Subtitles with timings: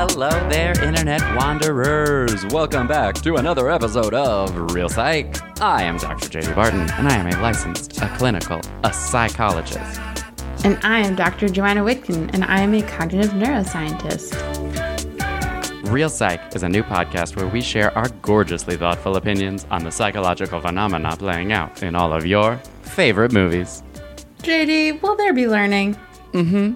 [0.00, 2.46] Hello there, Internet Wanderers.
[2.46, 5.60] Welcome back to another episode of Reel Psych.
[5.60, 6.30] I am Dr.
[6.30, 6.54] J.D.
[6.54, 10.00] Barton, and I am a licensed, a clinical, a psychologist.
[10.64, 11.50] And I am Dr.
[11.50, 14.32] Joanna Whitkin, and I am a cognitive neuroscientist.
[15.92, 19.92] Reel Psych is a new podcast where we share our gorgeously thoughtful opinions on the
[19.92, 23.82] psychological phenomena playing out in all of your favorite movies.
[24.38, 25.94] JD, will there be learning?
[26.32, 26.72] Mm hmm.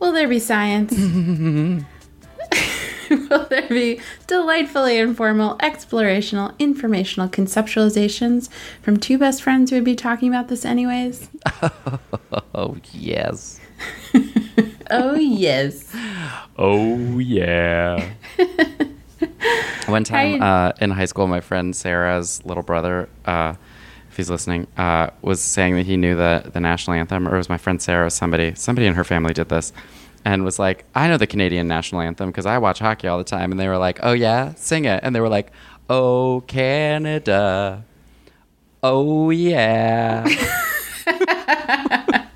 [0.00, 0.92] Will there be science?
[3.30, 8.48] will there be delightfully informal, explorational, informational conceptualizations
[8.82, 11.28] from two best friends who would be talking about this anyways?
[12.54, 13.60] Oh, yes.
[14.90, 15.94] Oh, yes.
[16.56, 18.10] Oh, yeah.
[19.86, 23.54] One time uh, in high school, my friend Sarah's little brother, uh,
[24.10, 27.38] if he's listening, uh, was saying that he knew the, the national anthem, or it
[27.38, 28.54] was my friend Sarah somebody.
[28.54, 29.74] Somebody in her family did this
[30.34, 33.24] and was like, I know the Canadian national anthem because I watch hockey all the
[33.24, 33.50] time.
[33.50, 35.00] And they were like, Oh, yeah, sing it.
[35.02, 35.50] And they were like,
[35.88, 37.82] Oh, Canada.
[38.82, 40.26] Oh, yeah.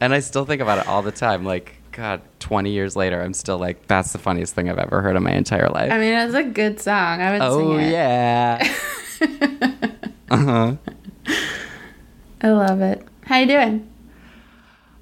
[0.00, 1.44] and I still think about it all the time.
[1.44, 5.16] Like, God, 20 years later, I'm still like, that's the funniest thing I've ever heard
[5.16, 5.90] in my entire life.
[5.90, 7.20] I mean, it's a good song.
[7.20, 7.84] I would oh, sing it.
[7.84, 8.72] Oh yeah.
[10.30, 10.76] uh-huh.
[12.42, 13.04] I love it.
[13.24, 13.90] How you doing?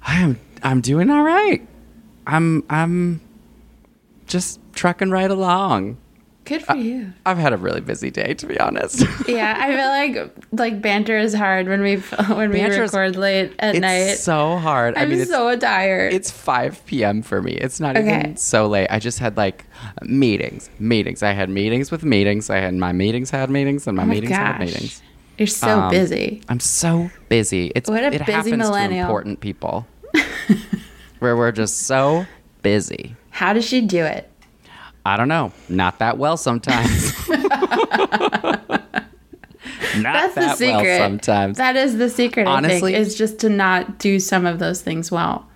[0.01, 1.65] I'm I'm doing all right.
[2.25, 3.21] I'm I'm
[4.27, 5.97] just trucking right along.
[6.45, 7.13] Good for you.
[7.25, 9.05] I've had a really busy day, to be honest.
[9.29, 9.87] Yeah, I feel
[10.25, 11.95] like like banter is hard when we
[12.27, 13.97] when we record late at it's night.
[14.11, 14.97] It's so hard.
[14.97, 16.13] I I'm mean, it's, so tired.
[16.13, 17.21] it's 5 p.m.
[17.21, 17.53] for me.
[17.53, 18.19] It's not Okay.
[18.19, 18.87] even so late.
[18.89, 19.65] I just had like
[20.01, 21.23] meetings, meetings.
[21.23, 22.49] I had meetings with meetings.
[22.49, 25.01] I had my meetings had meetings, and my Oh meetings had meetings.
[25.37, 26.41] You're so Um, busy.
[26.49, 27.71] I'm so busy.
[27.73, 28.89] It's What a it busy happens millennial.
[28.99, 29.87] to important people,
[31.23, 32.25] where we're just so
[32.61, 33.15] busy.
[33.31, 34.29] How does she do it?
[35.05, 35.51] I don't know.
[35.69, 37.13] Not that well sometimes.
[39.95, 40.83] Not That's the secret.
[40.83, 41.57] well sometimes.
[41.57, 42.47] That is the secret.
[42.47, 45.47] Honestly- I think is just to not do some of those things well.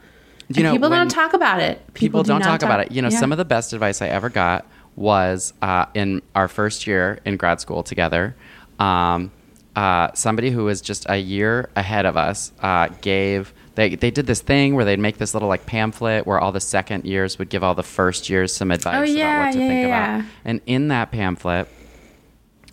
[0.47, 1.81] you And know, people don't talk about it.
[1.93, 2.91] people, do don't not talk about it.
[2.91, 3.19] You know, yeah.
[3.19, 7.35] some of the best advice I ever got was uh, in our first year in
[7.37, 8.35] grad school together.
[8.79, 9.31] Um,
[9.75, 13.53] uh, somebody who was just a year ahead of us uh, gave.
[13.77, 16.59] They, they did this thing where they'd make this little like pamphlet where all the
[16.59, 19.59] second years would give all the first years some advice Oh, yeah, about what to
[19.59, 20.29] yeah, think yeah, about.
[20.43, 21.67] And in that pamphlet,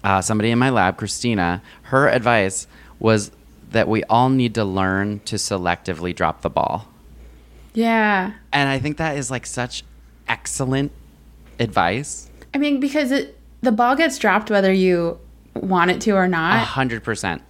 [0.03, 2.67] uh, somebody in my lab, Christina, her advice
[3.01, 3.33] was
[3.73, 6.89] that we all need to learn to selectively drop the ball.
[7.75, 8.33] Yeah.
[8.51, 9.85] And I think that is like such
[10.27, 10.91] excellent
[11.61, 12.31] advice.
[12.55, 15.19] I mean, because it the ball gets dropped whether you
[15.53, 16.57] want it to or not.
[16.57, 17.43] A hundred percent.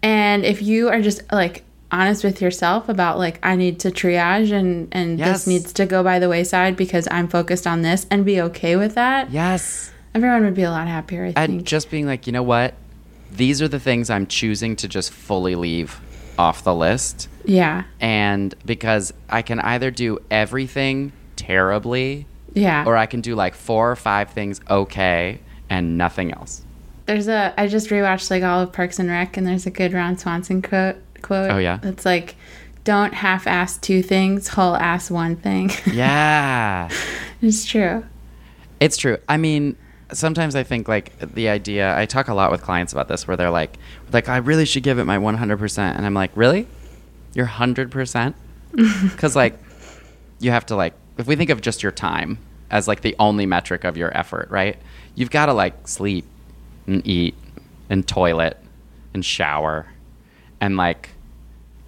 [0.00, 4.52] And if you are just like honest with yourself about like I need to triage
[4.52, 5.28] and and Yes.
[5.28, 8.76] this needs to go by the wayside because I'm focused on this and be okay
[8.76, 9.92] with that, Yes.
[10.14, 11.64] everyone would be a lot happier, I And think.
[11.64, 12.74] just being like, you know what?
[13.32, 16.00] These are the things I'm choosing to just fully leave
[16.38, 17.28] off the list.
[17.44, 17.84] yeah.
[18.00, 22.84] And because I can either do everything terribly Yeah.
[22.86, 25.38] or I can do like four or five things okay
[25.70, 26.62] and nothing else.
[27.06, 29.92] There's a I just rewatched like all of Parks and Rec and there's a good
[29.92, 31.50] Ron Swanson quote quote.
[31.50, 31.80] Oh, yeah?
[31.82, 32.36] It's like
[32.84, 35.70] don't half ass two things, whole ass one thing.
[35.92, 36.88] Yeah.
[37.40, 38.04] it's true.
[38.78, 39.18] It's true.
[39.28, 39.76] I mean,
[40.12, 41.96] sometimes I think like the idea.
[41.96, 43.78] I talk a lot with clients about this, where they're like,
[44.12, 46.68] like I really should give it my 100%, and I'm like, really?
[47.34, 48.34] You're 100%?
[49.10, 49.58] Because like,
[50.40, 52.38] you have to like, if we think of just your time
[52.70, 54.76] as like the only metric of your effort, right?
[55.14, 56.26] You've got to like sleep
[56.86, 57.34] and eat
[57.88, 58.58] and toilet
[59.14, 59.86] and shower
[60.60, 61.10] and like,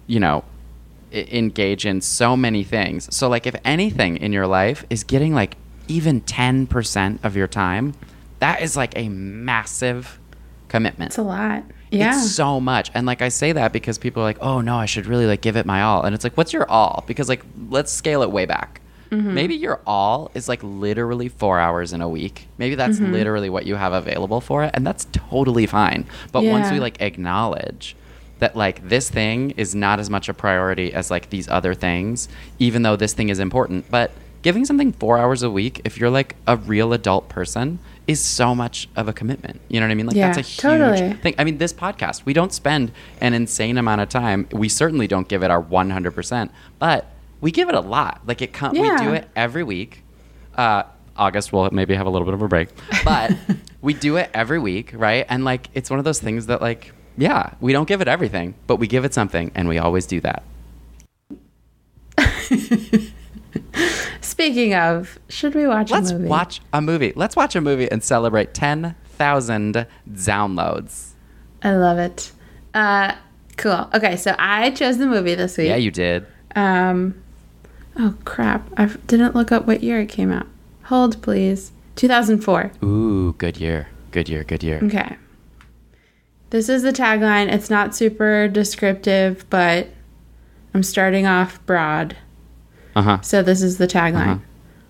[0.07, 0.43] you know,
[1.11, 3.13] engage in so many things.
[3.15, 5.55] So like, if anything in your life is getting like
[5.87, 7.93] even 10% of your time,
[8.39, 10.19] that is like a massive
[10.67, 11.09] commitment.
[11.11, 11.63] It's a lot.
[11.91, 12.09] Yeah.
[12.17, 12.91] It's so much.
[12.93, 15.39] And like I say that because people are like, "Oh no, I should really like
[15.39, 18.29] give it my all." And it's like, "What's your all?" Because like let's scale it
[18.31, 18.81] way back.
[19.09, 19.33] Mm-hmm.
[19.33, 22.49] Maybe your all is like literally 4 hours in a week.
[22.57, 23.13] Maybe that's Mm-hmm.
[23.13, 26.05] literally what you have available for it, and that's totally fine.
[26.33, 27.95] But once we like acknowledge
[28.39, 32.27] that like this thing is not as much a priority as like these other things,
[32.59, 34.11] even though this thing is important, but
[34.43, 38.55] giving something 4 hours a week if you're like a real adult person is so
[38.55, 39.59] much of a commitment.
[39.67, 40.05] You know what I mean?
[40.05, 41.13] Like Yeah, that's a huge totally.
[41.15, 41.35] thing.
[41.37, 44.47] I mean, this podcast, we don't spend an insane amount of time.
[44.53, 46.49] We certainly don't give it our 100%,
[46.79, 47.05] but
[47.41, 48.21] we give it a lot.
[48.25, 50.03] Like it com- we do it every week.
[50.55, 50.83] Uh,
[51.17, 52.69] August will maybe have a little bit of a break,
[53.03, 53.31] but
[53.81, 55.25] we do it every week, right?
[55.27, 58.53] And like it's one of those things that like yeah, we don't give it everything,
[58.67, 60.43] but we give it something and we always do that.
[64.21, 66.29] Speaking of, should we watch Let's a movie?
[66.29, 67.13] watch a movie.
[67.15, 71.11] Let's watch a movie and celebrate 10,000 downloads.
[71.63, 72.31] I love it.
[72.73, 73.15] Uh,
[73.57, 73.89] cool.
[73.93, 75.69] Okay, so I chose the movie this week.
[75.69, 76.25] Yeah, you did.
[76.55, 77.21] Um,
[77.97, 78.67] oh crap!
[78.77, 80.47] I didn't look up what year it came out.
[80.83, 81.71] Hold, please.
[81.95, 82.71] 2004.
[82.83, 83.87] Ooh, good year.
[84.11, 84.79] Good year, good year.
[84.83, 85.17] Okay.
[86.49, 87.51] This is the tagline.
[87.51, 89.89] It's not super descriptive, but
[90.73, 92.15] I'm starting off broad.
[92.95, 93.21] Uh-huh.
[93.21, 94.27] So this is the tagline.
[94.35, 94.39] Uh-huh.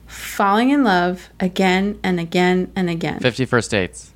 [0.06, 3.20] Falling in love again and again and again.
[3.20, 4.14] 50 First Dates.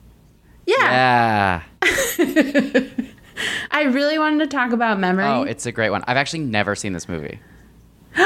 [0.66, 1.62] yeah.
[1.84, 2.84] Yeah.
[3.72, 5.26] I really wanted to talk about memory.
[5.26, 6.04] Oh, it's a great one.
[6.08, 7.40] I've actually never seen this movie.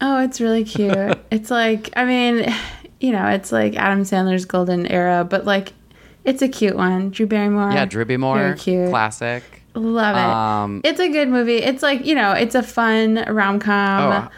[0.00, 1.18] Oh, it's really cute.
[1.32, 2.54] it's like, I mean,
[3.00, 5.72] you know, it's like Adam Sandler's golden era, but like,
[6.28, 7.10] it's a cute one.
[7.10, 7.72] Drew Barrymore.
[7.72, 8.90] Yeah, Drew Barrymore, Very cute.
[8.90, 9.42] classic.
[9.74, 10.20] Love it.
[10.20, 11.56] Um, it's a good movie.
[11.56, 14.12] It's like, you know, it's a fun rom com.
[14.12, 14.30] Oh,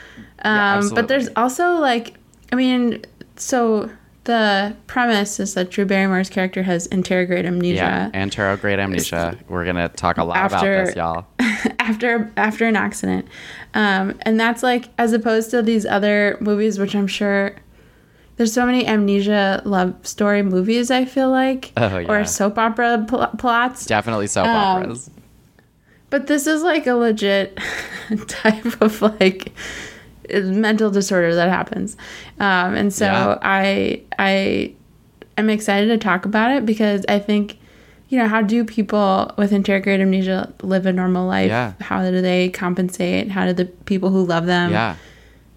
[0.44, 2.14] yeah, um, but there's also like,
[2.52, 3.04] I mean,
[3.36, 3.90] so
[4.24, 7.76] the premise is that Drew Barrymore's character has anterograde amnesia.
[7.76, 9.38] Yeah, anterograde amnesia.
[9.48, 11.26] We're gonna talk a lot about this, y'all.
[11.90, 13.26] after after an accident
[13.74, 17.56] um, and that's like as opposed to these other movies which i'm sure
[18.40, 22.08] there's so many amnesia love story movies i feel like Oh, yeah.
[22.10, 25.10] or soap opera pl- plots Definitely soap Um, operas.
[26.08, 27.58] but this is like a legit
[28.28, 29.52] type of like
[30.32, 31.98] mental disorder that happens
[32.38, 33.38] um, and so Yeah.
[33.42, 34.72] i i
[35.36, 37.58] am excited to talk about it because i think
[38.08, 41.74] you know how do people with anterograde amnesia live a normal life Yeah.
[41.80, 44.96] how do they compensate how do the people who love them yeah.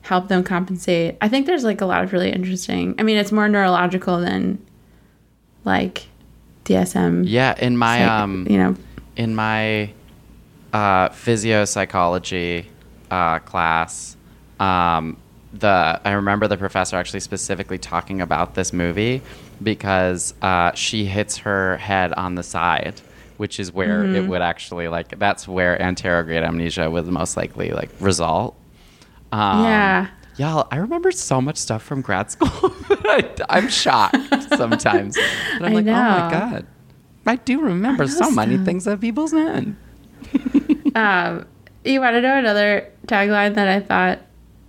[0.04, 3.32] Help them compensate i think there's like a lot of really interesting i mean it's
[3.32, 4.58] more neurological than
[5.66, 6.08] like
[6.66, 7.56] dsm Yeah.
[7.60, 8.76] In my psych- um you know
[9.18, 9.92] in my
[10.74, 12.66] uh, physiopsychology
[13.12, 14.18] uh, class,
[14.60, 15.18] um,
[15.54, 19.22] the I remember the professor actually specifically talking about this movie
[19.62, 23.00] because uh, she hits her head on the side,
[23.38, 24.16] which is where Mm-hmm.
[24.16, 28.56] it would actually like that's where anterograde amnesia would most likely like result.
[29.34, 30.08] Um, Yeah.
[30.38, 32.50] Y'all, I remember so much stuff from grad school.
[32.90, 34.18] I, I'm shocked
[34.56, 35.16] sometimes.
[35.60, 36.32] But I'm I like, oh my.
[36.32, 36.66] God.
[37.26, 39.76] I do remember so many things that people said.
[40.96, 41.46] Um,
[41.86, 44.20] you want to know another tagline that I thought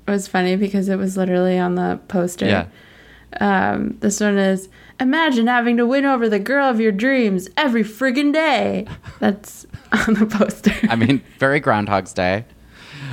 [0.06, 2.47] was funny because it was literally on the poster.
[2.47, 2.66] Yeah.
[3.40, 4.68] Um, this one is
[5.00, 8.87] Imagine having to win over the girl of your dreams every friggin' day.
[9.18, 10.73] That's on the poster.
[10.88, 12.44] I mean, very Groundhog's Day.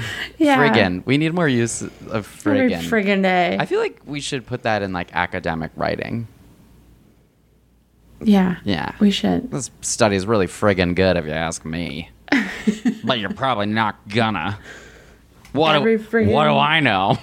[0.38, 0.58] yeah.
[0.58, 1.06] Friggin.
[1.06, 1.92] We need more use of
[2.46, 2.82] Every friggin.
[2.82, 3.58] friggin' day.
[3.60, 6.28] I feel like we should put that in like academic writing.
[8.22, 8.58] yeah.
[8.64, 8.94] Yeah.
[9.00, 9.52] We should.
[9.52, 12.10] This study is really friggin' good if you ask me.
[13.04, 14.58] but you're probably not gonna.
[15.54, 17.18] What, Every do, friggin- what do I know?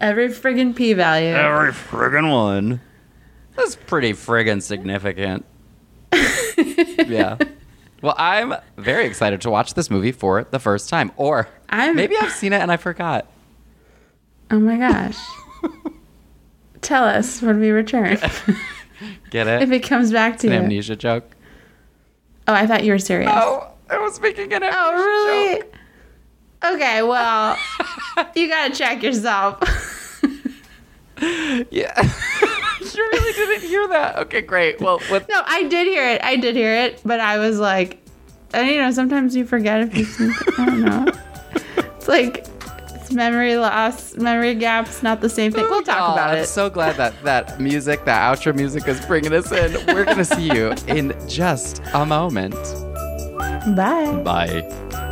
[0.00, 1.28] Every friggin' p value.
[1.34, 2.80] Every friggin' one.
[3.56, 5.44] That's pretty friggin' significant.
[7.06, 7.36] yeah.
[8.02, 11.12] Well, I'm very excited to watch this movie for the first time.
[11.16, 13.26] Or I'm- maybe I've seen it and I forgot.
[14.50, 15.16] Oh my gosh.
[16.82, 18.18] Tell us when we return
[19.30, 19.62] Get it?
[19.62, 20.58] if it comes back to an you.
[20.58, 21.24] amnesia joke.
[22.48, 23.30] Oh, I thought you were serious.
[23.32, 25.60] Oh, I was making an amnesia Oh, really?
[25.60, 25.74] joke.
[26.74, 27.56] Okay, well,
[28.34, 29.62] you gotta check yourself.
[31.70, 32.12] yeah.
[32.94, 34.16] you really didn't hear that.
[34.18, 34.80] Okay, great.
[34.80, 36.22] Well, with no, I did hear it.
[36.22, 37.98] I did hear it, but I was like,
[38.54, 40.32] and you know, sometimes you forget if you.
[40.58, 41.06] I don't know.
[41.96, 42.46] It's like
[42.94, 45.64] it's memory loss, memory gaps, not the same thing.
[45.70, 46.46] We'll talk Oh, about I'm it.
[46.46, 49.72] so glad that that music, that outro music, is bringing us in.
[49.86, 52.54] We're gonna see you in just a moment.
[53.76, 54.20] Bye.
[54.24, 55.11] Bye.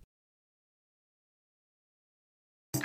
[2.73, 2.83] All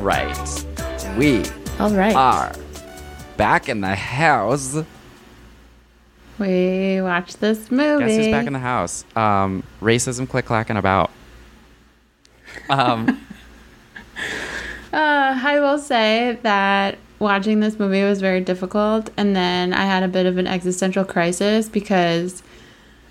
[0.00, 0.64] right.
[1.16, 1.44] We
[1.78, 2.14] All right.
[2.16, 2.52] are
[3.36, 4.76] back in the house.
[6.40, 8.06] we watched this movie.
[8.06, 9.04] Guess who's back in the house?
[9.14, 11.12] Um, racism click clacking about.
[12.68, 13.24] Um,
[14.92, 20.02] Uh, I will say that watching this movie was very difficult, and then I had
[20.02, 22.42] a bit of an existential crisis because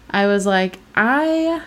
[0.09, 1.61] I was like, I.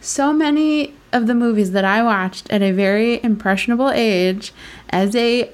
[0.00, 4.52] So many of the movies that I watched at a very impressionable age
[4.90, 5.48] as a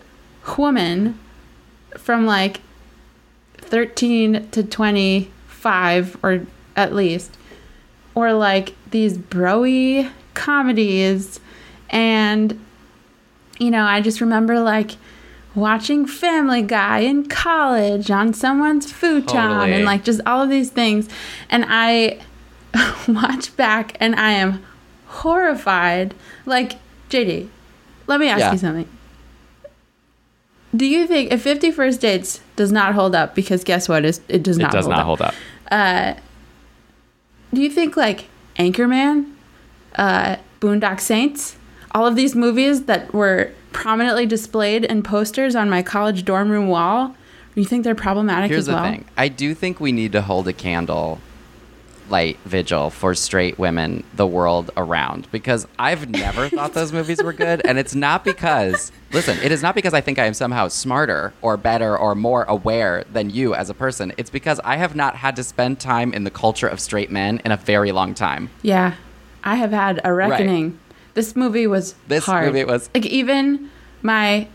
[0.56, 1.18] woman
[1.98, 2.62] from like
[3.58, 6.46] 13 to 25 or
[6.76, 7.36] at least
[8.14, 11.40] or like these broy comedies
[11.90, 12.58] and
[13.58, 14.92] you know i just remember like
[15.54, 19.72] watching family guy in college on someone's futon Totally.
[19.72, 21.08] and like just all of these things
[21.50, 22.20] and i
[23.08, 24.62] watch back and i am
[25.06, 26.14] horrified
[26.46, 26.74] like
[27.10, 27.48] jd
[28.06, 28.52] let me ask Yeah.
[28.52, 28.88] you something
[30.76, 34.42] do you think if 50 first dates does not hold up because guess what it
[34.42, 36.18] does it not does hold not up hold up.
[37.54, 38.26] do you think like
[38.58, 39.32] Anchorman,
[39.94, 41.54] uh, Boondock Saints,
[41.92, 46.68] all of these movies that were prominently displayed in posters on my college dorm room
[46.68, 47.14] wall.
[47.54, 49.04] You think they're problematic Here's as the thing.
[49.16, 51.21] I do think we need to hold a candle
[52.09, 57.33] light vigil for straight women the world around because I've never thought those movies were
[57.33, 60.68] good and it's not because listen, it is not because I think I am somehow
[60.68, 64.12] smarter or better or more aware than you as a person.
[64.16, 67.40] It's because I have not had to spend time in the culture of straight men
[67.45, 68.50] in a very long time.
[68.62, 68.95] Yeah,
[69.45, 70.78] I have had a reckoning.
[71.18, 72.46] This movie was This hard.
[72.46, 73.68] movie was- like even
[74.02, 74.46] my,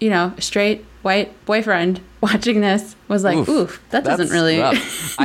[0.00, 4.74] you know, straight white boyfriend watching this was like, "Oof, that doesn't really." I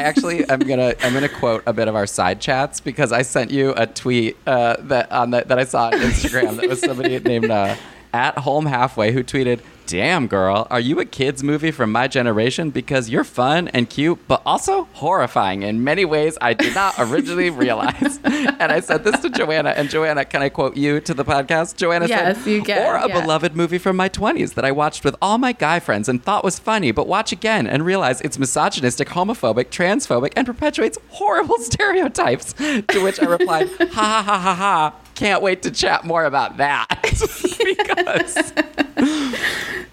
[0.03, 3.51] actually am gonna I'm gonna quote a bit of our side chats because I sent
[3.51, 7.19] you a tweet uh, that on the, that I saw on Instagram that was somebody
[7.19, 7.75] named uh,
[8.15, 12.69] at home halfway who tweeted, "Damn girl, are you a kids movie from my generation?
[12.71, 17.49] Because you're fun and cute, but also horrifying in many ways I did not originally
[17.65, 21.25] realize." and I said this to Joanna, and Joanna, can I quote you to the
[21.25, 21.75] podcast?
[21.75, 23.19] Joanna Yes, said, you can, "Or a yeah.
[23.21, 26.43] beloved movie from my 20s that I watched with all my guy friends and thought
[26.43, 32.53] was funny, but watch again and realize it's misogynistic, homophobic, transphobic, and perpetuates horrible stereotypes.
[32.53, 34.93] To which I replied, ha ha ha ha ha.
[35.15, 36.87] Can't wait to chat more about that.
[37.01, 38.35] because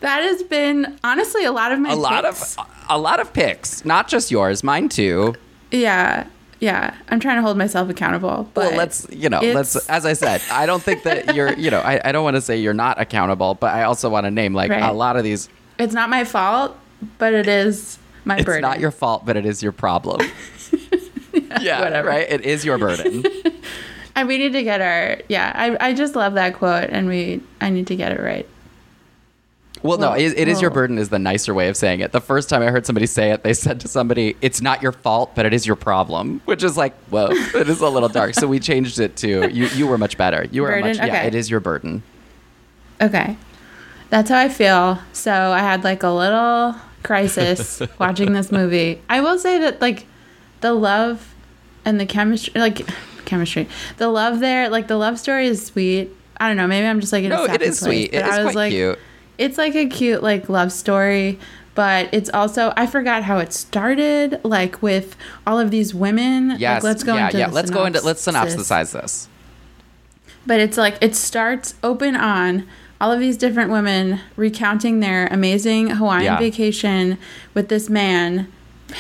[0.00, 2.57] That has been honestly a lot of my a lot of
[2.88, 5.35] a lot of picks, not just yours, mine too.
[5.71, 6.26] yeah
[6.61, 10.12] yeah i'm trying to hold myself accountable but Well, let's you know, let's as I
[10.12, 12.75] said, I don't think that you're you know, I, I don't want to say you're
[12.75, 14.83] not accountable, but I also want to name like Right.
[14.83, 15.49] a lot of these.
[15.79, 16.76] it's not my fault
[17.19, 20.21] but it is my It's burden not your fault, but it is your problem.
[21.61, 22.09] yeah, whatever.
[22.09, 22.31] right.
[22.31, 23.25] It is your burden.
[24.14, 27.40] and we need to get our yeah I, I just love that quote and we
[27.61, 28.47] i need to get it right
[29.83, 32.12] Well, no, Well, it, it is your burden is the nicer way of saying it.
[32.12, 34.92] The first time I heard somebody say it, they said to somebody, "It's not your
[34.92, 37.31] fault, but it is your problem," which is like, whoa,
[37.62, 38.35] it is a little dark.
[38.35, 39.66] So we changed it to you.
[39.75, 40.47] You were much better.
[40.52, 40.87] You were Burden?
[40.88, 40.97] much.
[40.99, 41.26] Yeah, Okay.
[41.26, 42.04] it is your burden.
[43.00, 43.37] Okay.
[44.11, 45.00] That's how I feel.
[45.12, 49.00] So I had like a little crisis watching this movie.
[49.09, 50.07] I will say that like
[50.61, 51.35] the love
[51.85, 52.87] and the chemistry like
[53.25, 53.69] chemistry.
[53.99, 56.11] The love there, like the love story is sweet.
[56.38, 58.14] I don't know, maybe I'm just like in No, a sappy is place, sweet.
[58.14, 58.99] It is I was quite like cute.
[59.38, 61.38] it's like a cute like love story,
[61.75, 66.57] but it's also I forgot how it started like with all of these women.
[66.59, 66.83] Yes.
[66.83, 67.47] Like, let's go yeah, into yeah.
[67.49, 68.57] Let's go into let's synopsis.
[68.69, 69.29] synopsisize this.
[70.47, 72.67] But it's like it starts open on
[73.00, 76.38] all of these different women recounting their amazing Hawaiian Yeah.
[76.38, 77.19] vacation
[77.55, 78.50] with this man,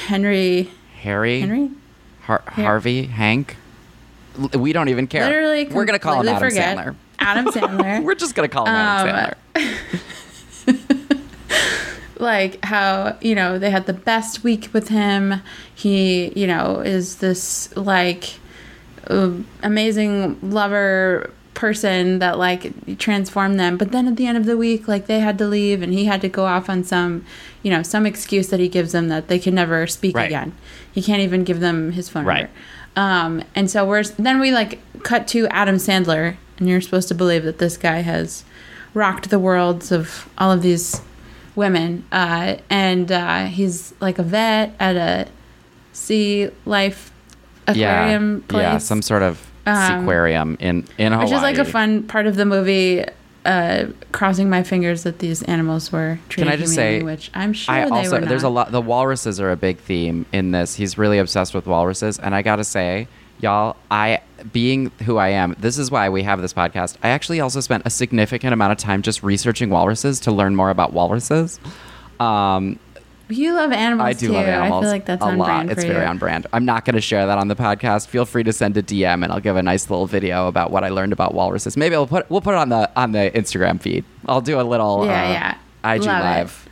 [0.06, 0.70] Henry.
[1.02, 1.70] Harry, Henry?
[2.22, 3.56] Har- Harvey, Hank.
[4.58, 5.24] We don't even care.
[5.24, 6.76] Literally, We're gonna call him Adam forget.
[6.78, 6.94] Sandler.
[7.18, 8.02] Adam Sandler.
[8.04, 9.64] We're just gonna call him Adam Um,
[10.66, 11.18] Sandler.
[12.18, 15.42] like how you know they had the best week with him.
[15.74, 18.38] He you know is this like
[19.08, 23.76] uh, amazing lover person that like transformed them.
[23.76, 26.06] But then at the end of the week like they had to leave and he
[26.06, 27.24] had to go off on some
[27.62, 30.26] you know some excuse that he gives them that they can never speak Right.
[30.26, 30.52] again.
[30.90, 32.48] He can't even give them his phone Right.
[32.96, 33.40] number.
[33.40, 37.14] Um and so we're then we like cut to adam sandler and you're supposed to
[37.14, 38.44] believe that this guy has
[38.94, 41.00] rocked the worlds of all of these
[41.54, 42.04] women.
[42.10, 45.28] Uh and uh he's like a vet at a
[45.92, 47.10] sea life
[47.68, 48.62] aquarium yeah, place.
[48.62, 51.26] yeah, some sort of Um, aquarium in in Hawaii.
[51.26, 53.04] which is like a fun part of the movie.
[53.44, 57.52] Uh, crossing my fingers that these animals were treated Can I just say, which I'm
[57.52, 58.70] sure I they also there's a lot.
[58.70, 60.76] The walruses are a big theme in this.
[60.76, 63.08] He's really obsessed with walruses, and I gotta say,
[63.40, 64.20] y'all, I
[64.52, 66.96] being who I am, this is why we have this podcast.
[67.02, 70.70] I actually also spent a significant amount of time just researching walruses to learn more
[70.70, 71.58] about walruses.
[72.20, 72.78] Um,
[73.28, 74.32] You love animals I do too.
[74.34, 75.46] love animals I feel like that's a on lot.
[75.46, 76.08] brand It's very you.
[76.08, 76.46] on brand.
[76.52, 78.08] I'm not going to share that on the podcast.
[78.08, 80.84] Feel free to send a DM, and I'll give a nice little video about what
[80.84, 81.76] I learned about walruses.
[81.76, 84.04] Maybe I'll put we'll put it on the on the Instagram feed.
[84.26, 85.30] I'll do a little Yeah, uh,
[85.84, 85.94] yeah.
[85.94, 86.68] IG Love live,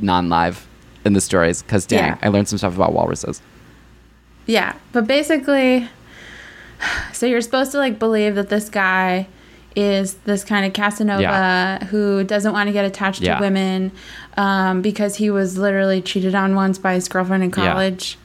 [0.00, 0.66] non-live
[1.04, 2.18] in the stories because dang, Yeah.
[2.22, 3.42] I learned some stuff about walruses.
[4.46, 5.88] Yeah, but basically,
[7.12, 9.26] so you're supposed to like believe that this guy
[9.78, 11.84] is this kind of Casanova Yeah.
[11.86, 13.36] who doesn't want to get attached Yeah.
[13.36, 13.92] to women
[14.36, 17.72] um, because he was literally cheated on once by his girlfriend in Yeah.
[17.72, 18.18] college,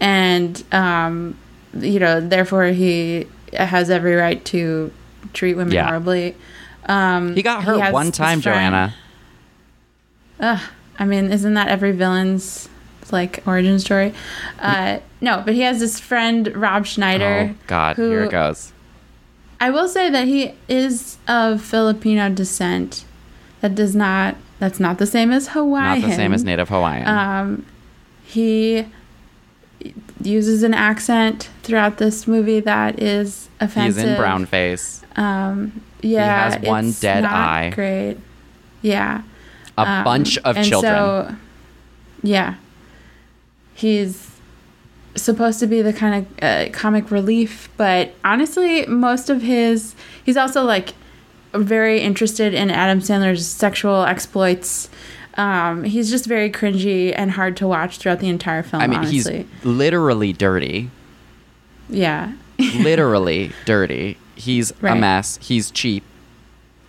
[0.00, 1.36] and um,
[1.78, 4.90] you know therefore he has every right to
[5.34, 5.86] treat women Yeah.
[5.86, 6.34] horribly.
[6.86, 8.94] Um, He got hurt has one time, Joanna.
[10.40, 10.60] Ugh,
[10.98, 12.68] I mean, isn't that every villain's
[13.12, 14.12] like origin story?
[14.58, 17.50] Uh, no, but he has this friend Rob Schneider.
[17.52, 18.72] Oh God, who, here it goes.
[19.62, 23.04] I will say that he is of Filipino descent.
[23.60, 24.34] That does not.
[24.58, 26.00] That's not the same as Hawaiian.
[26.00, 27.06] Not the same as Native Hawaiian.
[27.06, 27.66] Um,
[28.24, 28.86] he
[30.20, 34.02] uses an accent throughout this movie that is offensive.
[34.02, 35.02] He's in brown face.
[35.14, 37.70] Um, yeah, he has one dead eye.
[37.70, 38.18] Great.
[38.82, 39.22] Yeah.
[39.78, 40.92] A Um, bunch of and children.
[40.92, 41.36] So,
[42.24, 42.54] yeah,
[43.74, 44.31] he's
[45.14, 49.94] supposed to be the kind of uh, comic relief, but honestly, most of his
[50.24, 50.94] he's also like
[51.52, 54.88] very interested in Adam Sandler's sexual exploits.
[55.34, 58.82] Um, he's just very cringy and hard to watch throughout the entire film.
[58.82, 59.46] I mean, honestly.
[59.54, 60.90] he's literally dirty.
[61.88, 62.32] yeah,
[62.76, 64.18] literally dirty.
[64.34, 65.38] He's a mess.
[65.40, 66.04] He's cheap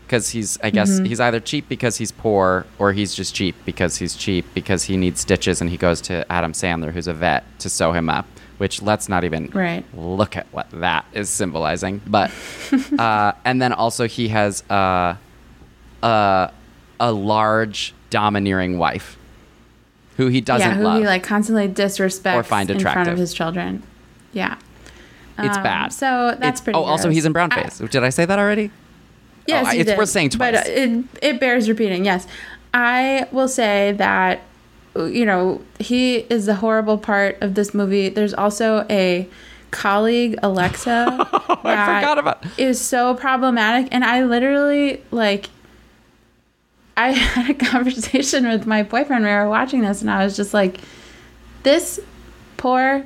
[0.06, 0.58] because he's.
[0.64, 1.06] I guess Mm-hmm.
[1.06, 4.98] he's either cheap because he's poor, or he's just cheap because he's cheap because he
[4.98, 8.26] needs stitches, and he goes to Adam Sandler, who's a vet, to sew him up.
[8.60, 9.84] Which let's not even Right.
[9.98, 12.02] look at what that is symbolizing.
[12.06, 12.32] But
[13.00, 15.16] uh, and then also he has uh,
[16.04, 16.48] uh,
[17.00, 19.18] a large domineering wife
[20.18, 21.00] who he doesn't yeah, who love.
[21.00, 23.82] he like constantly disrespects Or find attractive in front of his children.
[24.32, 24.58] Yeah.
[25.40, 25.92] it's Um, bad.
[25.92, 26.78] So that's It's- pretty.
[26.78, 27.80] Oh, also he's in brown I- face.
[27.80, 28.70] Did I say that already?
[29.48, 29.98] Yes, Oh, it's did.
[29.98, 30.54] worth saying twice.
[30.54, 32.06] But uh, it, it bears repeating.
[32.06, 32.28] Yes,
[32.74, 34.42] I will say that
[34.96, 38.10] you know he is the horrible part of this movie.
[38.10, 39.28] There's also a
[39.72, 41.08] colleague Alexa
[41.50, 45.50] I forgot about- is so problematic, and I literally like
[46.96, 49.24] I had a conversation with my boyfriend.
[49.26, 50.78] Where we were watching this, and I was just like,
[51.64, 52.00] this
[52.58, 53.04] poor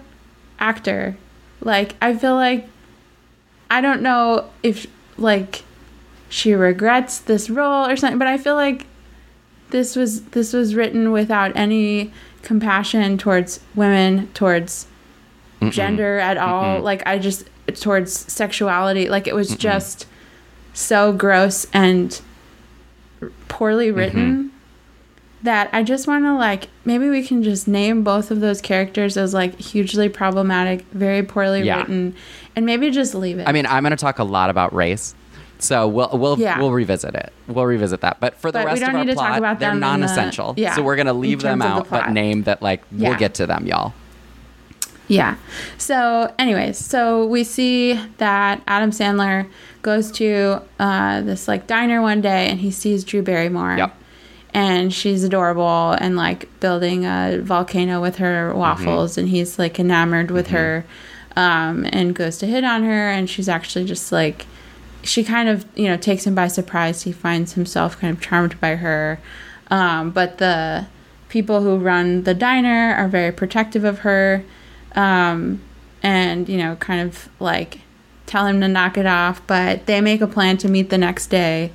[0.60, 1.18] actor.
[1.62, 2.68] Like, I feel like
[3.72, 4.86] I don't know if
[5.18, 5.64] like
[6.30, 8.86] she regrets this role or something, but I feel like
[9.70, 12.12] this was this was written without any
[12.42, 14.88] compassion towards women, towards
[15.62, 15.72] Mm-mm.
[15.72, 16.78] gender at all.
[16.78, 16.84] Mm-mm.
[16.84, 19.10] Like I just towards sexuality.
[19.10, 19.60] Like it was Mm-mm.
[19.60, 20.06] just
[20.74, 22.22] so gross and
[23.48, 23.98] poorly mm-hmm.
[23.98, 24.48] written mm-hmm.
[25.44, 29.18] that I just want to like maybe we can just name both of those characters
[29.18, 31.80] as like hugely problematic, very poorly yeah.
[31.80, 32.16] written,
[32.56, 33.48] and maybe just leave it.
[33.48, 35.16] I mean, I'm going to talk a lot about race.
[35.60, 36.60] So we'll we'll yeah.
[36.60, 37.34] we'll revisit it.
[37.48, 38.20] We'll revisit that.
[38.20, 40.54] But for the but rest of our plot, they're non-essential.
[40.54, 43.10] The, yeah, so we're gonna leave them out, the but name that like yeah.
[43.10, 43.94] we'll get to them, y'all.
[45.08, 45.38] Yeah.
[45.78, 49.50] So, anyways, so we see that Adam Sandler
[49.82, 53.78] goes to uh, this like diner one day and he sees Drew Barrymore.
[53.78, 53.96] Yep.
[54.54, 59.20] And she's adorable and like building a volcano with her waffles, mm-hmm.
[59.22, 60.56] and he's like enamored with mm-hmm.
[60.56, 60.86] her,
[61.36, 64.48] um, and goes to hit on her, and she's actually just like,
[65.08, 67.04] she kind of you know takes him by surprise.
[67.04, 69.20] He finds himself kind of charmed by her,
[69.70, 70.88] um, but the
[71.30, 74.44] people who run the diner are very protective of her
[74.98, 75.62] um,
[76.04, 77.82] and you know, kind of like
[78.26, 79.46] tell him to knock it off.
[79.48, 81.72] But they make a plan to meet the next day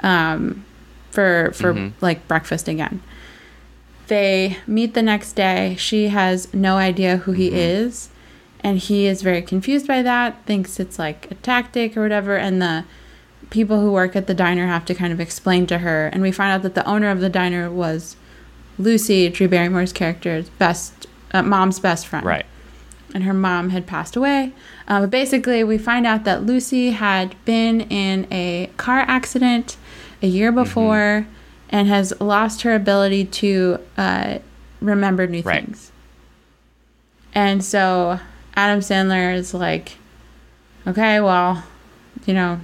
[0.00, 0.64] um,
[1.10, 2.04] for for mm-hmm.
[2.04, 3.02] like breakfast again.
[4.06, 5.76] They meet the next day.
[5.78, 7.56] She has no idea who he mm-hmm.
[7.56, 8.08] is,
[8.62, 10.44] and he is very confused by that.
[10.46, 12.84] Thinks it's like a tactic or whatever, and the
[13.50, 16.06] people who work at the diner have to kind of explain to her.
[16.08, 18.16] And we find out that the owner of the diner was
[18.78, 22.24] Lucy, Drew Barrymore's character's best uh, mom's best friend.
[22.24, 22.46] Right
[23.14, 24.52] and her mom had passed away.
[24.88, 29.76] Uh, but basically, we find out that Lucy had been in a car accident
[30.22, 30.62] a year mm-hmm.
[30.62, 31.30] before mm-hmm.
[31.70, 34.38] and has lost her ability to uh,
[34.80, 35.64] remember new right.
[35.64, 35.92] things.
[37.34, 38.20] And so
[38.54, 39.92] Adam Sandler is like,
[40.86, 41.64] okay, well,
[42.26, 42.60] you know,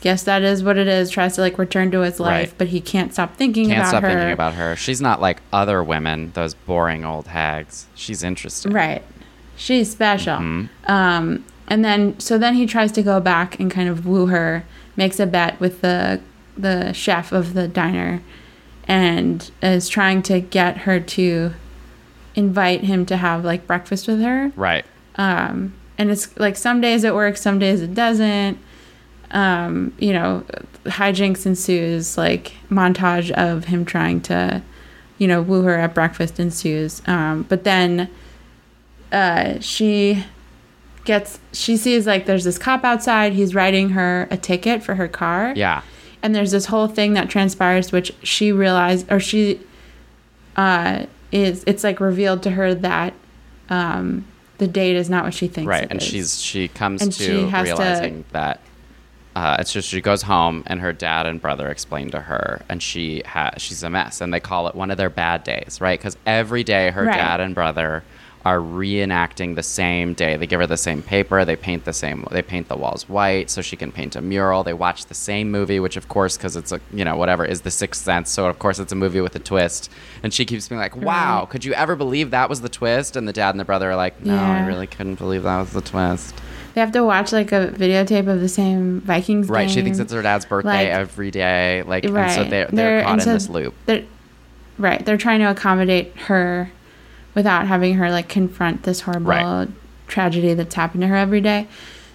[0.00, 1.10] guess that is what it is.
[1.10, 2.58] Tries to like return to his life, right.
[2.58, 4.08] but he can't stop thinking can't about stop her.
[4.08, 4.76] thinking about her.
[4.76, 7.86] She's not like other women, those boring old hags.
[7.94, 9.02] She's interesting, right?
[9.56, 10.36] She's special.
[10.36, 10.90] Mm-hmm.
[10.90, 14.64] Um, and then so then he tries to go back and kind of woo her,
[14.96, 16.20] makes a bet with the
[16.56, 18.22] the chef of the diner,
[18.86, 21.54] and is trying to get her to
[22.34, 24.52] invite him to have like breakfast with her.
[24.56, 24.84] Right.
[25.16, 28.58] Um, and it's like some days it works, some days it doesn't.
[29.30, 30.44] Um, you know,
[30.84, 34.62] hijinks ensues, like montage of him trying to,
[35.18, 37.00] you know, woo her at breakfast ensues.
[37.06, 38.10] Um, but then
[39.10, 40.24] uh, she
[41.04, 43.32] gets she sees like there's this cop outside.
[43.32, 45.52] He's writing her a ticket for her car.
[45.56, 45.82] Yeah.
[46.22, 49.60] And there's this whole thing that transpires, which she realized, or she
[50.56, 51.64] uh, is.
[51.66, 53.14] It's like revealed to her that
[53.68, 54.24] um,
[54.62, 55.66] the date is not what she thinks.
[55.66, 56.06] Right, and is.
[56.06, 58.60] she's she comes and to she realizing to, that
[59.34, 62.80] uh, it's just she goes home and her dad and brother explain to her and
[62.80, 65.98] she has she's a mess and they call it one of their bad days right
[65.98, 67.16] because every day her right.
[67.16, 68.04] dad and brother
[68.44, 70.36] are reenacting the same day.
[70.36, 71.44] They give her the same paper.
[71.44, 72.26] They paint the same.
[72.30, 74.64] They paint the walls white so she can paint a mural.
[74.64, 77.60] They watch the same movie, which of course, because it's a you know whatever is
[77.60, 78.30] the Sixth Sense.
[78.30, 79.90] So of course it's a movie with a twist.
[80.22, 81.48] And she keeps being like, "Wow, right.
[81.48, 83.96] could you ever believe that was the twist?" And the dad and the brother are
[83.96, 84.62] like, "No, yeah.
[84.62, 86.34] I really couldn't believe that was the twist."
[86.74, 89.48] They have to watch like a videotape of the same Vikings.
[89.48, 89.66] Right.
[89.66, 89.74] Game.
[89.74, 91.82] She thinks it's her dad's birthday like, every day.
[91.82, 92.30] Like, right.
[92.30, 93.74] and so they're, they're, they're caught in so this loop.
[93.84, 94.04] They're,
[94.78, 95.04] right.
[95.04, 96.70] They're trying to accommodate her
[97.34, 99.68] without having her like confront this horrible right.
[100.06, 101.66] tragedy that's happened to her every day.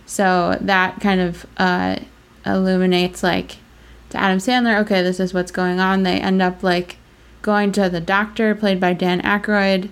[0.06, 1.98] So that kind of uh,
[2.46, 3.58] illuminates like
[4.10, 6.04] to Adam Sandler, okay, this is what's going on.
[6.04, 6.98] They end up like
[7.42, 9.90] going to the doctor, played by Dan Aykroyd,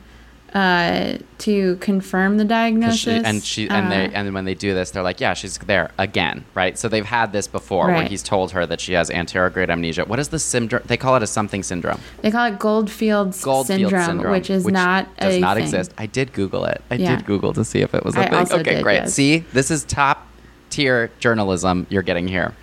[0.56, 3.00] uh, to confirm the diagnosis.
[3.00, 5.58] She, and she and uh, they and when they do this, they're like, yeah, she's
[5.58, 6.80] there again, right?
[6.80, 7.98] So they've had this before, right.
[7.98, 10.06] where he's told her that she has anterograde amnesia.
[10.06, 10.84] What is the syndrome?
[10.86, 12.00] They call it a something syndrome.
[12.22, 15.66] They call it Goldfield's, Goldfield syndrome, syndrome, which is which not does not thing.
[15.66, 15.94] exist.
[15.98, 16.82] I did Google it.
[16.90, 17.18] I yeah.
[17.18, 18.60] did Google to see if it was a I thing.
[18.62, 18.96] Okay, did, great.
[18.96, 19.14] Yes.
[19.14, 20.26] See, this is top
[20.70, 22.54] tier journalism you're getting here.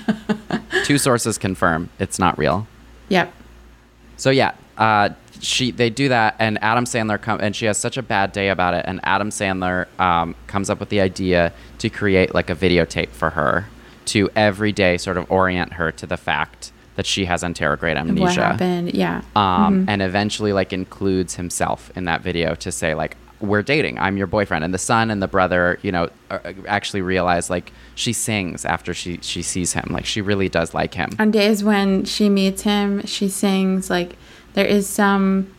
[0.84, 2.66] Two sources confirm it's not real.
[3.08, 3.32] Yep.
[4.18, 7.96] So yeah, uh, she they do that, and Adam Sandler come and she has such
[7.96, 11.90] a bad day about it, and Adam Sandler um, comes up with the idea to
[11.90, 13.66] create like a videotape for her
[14.06, 18.22] to every day sort of orient her to the fact that she has anterograde amnesia.
[18.22, 18.94] What happened?
[18.94, 19.22] Yeah.
[19.34, 19.88] Um, mm-hmm.
[19.90, 23.98] And eventually, like, includes himself in that video to say, like, we're dating.
[23.98, 24.64] I'm your boyfriend.
[24.64, 26.08] And the son and the brother, you know,
[26.66, 29.88] actually realize like she sings after she she sees him.
[29.90, 31.10] Like she really does like him.
[31.18, 34.16] On days when she meets him, she sings like
[34.56, 35.54] there is some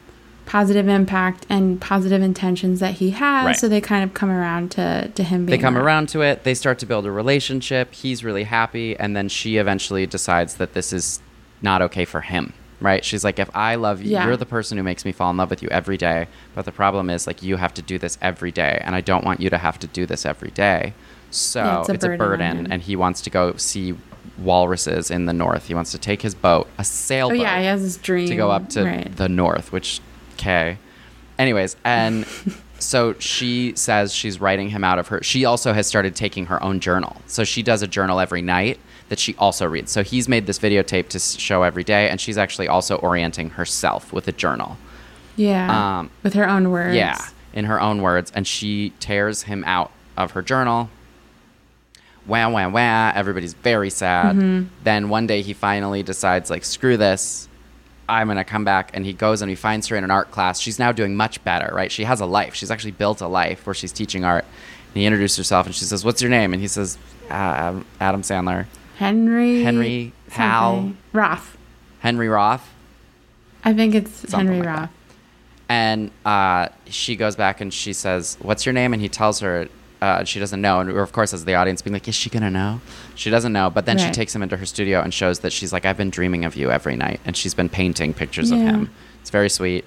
[0.46, 3.46] positive impact and positive intentions that he has.
[3.46, 3.56] Right.
[3.56, 5.58] So they kind of come around to, to him being.
[5.58, 5.84] They come there.
[5.84, 6.44] around to it.
[6.44, 7.94] They start to build a relationship.
[7.94, 8.98] He's really happy.
[8.98, 11.22] And then she eventually decides that this is
[11.62, 12.54] not okay for him.
[12.80, 13.04] Right?
[13.04, 14.26] She's like, if I love you, yeah.
[14.26, 16.28] you're the person who makes me fall in love with you every day.
[16.54, 18.80] But the problem is, like, you have to do this every day.
[18.84, 20.94] And I don't want you to have to do this every day.
[21.32, 22.72] So yeah, it's, a, it's burden a burden.
[22.72, 23.96] And he wants to go see
[24.38, 25.68] walruses in the north.
[25.68, 27.40] He wants to take his boat, a sailboat.
[27.40, 28.28] Oh, yeah, he has his dream.
[28.28, 29.16] To go up to right.
[29.16, 30.02] the north, which
[30.34, 30.78] okay.
[31.38, 32.26] Anyways, and
[32.80, 35.22] so she says she's writing him out of her.
[35.24, 37.18] She also has started taking her own journal.
[37.28, 39.92] So she does a journal every night that she also reads.
[39.92, 44.12] So he's made this videotape to show every day, and she's actually also orienting herself
[44.12, 44.78] with a journal.
[45.36, 46.00] Yeah.
[46.00, 46.96] Um, with her own words.
[46.96, 47.18] Yeah,
[47.54, 48.32] in her own words.
[48.32, 50.90] And she tears him out of her journal.
[52.28, 53.12] Wah, wah, wah.
[53.16, 54.36] Everybody's very sad.
[54.36, 54.68] Mm-hmm.
[54.84, 57.48] Then one day he finally decides, like, screw this.
[58.10, 58.92] I'm going to come back.
[58.94, 60.60] And he goes and he finds her in an art class.
[60.60, 61.92] She's now doing much better, right?
[61.92, 62.54] She has a life.
[62.54, 64.46] She's actually built a life where she's teaching art.
[64.90, 66.54] And he introduces herself and she says, What's your name?
[66.54, 66.98] And he says,
[67.30, 68.66] uh, Adam Sandler.
[68.98, 69.62] Henry.
[69.62, 70.94] Henry Hal.
[71.14, 71.58] Roth.
[72.00, 72.68] Henry Roth.
[73.64, 74.80] I think it's Henry like Roth.
[74.80, 74.90] That.
[75.70, 78.94] And uh, she goes back and she says, What's your name?
[78.94, 79.68] And he tells her,
[80.02, 80.80] uh, she doesn't know.
[80.80, 82.82] And of course, as the audience being like, is she going to know?
[83.16, 83.70] She doesn't know.
[83.70, 84.06] But then right.
[84.06, 86.56] she takes him into her studio and shows that she's like, I've been dreaming of
[86.56, 87.20] you every night.
[87.26, 88.58] And she's been painting pictures yeah.
[88.58, 88.90] of him.
[89.22, 89.86] It's very sweet.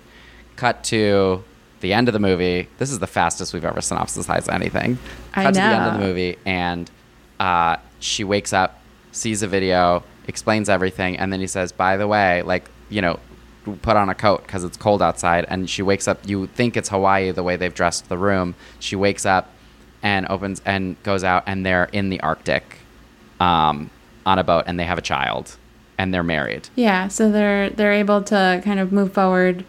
[0.57, 1.44] Cut to
[1.81, 2.68] the end of the movie.
[2.79, 4.99] This is the fastest we've ever synopsisized anything.
[5.33, 5.51] Cut I know.
[5.51, 6.38] to the end of the movie.
[6.44, 6.90] And
[7.38, 8.81] uh, she wakes up,
[9.12, 11.18] sees a video, explains everything.
[11.18, 13.20] And then he says, by the way, like, you know,
[13.83, 15.46] put on a coat because it's cold outside.
[15.49, 16.29] And she wakes up.
[16.29, 18.57] You think it's Hawaii the way they've dressed the room.
[18.81, 19.49] She wakes up
[20.03, 22.79] and opens and goes out and they're in the Arctic
[23.39, 23.91] um,
[24.27, 25.57] on a boat and they have a child
[25.99, 26.69] and they're married.
[26.77, 29.65] Yeah, so they're they're able to kind of move forward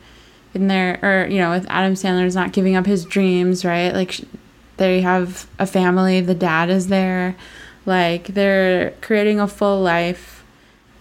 [0.54, 3.94] in their or you know with Adam Sandler's not giving up his dreams, right?
[3.94, 4.22] Like
[4.78, 7.36] they have a family, the dad is there,
[7.86, 10.44] like they're creating a full life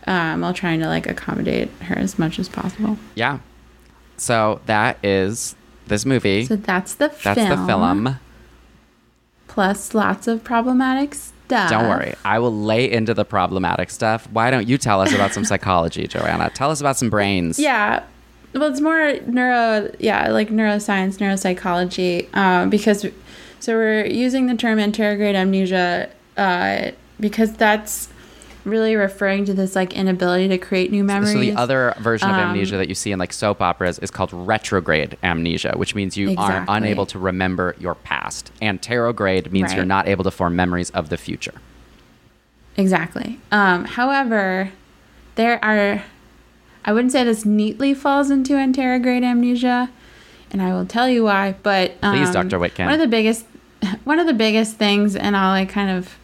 [0.07, 2.99] um, while trying to like accommodate her as much as possible.
[3.15, 3.39] Yeah.
[4.17, 5.55] So that is
[5.87, 6.45] this movie.
[6.47, 7.49] So that's the that's film.
[7.49, 8.19] the film
[9.61, 11.69] plus lots of problematic stuff.
[11.69, 12.15] Don't worry.
[12.25, 14.27] I will lay into the problematic stuff.
[14.33, 16.49] Why don't you tell us about some psychology, Joanna?
[16.55, 17.59] Tell us about some brains.
[17.59, 18.03] Yeah.
[18.55, 23.05] Well, it's more neuro, yeah, like neuroscience, neuropsychology, um, because
[23.59, 28.09] so we're using the term anterograde amnesia uh, because that's
[28.71, 31.33] really referring to this like inability to create new memories.
[31.33, 34.11] So the other version of um, amnesia that you see in like soap operas is
[34.11, 36.75] called retrograde amnesia, which means you exactly.
[36.75, 38.51] are unable to remember your past.
[38.63, 39.77] And Anterograde means right.
[39.77, 41.55] you're not able to form memories of the future.
[42.77, 43.39] Exactly.
[43.51, 44.73] Um, however,
[45.35, 46.03] there are
[46.85, 49.91] I wouldn't say this neatly falls into anterograde amnesia,
[50.51, 51.55] and I will tell you why.
[51.63, 52.59] But um, please, Dr.
[52.59, 52.87] Witkin.
[52.87, 53.45] One of the biggest
[54.05, 56.17] one of the biggest things, and I'll like kind of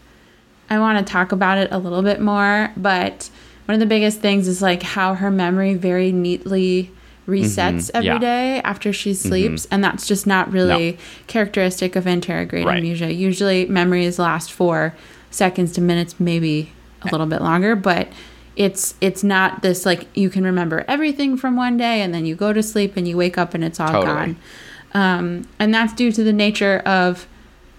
[0.68, 3.31] I want to talk about it a little bit more, but
[3.66, 6.90] one of the biggest things is like how her memory very neatly
[7.26, 7.96] resets mm-hmm.
[7.96, 8.18] every yeah.
[8.18, 9.29] day after she mm-hmm.
[9.29, 9.74] sleeps mm-hmm.
[9.74, 10.98] and that's just not really no.
[11.26, 12.76] characteristic of anterograde right.
[12.76, 14.94] amnesia usually memories last for
[15.31, 18.09] seconds to minutes maybe a little bit longer but
[18.55, 22.37] it's it's not this like you can remember everything from one day and then you
[22.37, 24.05] go to sleep and you wake up and it's all totally.
[24.14, 24.37] gone
[24.94, 27.26] um, and that's due to the nature of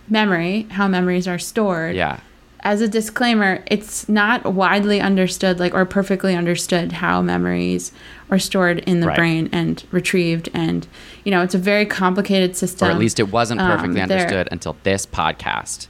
[0.10, 2.20] memory how memories are stored yeah
[2.62, 7.92] as a disclaimer, it's not widely understood, like, or perfectly understood how memories
[8.30, 9.16] are stored in the right.
[9.16, 10.50] brain and retrieved.
[10.54, 10.88] And,
[11.24, 12.88] you know, it's a very complicated system.
[12.88, 15.88] Or at least it wasn't perfectly um, understood until this podcast.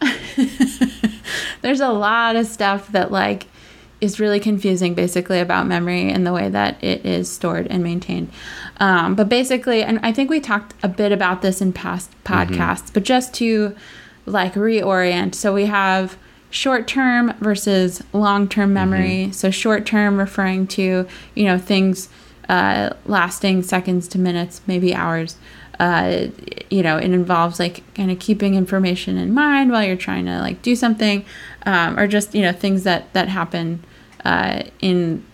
[1.62, 3.46] There's a lot of stuff that, like,
[4.00, 8.30] is really confusing basically about memory and the way that it is stored and maintained.
[8.78, 12.34] Um, but basically, and I think we talked a bit about this in past mm-hmm.
[12.34, 12.94] podcasts, mm-hmm.
[12.94, 13.74] but just to
[14.26, 15.34] like reorient.
[15.34, 16.16] So we have
[16.50, 18.74] short term versus long term mm-hmm.
[18.74, 19.08] memory.
[19.24, 19.32] Mm-hmm.
[19.32, 22.08] So short term referring to, you know, things
[22.48, 25.36] uh, lasting seconds to minutes, maybe hours.
[25.80, 26.28] Uh,
[26.70, 30.38] you know, it involves like kind of keeping information in mind while you're trying to
[30.38, 31.24] like do something,
[31.66, 33.82] um, or just you know things that that happen
[34.24, 35.24] uh, in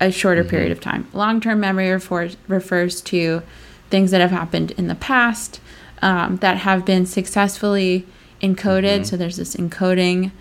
[0.00, 0.50] a shorter mm-hmm.
[0.50, 1.08] period of time.
[1.14, 3.42] Long term memory refers refers to
[3.88, 5.60] things that have happened in the past
[6.02, 8.06] um, that have been successfully
[8.40, 8.82] encoded.
[8.82, 9.04] Mm-hmm.
[9.04, 10.32] So there's this encoding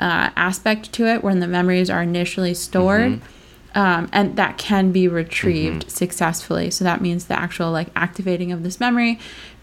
[0.00, 3.12] uh, aspect to it when the memories are initially stored.
[3.12, 3.78] Mm-hmm.
[3.78, 5.90] Um, and that can be retrieved mm-hmm.
[5.90, 6.70] successfully.
[6.70, 9.18] So that means the actual like activating of this memory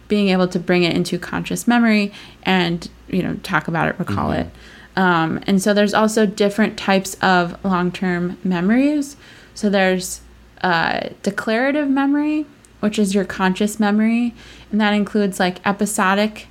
[0.07, 2.11] being able to bring it into conscious memory
[2.43, 4.41] and you know talk about it recall mm-hmm.
[4.41, 4.49] it
[4.95, 9.17] um, and so there's also different types of long-term memories
[9.55, 10.21] so there's
[10.61, 12.45] uh, declarative memory
[12.79, 14.33] which is your conscious memory
[14.71, 16.47] and that includes like episodic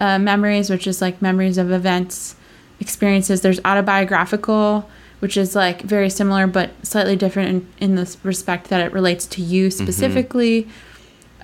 [0.00, 2.36] uh, memories which is like memories of events
[2.80, 4.88] experiences there's autobiographical
[5.20, 9.26] which is like very similar but slightly different in, in the respect that it relates
[9.26, 9.84] to you mm-hmm.
[9.84, 10.70] specifically mm-hmm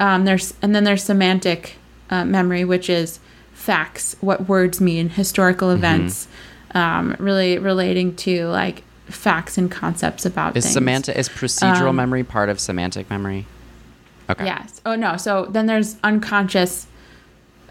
[0.01, 1.77] um, there's and then there's semantic
[2.09, 3.21] uh, memory, which is
[3.53, 5.79] facts, what words mean, historical mm-hmm.
[5.79, 6.27] events,
[6.71, 6.79] mm-hmm.
[6.79, 10.75] um, really relating to like facts and concepts about is things.
[10.75, 13.47] semantic is procedural um, memory part of semantic memory?
[14.31, 14.47] Okay.
[14.47, 14.81] Yes.
[14.87, 15.17] Oh no.
[15.17, 16.87] So then there's unconscious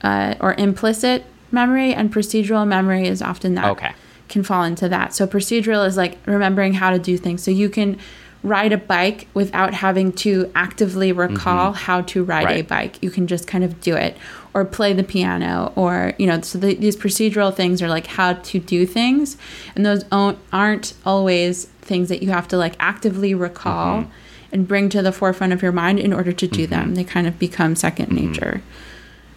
[0.01, 3.65] uh, or implicit memory, and procedural memory is often that.
[3.71, 3.93] Okay.
[4.27, 5.15] Can fall into that.
[5.15, 7.41] So procedural is like remembering how to do things.
[7.41, 7.97] So you can
[8.41, 11.83] ride a bike without having to actively recall mm-hmm.
[11.83, 12.59] how to ride right.
[12.59, 13.01] a bike.
[13.03, 14.15] You can just kind of do it
[14.53, 18.33] or play the piano or, you know, so the, these procedural things are like how
[18.33, 19.37] to do things.
[19.75, 24.11] And those aren't always things that you have to like actively recall mm-hmm.
[24.53, 26.71] and bring to the forefront of your mind in order to do mm-hmm.
[26.71, 26.95] them.
[26.95, 28.15] They kind of become 2nd mm-hmm.
[28.15, 28.61] nature.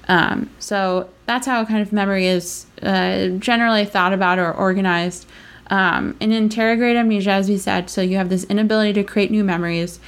[0.09, 5.27] Um, so that's how kind of memory is uh, generally thought about or organized.
[5.69, 10.01] Um, and amnesia, as we said, so you have this inability to create new memories.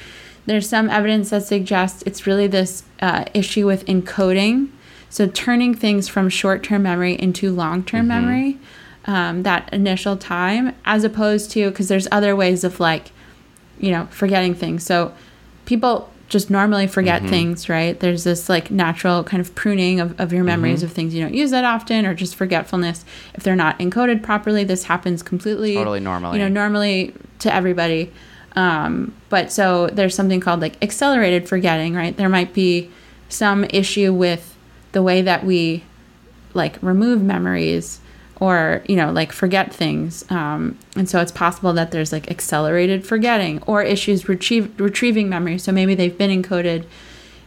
[0.46, 4.68] There's some evidence that suggests it's really this uh, issue with encoding.
[5.08, 8.08] So turning things from short term memory into long term mm-hmm.
[8.08, 8.58] memory,
[9.06, 13.12] um, that initial time, as opposed to, because there's other ways of like,
[13.78, 14.84] you know, forgetting things.
[14.84, 15.14] So
[15.64, 17.30] people just normally forget mm-hmm.
[17.30, 17.98] things, right?
[18.00, 20.86] There's this like natural kind of pruning of, of your memories mm-hmm.
[20.86, 23.04] of things you don't use that often or just forgetfulness.
[23.34, 25.74] If they're not encoded properly, this happens completely.
[25.74, 26.38] Totally normally.
[26.38, 28.12] You know, normally to everybody.
[28.56, 32.16] Um, but so there's something called like accelerated forgetting, right?
[32.16, 32.90] There might be
[33.28, 34.56] some issue with
[34.90, 35.84] the way that we
[36.52, 38.00] like remove memories
[38.44, 40.30] or you know like forget things.
[40.30, 45.56] Um, and so it's possible that there's like accelerated forgetting or issues retrieve, retrieving memory.
[45.58, 46.84] So maybe they've been encoded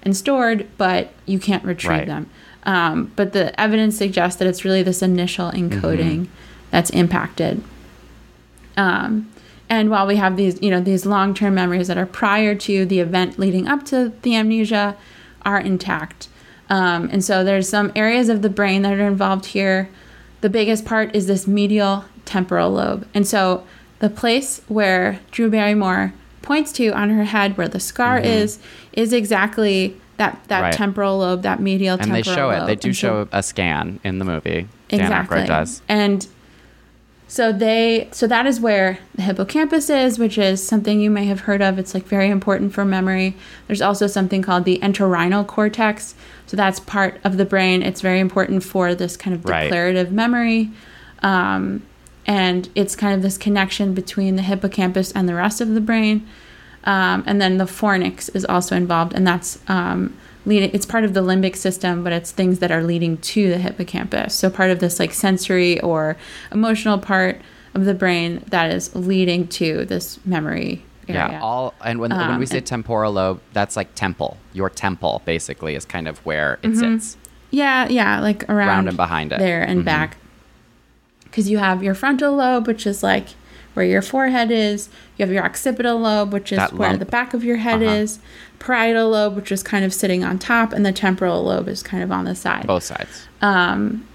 [0.01, 2.07] and stored but you can't retrieve right.
[2.07, 2.29] them.
[2.63, 6.31] Um, but the evidence suggests that it's really this initial encoding mm-hmm.
[6.71, 7.63] that's impacted.
[8.75, 9.31] Um,
[9.69, 12.99] and while we have these you know these long-term memories that are prior to the
[13.01, 14.97] event leading up to the amnesia
[15.45, 16.27] are intact.
[16.71, 19.89] Um, and so there's some areas of the brain that are involved here
[20.41, 23.07] the biggest part is this medial temporal lobe.
[23.13, 23.65] And so
[23.99, 28.27] the place where Drew Barrymore points to on her head where the scar mm-hmm.
[28.27, 28.59] is
[28.93, 30.73] is exactly that that right.
[30.73, 32.27] temporal lobe, that medial and temporal lobe.
[32.27, 32.63] And they show lobe.
[32.63, 32.65] it.
[32.67, 34.67] They do and show so, a scan in the movie.
[34.89, 35.37] Exactly.
[35.37, 35.81] Dan does.
[35.87, 36.27] And
[37.27, 41.41] so they so that is where the hippocampus is, which is something you may have
[41.41, 41.77] heard of.
[41.77, 43.35] It's like very important for memory.
[43.67, 46.15] There's also something called the entorhinal cortex.
[46.47, 47.83] So that's part of the brain.
[47.83, 50.13] It's very important for this kind of declarative right.
[50.13, 50.71] memory.
[51.21, 51.83] Um,
[52.25, 56.27] and it's kind of this connection between the hippocampus and the rest of the brain.
[56.83, 61.13] Um, and then the fornix is also involved, and that's um, leading it's part of
[61.13, 64.79] the limbic system but it's things that are leading to the hippocampus so part of
[64.79, 66.15] this like sensory or
[66.51, 67.39] emotional part
[67.75, 71.33] of the brain that is leading to this memory area.
[71.33, 75.21] yeah all and when, um, when we say temporal lobe that's like temple your temple
[75.25, 76.97] basically is kind of where it mm-hmm.
[76.97, 77.17] sits
[77.51, 79.85] yeah yeah like around, around and behind it there and mm-hmm.
[79.85, 80.17] back
[81.23, 83.27] because you have your frontal lobe which is like
[83.77, 84.89] where your forehead is.
[85.17, 87.93] You have your occipital lobe, which is where the back of your head uh-huh.
[87.93, 88.17] is.
[88.57, 92.01] Parietal lobe, which is kind of sitting on top, and the temporal lobe is kind
[92.01, 92.65] of on the side.
[92.65, 93.27] Both sides.
[93.39, 94.07] Um,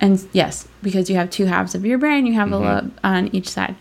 [0.00, 2.64] and yes, because you have two halves of your brain, you have mm-hmm.
[2.64, 3.74] a lobe on each side.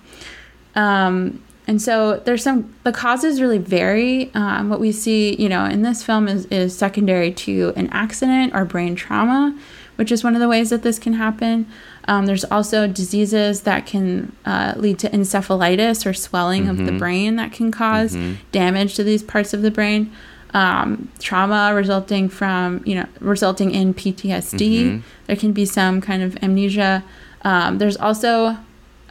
[0.73, 4.31] Um, and so there's some the causes really vary.
[4.33, 8.55] Um, what we see, you know, in this film is is secondary to an accident
[8.55, 9.57] or brain trauma,
[9.97, 11.67] which is one of the ways that this can happen.
[12.07, 16.71] Um, there's also diseases that can uh, lead to encephalitis or swelling mm-hmm.
[16.71, 16.97] of the mm-hmm.
[16.97, 18.41] brain that can because mm-hmm.
[18.53, 20.11] damage to these parts of the brain.
[20.53, 24.57] Um, trauma resulting from, you know, resulting in PTSD.
[24.57, 24.99] Mm-hmm.
[25.27, 27.03] There can be some kind of amnesia.
[27.43, 28.57] Um, there's also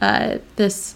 [0.01, 0.95] uh, this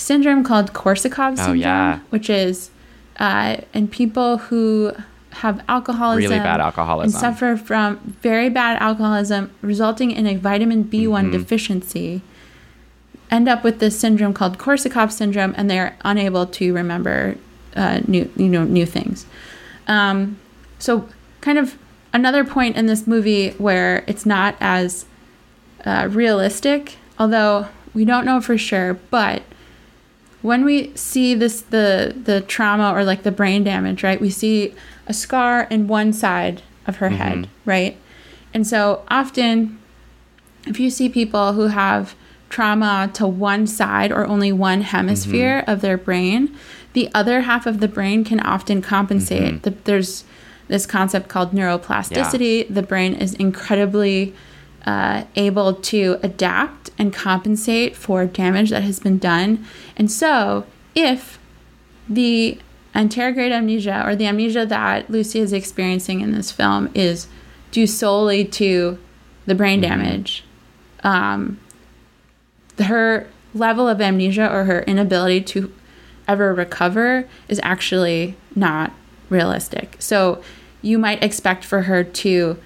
[0.00, 2.00] syndrome called Korsakoff syndrome, oh, yeah.
[2.10, 2.70] which is
[3.18, 4.92] uh, in people who
[5.30, 10.84] have alcoholism, really bad alcoholism, and suffer from very bad alcoholism, resulting in a vitamin
[10.84, 11.30] B1 mm-hmm.
[11.30, 12.22] deficiency,
[13.30, 17.36] end up with this syndrome called Korsakoff syndrome, and they're unable to remember
[17.76, 19.26] uh, new, you know, new things.
[19.86, 20.38] Um,
[20.78, 21.08] so,
[21.40, 21.76] kind of
[22.12, 25.04] another point in this movie where it's not as
[25.84, 29.42] uh, realistic, although we don't know for sure, but
[30.42, 34.74] when we see this the the trauma or like the brain damage right we see
[35.06, 37.70] a scar in one side of her head, mm-hmm.
[37.70, 37.96] right?
[38.54, 39.78] And so often,
[40.66, 42.14] if you see people who have
[42.48, 45.70] trauma to one side or only one hemisphere mm-hmm.
[45.70, 46.56] of their brain,
[46.92, 49.54] the other half of the brain can often compensate.
[49.54, 49.62] Mm-hmm.
[49.62, 50.24] The, there's
[50.68, 52.72] this concept called neuroplasticity.
[52.72, 54.34] The brain is incredibly
[54.86, 59.64] uh, able to adapt and compensate for damage that has been done.
[59.96, 61.38] And so, if
[62.08, 62.58] the
[62.94, 67.28] anterograde amnesia or the amnesia that Lucy is experiencing in this film is
[67.70, 68.98] due solely to
[69.46, 70.44] the brain damage,
[71.04, 71.60] um,
[72.78, 75.72] her level of amnesia or her inability to
[76.26, 78.92] ever recover is actually not
[79.28, 79.96] realistic.
[79.98, 80.42] So
[80.82, 82.58] you might expect for her to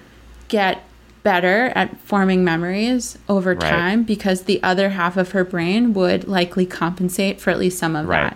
[0.47, 0.83] get
[1.25, 3.59] better at forming memories over Right.
[3.69, 7.95] time because the other half of her brain would likely compensate for at least some
[7.97, 8.33] of Right.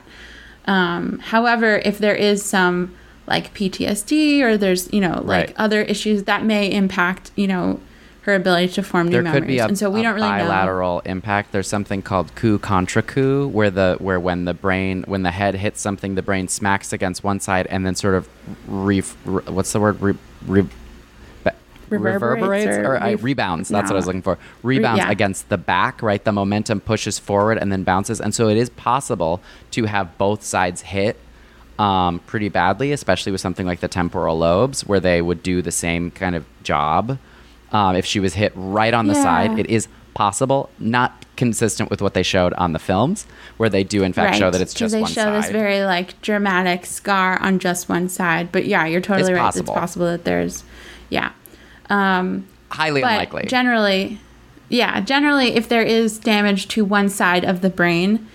[0.66, 0.72] that.
[0.74, 2.92] Um, however, if there is some
[3.28, 5.54] like PTSD or there's, you know, like Right.
[5.58, 7.80] other issues that may impact, you know,
[8.24, 9.42] her ability to form new there memories.
[9.42, 10.38] could be a, and so we don't really know.
[10.40, 11.52] bilateral impact.
[11.52, 15.56] There's something called coup contra coup, where the where when the brain when the head
[15.56, 18.28] hits something, the brain smacks against one side and then sort of
[18.68, 20.14] re, re- what's the word re,
[20.48, 20.66] re,
[21.90, 22.22] Reverberates
[22.66, 23.70] reverberates or or, re- rebounds.
[23.70, 24.38] That's what I was looking for.
[24.64, 25.12] Rebounds yeah.
[25.12, 26.24] against the back, right?
[26.24, 30.44] The momentum pushes forward and then bounces, and so it is possible to have both
[30.44, 31.18] sides hit
[31.78, 35.72] um, pretty badly, especially with something like the temporal lobes, where they would do the
[35.72, 37.18] same kind of job.
[37.72, 39.24] Um, if she was hit right on the Yeah.
[39.24, 43.26] side, it is possible, not consistent with what they showed on the films,
[43.56, 45.44] where they do in fact show that it's just they one show side.
[45.44, 48.52] this very like dramatic scar on just one side.
[48.52, 49.46] But yeah, you're totally It's right.
[49.46, 49.74] possible.
[49.74, 50.66] It's possible that there's,
[51.10, 51.32] yeah.
[51.90, 53.46] Um, Highly but unlikely.
[53.46, 54.20] generally,
[54.70, 58.28] yeah, generally, if there is damage to one side of the brain,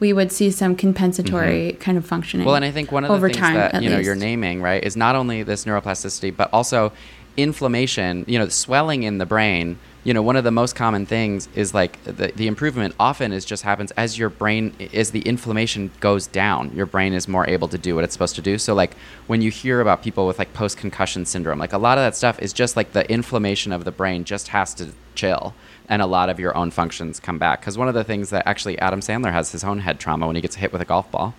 [0.00, 2.42] we would see some compensatory kind of functioning.
[2.42, 2.48] Mm-hmm.
[2.48, 4.62] Well, and I think one of the over things time, that you know you're naming
[4.62, 6.92] right is not only this neuroplasticity, but also
[7.36, 8.24] inflammation.
[8.26, 9.78] You know, swelling in the brain.
[10.04, 13.44] You know, one of the most common things is like the, the improvement often is
[13.44, 16.70] just happens as your brain as the inflammation goes down.
[16.76, 18.58] Your brain is more able to do what it's supposed to do.
[18.58, 18.94] So like
[19.26, 22.14] when you hear about people with like post concussion syndrome, like a lot of that
[22.14, 25.54] stuff is just like the inflammation of the brain just has to chill
[25.88, 27.60] and a lot of your own functions come back.
[27.60, 30.36] Because one of the things that actually Adam Sandler has his own head trauma when
[30.36, 31.34] he gets hit with a golf ball,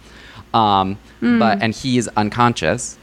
[0.54, 0.98] um,
[1.40, 2.98] but and he's unconscious.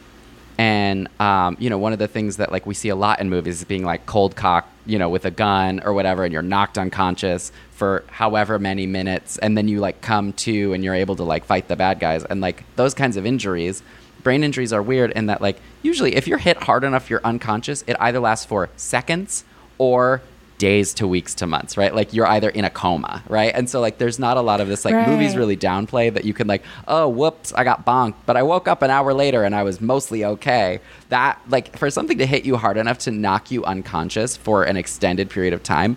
[0.59, 3.31] And um, you know, one of the things that like we see a lot in
[3.31, 6.43] movies is being like cold cock, you know, with a gun or whatever, and you're
[6.43, 11.17] knocked unconscious for however many minutes, and then you like come to and you're able
[11.17, 13.83] to like fight the bad guys, and like those kinds of injuries.
[14.23, 17.83] Brain injuries are weird in that like usually if you're hit hard enough, you're unconscious.
[17.87, 19.45] It either lasts for seconds
[19.79, 20.23] or
[20.63, 21.93] days to weeks to months, right?
[21.93, 23.53] Like you're either in a coma, right?
[23.53, 26.33] And so like there's not a lot of this like movies really downplay that you
[26.33, 29.57] can like, oh whoops, I got bonked, but I woke up an hour later and
[29.57, 30.79] I was mostly okay.
[31.09, 34.77] That like for something to hit you hard enough to knock you unconscious for an
[34.77, 35.97] extended period of time,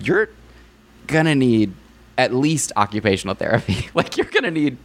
[0.00, 0.28] you're
[1.08, 1.74] gonna need
[2.16, 3.88] at least occupational therapy.
[3.94, 4.78] like you're gonna need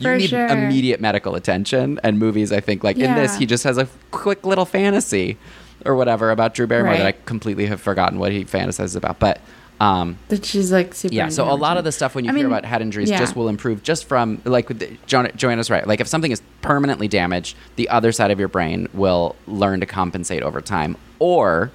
[0.00, 0.48] you For need sure.
[0.48, 4.44] immediate medical attention and movies i think like in this he just has a quick
[4.44, 5.38] little fantasy
[5.84, 9.40] or whatever about drew barrymore that i completely have forgotten what he fantasizes about but
[9.80, 11.14] um, that she's like super.
[11.14, 13.10] yeah, so a lot of the stuff when you I hear mean, about head injuries
[13.10, 13.18] yeah.
[13.18, 15.86] just will improve just from like with the, jo- Joanna's right.
[15.86, 19.86] Like if something is permanently damaged, the other side of your brain will learn to
[19.86, 21.72] compensate over time, or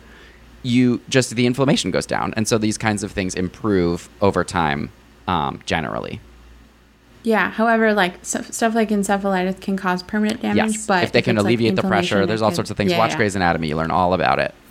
[0.64, 4.91] you just the inflammation goes down, and so these kinds of things improve over time
[5.28, 6.22] um, generally.
[7.24, 7.49] Yeah.
[7.51, 10.57] However, like so, stuff like encephalitis can cause permanent damage.
[10.74, 12.78] yes, but if they can it's, like, alleviate the pressure, there's all could- sorts of
[12.78, 12.91] things.
[12.91, 13.17] yeah, Watch yeah.
[13.17, 14.53] Grey's Anatomy, you learn all about it.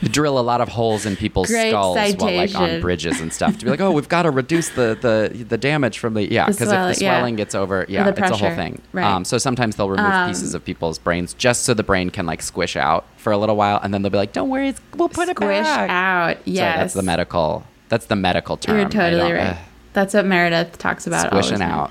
[0.00, 3.30] You drill a lot of holes in people's Great skulls while like on bridges and
[3.30, 6.22] stuff to be like, oh, we've got to reduce the the the damage from the
[6.30, 7.16] yeah because if swelling, the yeah.
[7.18, 8.80] swelling gets over, yeah, it's a whole thing.
[8.92, 9.04] right.
[9.04, 12.24] Um, so sometimes they'll remove Um, pieces of people's brains just so the brain can
[12.24, 14.80] like squish out for a little while, and then they'll be like, don't worry, it's,
[14.96, 15.90] we'll put Squish it back.
[15.90, 16.36] out.
[16.36, 16.76] So Yes.
[16.78, 17.64] that's the medical.
[17.90, 18.78] That's the medical term.
[18.78, 19.48] You're totally right.
[19.48, 19.56] ugh,
[19.92, 21.26] That's what Meredith talks about.
[21.26, 21.90] squishing out.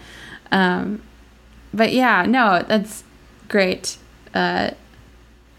[0.51, 1.01] Um,
[1.73, 3.03] but yeah, no, that's
[3.47, 3.97] great
[4.33, 4.71] uh,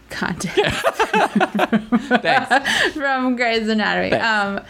[0.09, 0.55] content
[2.21, 2.93] Thanks.
[2.93, 4.09] from Grey's Anatomy.
[4.09, 4.25] Thanks.
[4.25, 4.61] Um,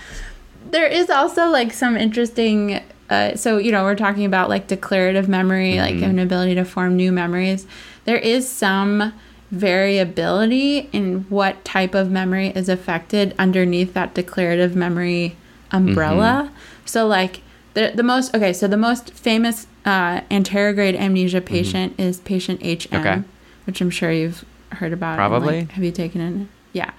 [0.70, 2.82] there is also like some interesting.
[3.10, 6.04] Uh, so you know, we're talking about like declarative memory, like Mm-hmm.
[6.12, 7.66] an ability to form new memories.
[8.06, 9.14] There is some
[9.52, 15.36] variability in what type of memory is affected underneath that declarative memory
[15.72, 16.46] umbrella.
[16.46, 16.56] Mm-hmm.
[16.86, 17.42] So like
[17.74, 21.48] the the most okay, so the most famous uh, anterograde amnesia Mm-hmm.
[21.56, 23.22] patient is patient HM, Okay.
[23.66, 24.44] which I'm sure you've
[24.74, 25.12] heard about.
[25.12, 25.60] and, Probably.
[25.62, 26.48] like, have you taken it?
[26.74, 26.92] Yeah.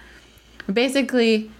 [0.73, 1.51] Basically,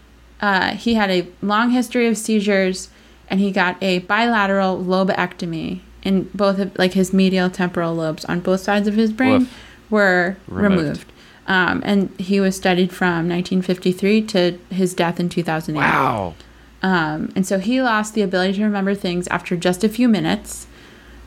[0.41, 2.89] uh, he had a long history of seizures,
[3.29, 8.41] and he got a bilateral lobectomy in both of like his medial temporal lobes on
[8.41, 9.59] both sides of his brain Woof.
[9.91, 10.83] were Removed.
[10.83, 11.13] removed.
[11.47, 15.77] Um, and he was studied from 1953 to his death in 2008.
[15.81, 16.35] Wow.
[16.83, 20.67] Um, and so he lost the ability to remember things after just a few minutes.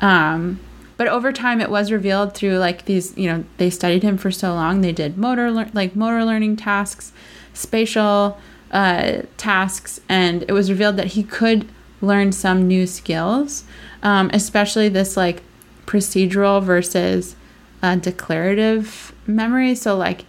[0.01, 0.59] Um,
[0.97, 4.31] but over time, it was revealed through like these, you know, they studied him for
[4.31, 4.81] so long.
[4.81, 7.11] They did motor, like motor learning tasks,
[7.53, 8.37] spatial
[8.71, 11.67] uh, tasks, and it was revealed that he could
[12.01, 13.63] learn some new skills,
[14.03, 15.41] um, especially this like
[15.85, 17.35] procedural versus
[17.81, 19.75] uh, declarative memory.
[19.75, 20.25] So, like,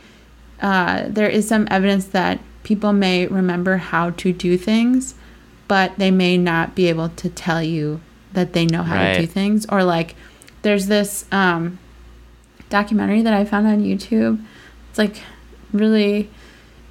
[0.61, 5.15] uh, there is some evidence that people may remember how to do things,
[5.69, 8.01] but they may not be able to tell you
[8.33, 9.15] that they know how Right.
[9.15, 9.65] to do things.
[9.69, 10.17] Or, like,
[10.63, 11.79] there's this um,
[12.69, 14.43] documentary that I found on YouTube.
[14.91, 15.23] It's like
[15.73, 16.29] really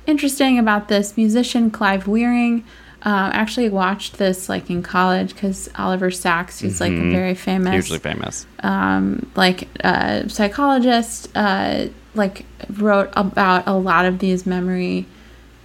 [0.07, 2.63] interesting about this musician, Clive Wearing.
[3.05, 7.35] Uh, I actually watched this like in college because Oliver Sacks, who's like a very
[7.35, 8.47] famous Hugely famous.
[8.63, 15.05] um, like uh, psychologist, uh, like wrote about a lot of these memory,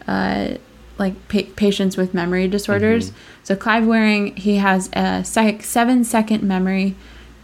[0.07, 0.55] uh,
[0.99, 3.13] like pa- patients with memory disorders.
[3.43, 6.95] So Clive Wearing, he has a sec- seven second memory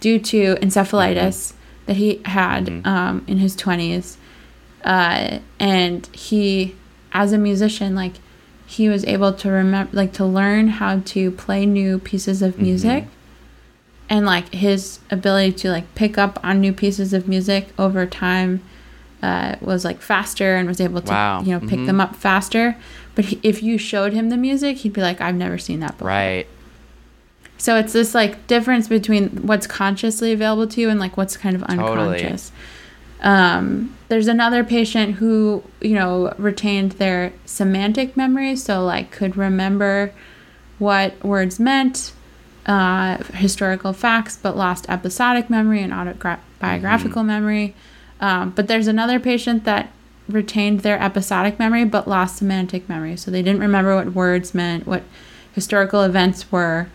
[0.00, 1.54] due to encephalitis
[1.86, 4.18] that he had um, in his twenties,
[4.84, 6.74] uh, and he,
[7.12, 8.14] as a musician, like
[8.66, 13.06] he was able to remember, like to learn how to play new pieces of music
[14.08, 18.62] and like his ability to like pick up on new pieces of music over time
[19.22, 21.42] uh, was like faster and was able to Wow.
[21.42, 21.86] you know pick Mhm.
[21.86, 22.76] them up faster
[23.14, 25.92] but he, if you showed him the music he'd be like i've never seen that
[25.92, 26.46] before Right.
[27.58, 31.56] so it's this like difference between what's consciously available to you and like what's kind
[31.56, 32.16] of Totally.
[32.16, 32.52] unconscious
[33.22, 40.12] um, there's another patient who you know retained their semantic memory so like could remember
[40.78, 42.12] what words meant
[42.66, 47.74] uh, historical facts but lost episodic memory and autobiographical memory
[48.20, 49.90] um, but there's another patient that
[50.28, 54.86] retained their episodic memory but lost semantic memory so they didn't remember what words meant
[54.86, 55.02] what
[55.52, 56.88] historical events were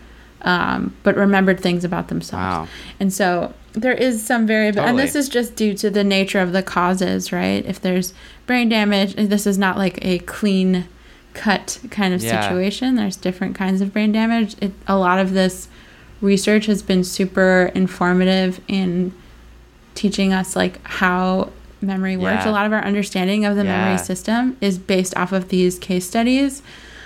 [0.44, 2.68] um, but remembered things about themselves Wow.
[3.00, 6.52] and so there is some variability, and this is just due to the nature of
[6.52, 7.66] the causes, right?
[7.66, 8.14] If there's
[8.46, 10.90] brain damage, this is not like a clean
[11.34, 12.42] cut kind of Yeah.
[12.42, 12.96] situation.
[12.96, 14.58] There's different kinds of brain damage.
[14.60, 15.70] It, a lot of this
[16.20, 19.14] research has been super informative in
[19.96, 21.50] teaching us like how
[21.82, 22.46] memory works.
[22.46, 22.52] Yeah.
[22.52, 23.86] A lot of our understanding of the Yeah.
[23.86, 26.62] memory system is based off of these case studies.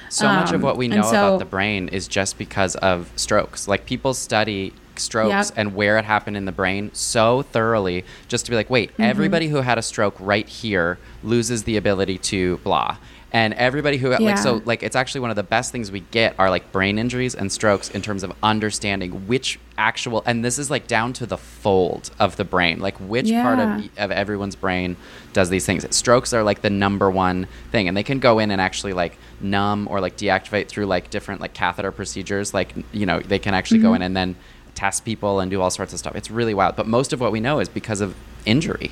[0.10, 3.10] So much of Um, what we know so- about the brain is just because of
[3.16, 3.68] strokes.
[3.68, 5.58] Like people study strokes Yep.
[5.58, 9.02] and where it happened in the brain so thoroughly just to be like, wait, Mm-hmm.
[9.04, 12.96] everybody who had a stroke right here loses the ability to blah.
[13.32, 14.19] And everybody who Yeah.
[14.19, 16.97] like so like it's actually one of the best things we get are like brain
[16.97, 21.26] injuries and strokes in terms of understanding which actual and this is like down to
[21.26, 24.95] the fold of the brain like which part of of everyone's brain
[25.34, 25.86] does these things.
[25.93, 29.17] Strokes are like the number one thing, and they can go in and actually like
[29.41, 32.53] numb or like deactivate through like different like catheter procedures.
[32.53, 34.38] Like you know they can actually go in and then
[34.76, 36.15] test people and do all sorts of stuff.
[36.15, 36.78] It's really wild.
[36.78, 38.15] But most of what we know is because of
[38.45, 38.91] injury.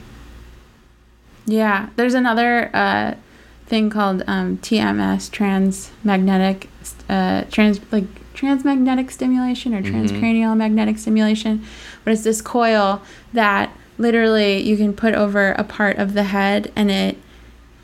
[1.46, 3.16] Yeah, there's another uh,
[3.66, 6.70] thing called um, TMS, transmagnetic,
[7.10, 11.64] uh, trans like transmagnetic stimulation or transcranial magnetic stimulation,
[12.04, 13.02] but it's this coil
[13.32, 17.18] that literally you can put over a part of the head and it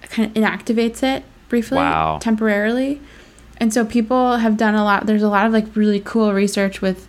[0.03, 2.17] kind of inactivates it briefly, Wow.
[2.21, 2.99] temporarily.
[3.57, 5.05] And so people have done a lot.
[5.05, 7.07] There's a lot of like really cool research with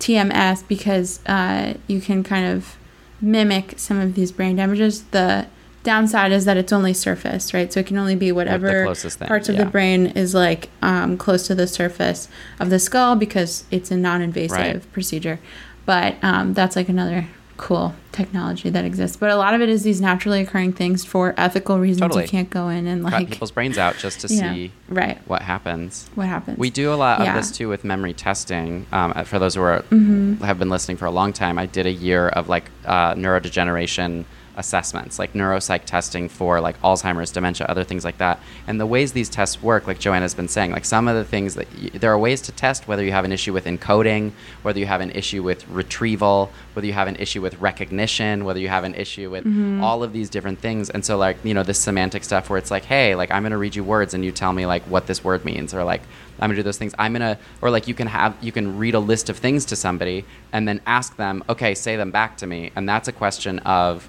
[0.00, 2.76] TMS because uh, you can kind of
[3.20, 5.04] mimic some of these brain damages.
[5.04, 5.46] The
[5.82, 7.72] downside is that it's only surface, right?
[7.72, 9.64] So it can only be whatever thing, parts of yeah.
[9.64, 12.28] the brain is like um, close to the surface
[12.60, 14.92] of the skull because it's a non-invasive Right.
[14.92, 15.38] procedure.
[15.84, 17.26] But um, that's like another
[17.56, 19.16] cool technology that exists.
[19.16, 22.00] But a lot of it is these naturally occurring things for ethical reasons.
[22.00, 22.22] Totally.
[22.24, 25.42] You can't go in and like Cut people's brains out just to see right what
[25.42, 26.08] happens.
[26.14, 26.58] what happens.
[26.58, 27.36] We do a lot Yeah.
[27.36, 28.86] of this too with memory testing.
[28.92, 30.42] Um, for those who are, Mm-hmm.
[30.44, 34.24] have been listening for a long time, I did a year of like uh, neurodegeneration
[34.56, 38.40] assessments, like neuropsych testing for like Alzheimer's, dementia, other things like that.
[38.66, 41.54] And the ways these tests work, like Joanna's been saying, like some of the things
[41.54, 44.32] that y- there are ways to test whether you have an issue with encoding,
[44.62, 48.60] whether you have an issue with retrieval, whether you have an issue with recognition, whether
[48.60, 49.82] you have an issue with mm-hmm.
[49.82, 50.90] all of these different things.
[50.90, 53.52] And so like, you know, this semantic stuff where it's like, hey, like I'm going
[53.52, 56.02] to read you words and you tell me like what this word means or like
[56.42, 56.94] I'm gonna do those things.
[56.98, 59.76] I'm gonna, or like you can have, you can read a list of things to
[59.76, 63.60] somebody and then ask them, okay, say them back to me, and that's a question
[63.60, 64.08] of,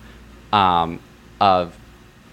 [0.53, 0.99] um,
[1.41, 1.77] of,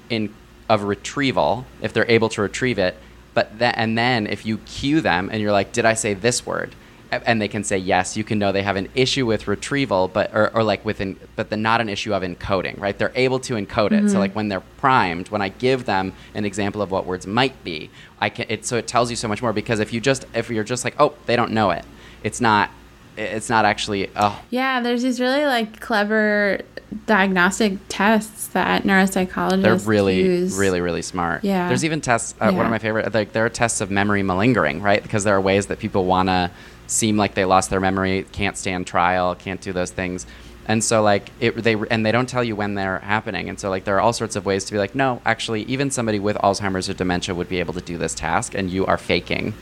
[0.09, 0.33] in
[0.69, 2.97] of retrieval if they're able to retrieve it.
[3.35, 6.47] But then and then if you cue them and you're like, did I say this
[6.47, 6.75] word?
[7.11, 10.33] and they can say yes, you can know they have an issue with retrieval, but
[10.35, 12.97] or, or like within, but the not an issue of encoding, right?
[12.97, 13.95] They're able to encode it.
[13.95, 14.09] Mm-hmm.
[14.09, 17.65] So like when they're primed, when I give them an example of what words might
[17.65, 17.91] be,
[18.21, 18.47] I can.
[18.49, 20.85] It so it tells you so much more because if you just if you're just
[20.85, 21.85] like oh they don't know it,
[22.23, 22.71] it's not
[23.17, 26.61] it's not actually oh yeah there's these really like clever
[27.07, 30.57] diagnostic tests that neuropsychologists they're really use.
[30.59, 32.57] really really smart yeah there's even tests uh, yeah.
[32.57, 35.41] one of my favorite like there are tests of memory malingering right because there are
[35.41, 36.51] ways that people want to
[36.87, 40.27] seem like they lost their memory can't stand trial can't do those things
[40.67, 43.71] and so like it they and they don't tell you when they're happening and so
[43.71, 46.37] like there are all sorts of ways to be like no actually even somebody with
[46.39, 49.55] alzheimer's or dementia would be able to do this task and you are faking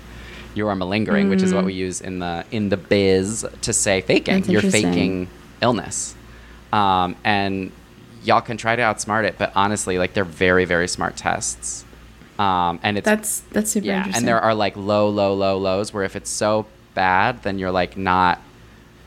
[0.58, 1.30] you are malingering, mm.
[1.30, 1.76] which is what we mm.
[1.76, 4.44] use in the in the biz to say faking.
[4.44, 5.28] You're faking
[5.62, 6.14] illness,
[6.72, 7.72] um, and
[8.22, 11.84] y'all can try to outsmart it, but honestly, like they're very very smart tests.
[12.38, 15.92] Um, and it's that's that's super yeah, and there are like low low low lows
[15.92, 18.40] where if it's so bad, then you're like not.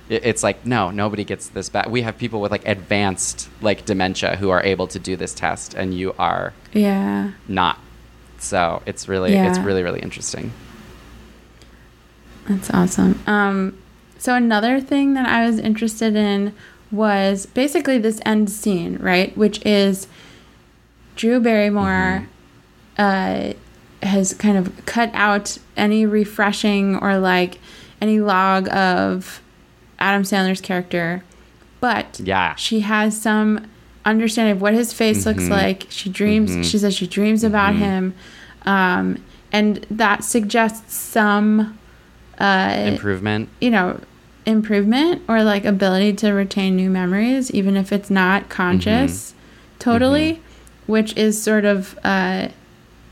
[0.10, 1.90] It's like no, nobody gets this bad.
[1.90, 5.74] We have people with like advanced like dementia who are able to do this test,
[5.74, 7.80] and you are yeah not.
[8.40, 9.50] So it's really yeah.
[9.50, 10.52] it's really really interesting.
[12.50, 13.22] That's awesome.
[13.28, 13.78] Um,
[14.18, 16.54] so another thing that I was interested in
[16.92, 19.36] was basically this end scene, right?
[19.38, 20.08] Which is
[21.16, 22.28] Drew Barrymore
[22.98, 23.54] mm-hmm.
[23.54, 27.60] uh, has kind of cut out any refreshing or like
[28.02, 29.42] any log of
[30.00, 31.24] Adam Sandler's character,
[31.80, 33.70] but yeah, she has some
[34.04, 35.30] understanding of what his face mm-hmm.
[35.30, 35.86] looks like.
[35.90, 36.52] She dreams.
[36.52, 36.62] Mm-hmm.
[36.64, 37.84] She says she dreams about mm-hmm.
[37.84, 38.14] him,
[38.64, 41.78] um, and that suggests some
[42.40, 43.50] uh, improvement.
[43.62, 44.00] You know,
[44.46, 49.80] improvement or like ability to retain new memories, even if it's not conscious, mm-hmm.
[49.80, 50.92] totally, mm-hmm.
[50.92, 52.50] which is sort of uh,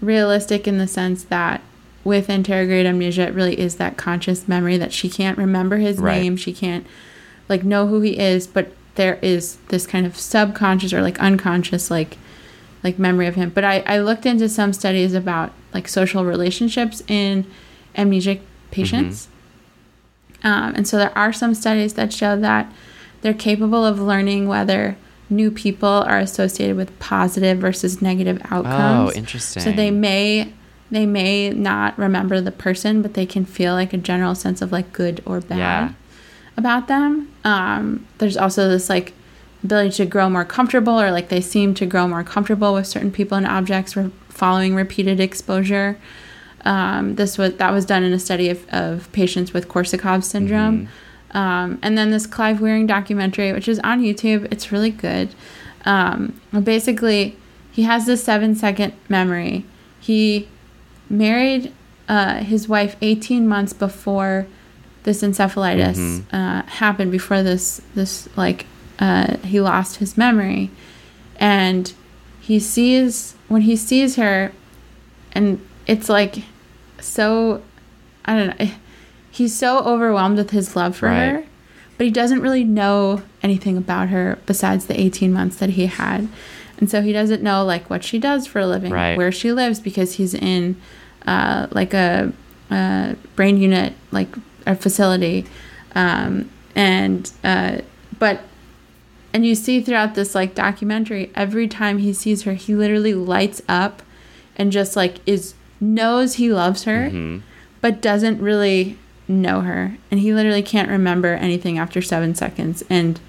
[0.01, 1.61] realistic in the sense that
[2.03, 6.21] with anterograde amnesia, it really is that conscious memory that she can't remember his right.
[6.21, 6.85] name, she can't
[7.47, 11.89] like know who he is, but there is this kind of subconscious or like unconscious
[11.89, 12.17] like
[12.83, 13.49] like memory of him.
[13.49, 17.45] But I, I looked into some studies about like social relationships in
[17.95, 19.25] amnesic patients.
[19.25, 19.38] Mm-hmm.
[20.43, 22.71] Um, and so there are some studies that show that
[23.21, 24.97] they're capable of learning whether
[25.29, 29.11] new people are associated with positive versus negative outcomes.
[29.11, 29.63] Oh, interesting.
[29.63, 30.53] So they may
[30.91, 34.71] they may not remember the person, but they can feel like a general sense of
[34.71, 35.93] like good or bad yeah.
[36.57, 37.31] about them.
[37.43, 39.13] Um, there's also this like
[39.63, 43.11] ability to grow more comfortable, or like they seem to grow more comfortable with certain
[43.11, 43.95] people and objects
[44.29, 45.97] following repeated exposure.
[46.65, 50.87] Um, this was that was done in a study of, of patients with Korsakoff syndrome.
[50.87, 51.37] Mm-hmm.
[51.37, 55.29] Um, and then this Clive Wearing documentary, which is on YouTube, it's really good.
[55.85, 57.37] Um, basically,
[57.71, 59.65] he has this seven second memory.
[59.99, 60.47] He
[61.09, 61.71] married
[62.07, 64.47] uh, his wife 18 months before
[65.03, 66.35] this encephalitis mm-hmm.
[66.35, 68.65] uh, happened, before this, this like,
[68.99, 70.71] uh, he lost his memory.
[71.37, 71.93] And
[72.41, 74.51] he sees, when he sees her,
[75.31, 76.43] and it's like
[76.99, 77.61] so
[78.23, 78.69] I don't know.
[79.31, 81.29] He's so overwhelmed with his love for right.
[81.29, 81.45] her,
[81.97, 86.27] but he doesn't really know anything about her besides the 18 months that he had.
[86.77, 89.17] And so he doesn't know like what she does for a living, right.
[89.17, 90.79] where she lives because he's in
[91.25, 92.31] uh, like a,
[92.69, 94.29] a, brain unit, like
[94.67, 95.45] a facility.
[95.95, 97.79] Um, and, uh,
[98.19, 98.41] but,
[99.33, 103.61] and you see throughout this like documentary, every time he sees her, he literally lights
[103.67, 104.03] up
[104.55, 107.39] and just like is knows he loves her, mm-hmm.
[107.81, 109.97] but doesn't really know her.
[110.11, 112.83] And he literally can't remember anything after seven seconds.
[112.89, 113.19] And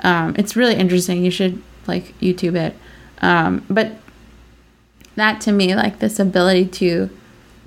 [0.00, 1.24] um, it's really interesting.
[1.24, 2.76] You should like YouTube it.
[3.20, 3.92] Um, but
[5.16, 7.10] that to me, like this ability to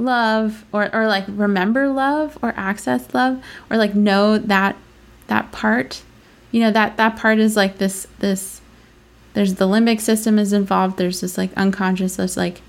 [0.01, 4.75] love or, or like remember love or access love or like know that
[5.27, 6.01] that part
[6.51, 8.61] you know that that part is like this this
[9.33, 12.61] there's the limbic system is involved there's this like unconscious there's like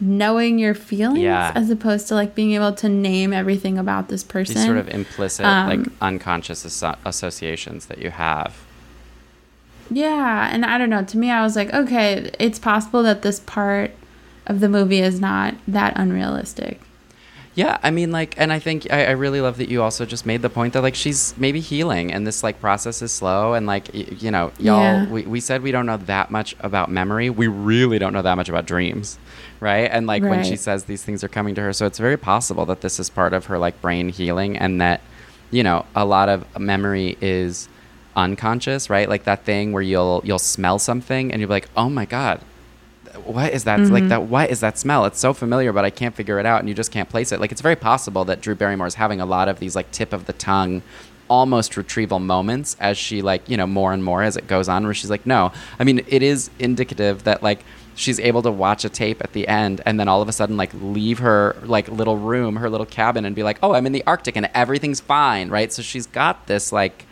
[0.00, 1.52] knowing your feelings yeah.
[1.54, 4.56] as opposed to like being able to name everything about this person.
[4.56, 8.64] These sort of implicit, um, like unconscious asso- associations that you have.
[9.90, 11.04] Yeah, and I don't know.
[11.04, 13.92] To me, I was like, okay, it's possible that this part
[14.46, 16.80] of the movie is not that unrealistic.
[17.54, 20.26] Yeah, I mean, like, and I think I, I, really love that you also just
[20.26, 23.66] made the point that like she's maybe healing, and this like process is slow, and
[23.66, 25.08] like y- you know, y'all, yeah.
[25.08, 27.30] we, we said we don't know that much about memory.
[27.30, 29.18] We really don't know that much about dreams,
[29.60, 29.90] right?
[29.90, 30.30] And like right.
[30.30, 32.98] when she says these things are coming to her, so it's very possible that this
[33.00, 35.00] is part of her like brain healing, and that
[35.50, 37.68] you know a lot of memory is
[38.14, 39.08] unconscious, right?
[39.08, 42.40] Like that thing where you'll you'll smell something and you'll be like, oh my god,
[43.24, 43.80] what is that?
[43.80, 43.92] Mm-hmm.
[43.92, 45.04] Like that, what is that smell?
[45.04, 47.40] It's so familiar, but I can't figure it out, and you just can't place it.
[47.40, 50.12] Like it's very possible that Drew Barrymore is having a lot of these like tip
[50.12, 50.82] of the tongue
[51.28, 54.84] almost retrieval moments as she like you know more and more as it goes on
[54.84, 55.50] where she's like no
[55.80, 57.64] i mean it is indicative that like
[57.96, 60.56] she's able to watch a tape at the end and then all of a sudden
[60.56, 63.92] like leave her like little room her little cabin and be like oh i'm in
[63.92, 65.72] the arctic and everything's fine right?
[65.72, 67.04] So she's got this like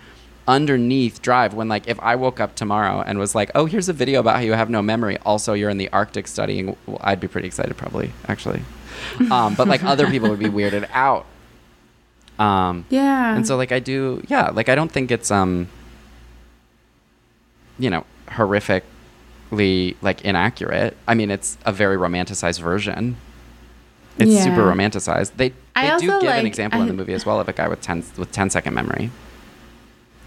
[0.46, 3.94] underneath drive when like if i woke up tomorrow and was like oh here's a
[3.94, 7.18] video about how you have no memory also you're in the arctic studying well, i'd
[7.18, 8.62] be pretty excited probably actually.
[9.30, 11.26] Um, but like other people would be weirded out.
[12.38, 13.36] Um, yeah.
[13.36, 15.68] And so like I do, yeah, like I don't think it's um,
[17.78, 18.82] you know, horrifically
[19.50, 20.96] like inaccurate.
[21.06, 23.16] I mean, it's a very romanticized version.
[24.18, 24.44] It's yeah.
[24.44, 25.32] super romanticized.
[25.36, 27.52] They they do give like, an example I, in the movie as well of a
[27.52, 29.10] guy with 10 with 10 second memory.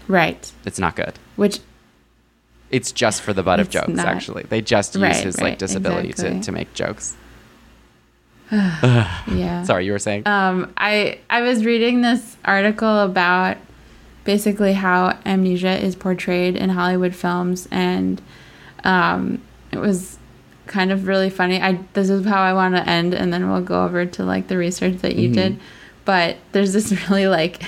[0.06, 0.50] Right.
[0.64, 1.14] It's not good.
[1.36, 1.60] Which
[2.70, 4.44] it's just for the butt of jokes not, actually.
[4.44, 6.40] They just use right, his right, like disability exactly.
[6.40, 7.16] to, to make jokes.
[8.52, 9.62] yeah.
[9.64, 10.26] Sorry, you were saying?
[10.26, 13.56] Um, I I was reading this article about
[14.24, 18.20] basically how amnesia is portrayed in Hollywood films, and
[18.84, 20.18] um, it was
[20.66, 21.60] kind of really funny.
[21.60, 24.48] I this is how I want to end, and then we'll go over to like
[24.48, 25.34] the research that you mm-hmm.
[25.34, 25.60] did.
[26.04, 27.62] But there's this really like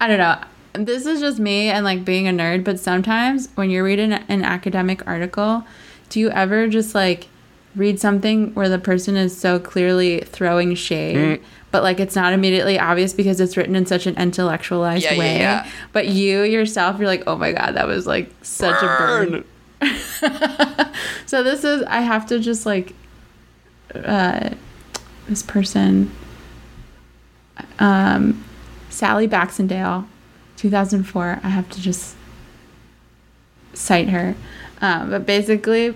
[0.00, 0.40] I don't know.
[0.74, 4.44] This is just me and like being a nerd, but sometimes when you're reading an
[4.44, 5.64] academic article,
[6.08, 7.28] do you ever just like
[7.76, 11.42] read something where the person is so clearly throwing shade, mm.
[11.70, 15.38] but like it's not immediately obvious because it's written in such an intellectualized yeah, way.
[15.38, 15.70] Yeah, yeah.
[15.92, 19.28] But you yourself, you're like, oh my god, that was like such burn.
[19.28, 19.44] a burn.
[21.26, 22.94] so this is I have to just like
[23.94, 24.50] uh
[25.28, 26.10] this person
[27.78, 28.44] um
[28.90, 30.06] Sallie Baxendale
[30.56, 32.16] 2004 I have to just
[33.74, 34.34] cite her
[34.80, 35.94] um, but basically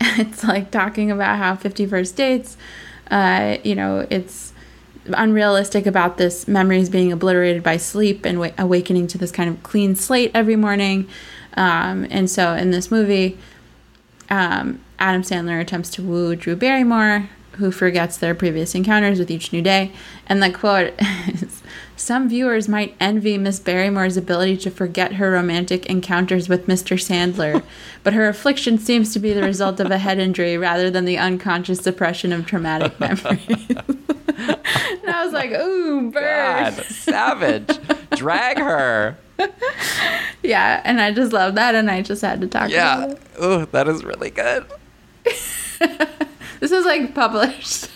[0.00, 2.56] it's like talking about how 50 first dates,
[3.10, 4.52] uh, you know, it's
[5.08, 9.94] unrealistic about this memories being obliterated by sleep and awakening to this kind of clean
[9.94, 11.08] slate every morning.
[11.56, 13.38] Um, and so in this movie,
[14.28, 19.52] um, Adam Sandler attempts to woo Drew Barrymore, who forgets their previous encounters with each
[19.52, 19.92] new day.
[20.26, 20.94] And the quote
[21.28, 21.62] is
[21.96, 26.96] Some viewers might envy Miss Barrymore's ability to forget her romantic encounters with Mr.
[26.96, 27.62] Sandler,
[28.02, 31.18] but her affliction seems to be the result of a head injury rather than the
[31.18, 33.66] unconscious suppression of traumatic memories.
[33.68, 36.76] and I was like, ooh, bird.
[36.76, 37.78] God, savage.
[38.12, 39.16] Drag her.
[40.42, 42.98] Yeah, and I just love that, and I just had to talk yeah.
[42.98, 43.22] about it.
[43.36, 43.46] Yeah.
[43.46, 44.64] Ooh, that is really good.
[46.60, 47.88] This is like published.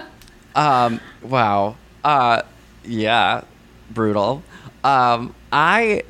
[0.54, 1.00] um.
[1.22, 1.76] Wow.
[2.02, 2.42] Uh.
[2.84, 3.42] Yeah.
[3.90, 4.42] Brutal.
[4.82, 5.34] Um.
[5.52, 6.04] I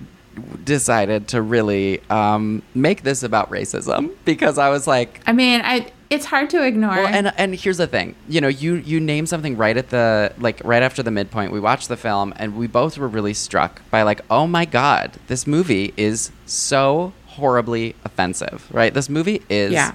[0.64, 5.90] decided to really um, make this about racism because I was like, I mean, I
[6.10, 6.90] it's hard to ignore.
[6.90, 10.32] Well, and and here's the thing, you know, you you name something right at the
[10.38, 11.52] like right after the midpoint.
[11.52, 15.12] We watched the film and we both were really struck by like, oh my god,
[15.26, 18.92] this movie is so horribly offensive, right?
[18.92, 19.92] This movie is yeah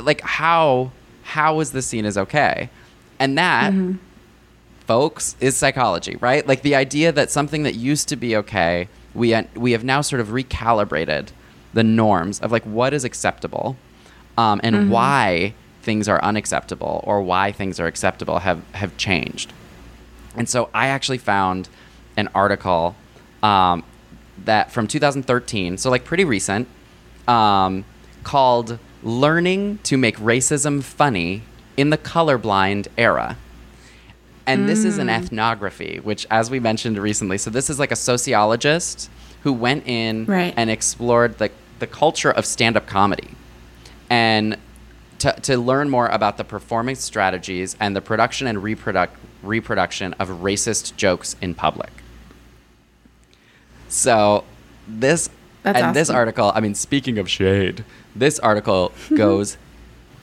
[0.00, 0.90] like how
[1.22, 2.70] how is this scene as okay?
[3.18, 3.98] And that mm-hmm.
[4.86, 6.46] folks is psychology, right?
[6.46, 10.20] Like the idea that something that used to be okay, we we have now sort
[10.20, 11.28] of recalibrated
[11.74, 13.76] the norms of like what is acceptable
[14.38, 14.90] um, and mm-hmm.
[14.90, 19.52] why things are unacceptable or why things are acceptable have have changed.
[20.36, 21.68] And so I actually found
[22.16, 22.94] an article
[23.42, 23.82] um,
[24.44, 26.68] that from 2013, so like pretty recent,
[27.26, 27.84] um,
[28.22, 31.42] called learning to make racism funny
[31.76, 33.36] in the colorblind era.
[34.46, 34.66] And mm.
[34.66, 35.14] this is an hmm.
[35.14, 39.10] ethnography, which, as we mentioned recently, so this is like a sociologist
[39.42, 40.54] who went in right.
[40.56, 43.28] and explored the, the culture of stand up comedy.
[44.10, 44.56] And
[45.18, 49.10] to, to learn more about the performance strategies and the production and reproduc-
[49.42, 51.90] reproduction of racist jokes in public.
[53.88, 54.44] So,
[54.86, 55.28] this
[55.62, 55.94] That's and awesome.
[55.94, 57.84] this article, I mean, speaking of shade,
[58.14, 59.56] this article goes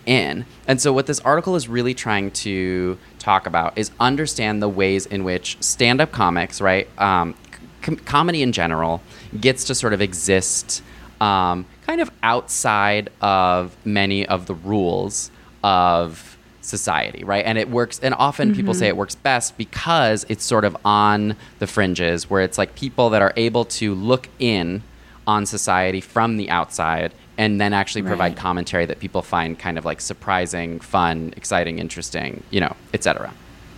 [0.06, 0.46] in.
[0.68, 5.06] And so, what this article is really trying to talk about is understand the ways
[5.06, 6.88] in which stand up comics, right?
[7.00, 7.36] Um,
[7.82, 9.02] com- comedy in general,
[9.40, 10.84] gets to sort of exist
[11.20, 15.32] um, kind of outside of many of the rules
[15.64, 17.46] of society, right?
[17.46, 18.58] And it works, and often mm-hmm.
[18.58, 22.76] people say it works best because it's sort of on the fringes where it's like
[22.76, 24.84] people that are able to look in
[25.28, 28.38] on society from the outside and then actually provide right.
[28.38, 33.34] commentary that people find kind of like surprising, fun, exciting, interesting, you know, etc.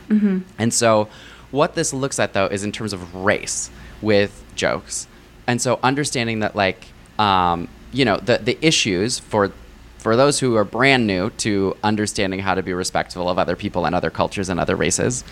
[0.09, 0.39] Mm-hmm.
[0.59, 1.09] And so,
[1.51, 3.69] what this looks at though is in terms of race
[4.01, 5.07] with jokes,
[5.47, 6.87] and so understanding that like
[7.17, 9.51] um, you know the the issues for
[9.97, 13.85] for those who are brand new to understanding how to be respectful of other people
[13.85, 15.23] and other cultures and other races,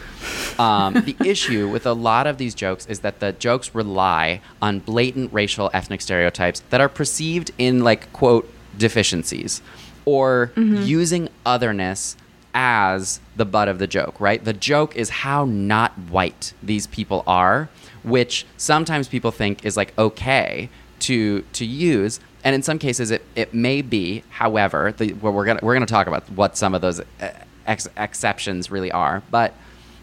[0.59, 4.79] um, the issue with a lot of these jokes is that the jokes rely on
[4.79, 9.61] blatant racial ethnic stereotypes that are perceived in like quote deficiencies
[10.03, 10.83] or mm-hmm.
[10.83, 12.17] using otherness
[12.53, 14.43] as the butt of the joke, right?
[14.43, 17.69] The joke is how not white these people are,
[18.03, 23.23] which sometimes people think is like okay to to use and in some cases it,
[23.35, 26.81] it may be however the, well, we're gonna we're gonna talk about what some of
[26.81, 27.31] those uh,
[27.67, 29.53] ex- exceptions really are but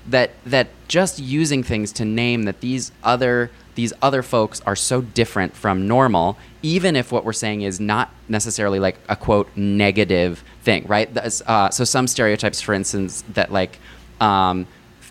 [0.06, 5.00] that that just using things to name that these other these other folks are so
[5.00, 10.44] different from normal even if what we're saying is not necessarily like a quote negative
[10.62, 11.16] thing right?
[11.46, 13.78] Uh, so some stereotypes for instance that like
[14.20, 14.66] um,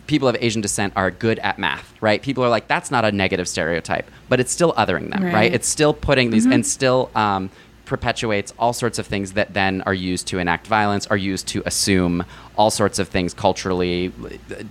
[0.08, 2.22] people of Asian descent are good at math, right?
[2.22, 5.34] People are like, that's not a negative stereotype, but it's still othering them, right?
[5.34, 5.54] right?
[5.54, 6.54] It's still putting these mm-hmm.
[6.54, 7.50] and still um,
[7.86, 11.62] perpetuates all sorts of things that then are used to enact violence, are used to
[11.66, 12.24] assume
[12.56, 14.14] all sorts of things culturally,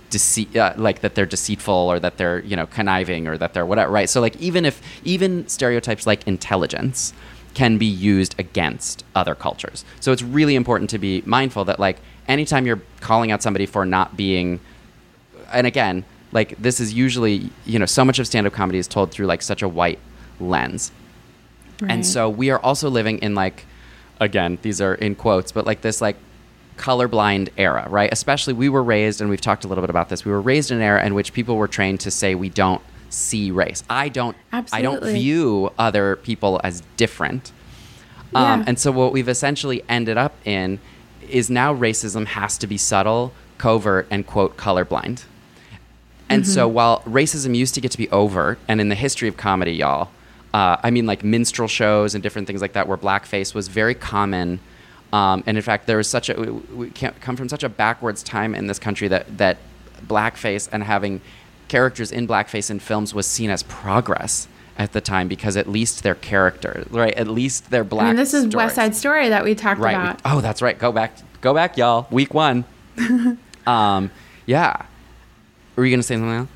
[0.09, 3.65] deceit, uh, like that they're deceitful or that they're you know conniving or that they're
[3.65, 4.09] whatever, right?
[4.09, 7.13] So like even if even stereotypes like intelligence
[7.53, 9.85] can be used against other cultures.
[9.99, 13.85] So it's really important to be mindful that like anytime you're calling out somebody for
[13.85, 14.59] not being
[15.53, 18.87] and again, like this is usually, you know, so much of stand up comedy is
[18.87, 19.99] told through like such a white
[20.39, 20.91] lens.
[21.81, 21.91] Right.
[21.91, 23.65] And so we are also living in like
[24.19, 26.15] again, these are in quotes, but like this like
[26.77, 28.09] colorblind era, right?
[28.11, 30.23] Especially we were raised and we've talked a little bit about this.
[30.23, 32.81] We were raised in an era in which people were trained to say we don't
[33.09, 33.83] see race.
[33.89, 34.87] I don't Absolutely.
[34.87, 37.51] I don't view other people as different.
[38.31, 38.53] Yeah.
[38.53, 40.79] Um, and so what we've essentially ended up in
[41.29, 45.23] is now racism has to be subtle, covert, and quote colorblind.
[46.31, 46.51] And mm-hmm.
[46.51, 49.73] so while racism used to get to be overt, and in the history of comedy,
[49.73, 50.09] y'all,
[50.53, 53.95] uh, I mean, like minstrel shows and different things like that, where blackface was very
[53.95, 54.59] common.
[55.13, 58.23] Um, and in fact, there was such a we, we come from such a backwards
[58.23, 59.57] time in this country that that
[60.07, 61.21] blackface and having
[61.67, 66.03] characters in blackface in films was seen as progress at the time because at least
[66.03, 67.13] their character, right?
[67.13, 68.05] At least they're black.
[68.05, 68.55] I mean, this is stories.
[68.55, 69.91] West Side Story that we talked right.
[69.91, 70.15] about.
[70.17, 70.77] We, oh, that's right.
[70.77, 72.07] Go back, go back, y'all.
[72.09, 72.65] Week one.
[73.67, 74.11] um,
[74.45, 74.85] yeah,
[75.75, 76.49] were you gonna say something else?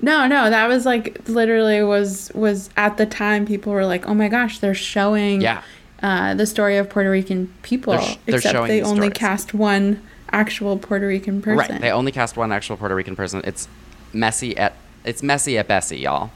[0.00, 4.14] No, no, that was like literally was was at the time people were like, "Oh
[4.14, 5.62] my gosh, they're showing yeah.
[6.02, 9.12] uh, the story of Puerto Rican people." They're, sh- they're except they only stories.
[9.14, 11.72] cast one actual Puerto Rican person.
[11.72, 13.40] Right, they only cast one actual Puerto Rican person.
[13.44, 13.66] It's
[14.12, 14.74] messy at
[15.04, 16.30] it's messy at Bessie, y'all.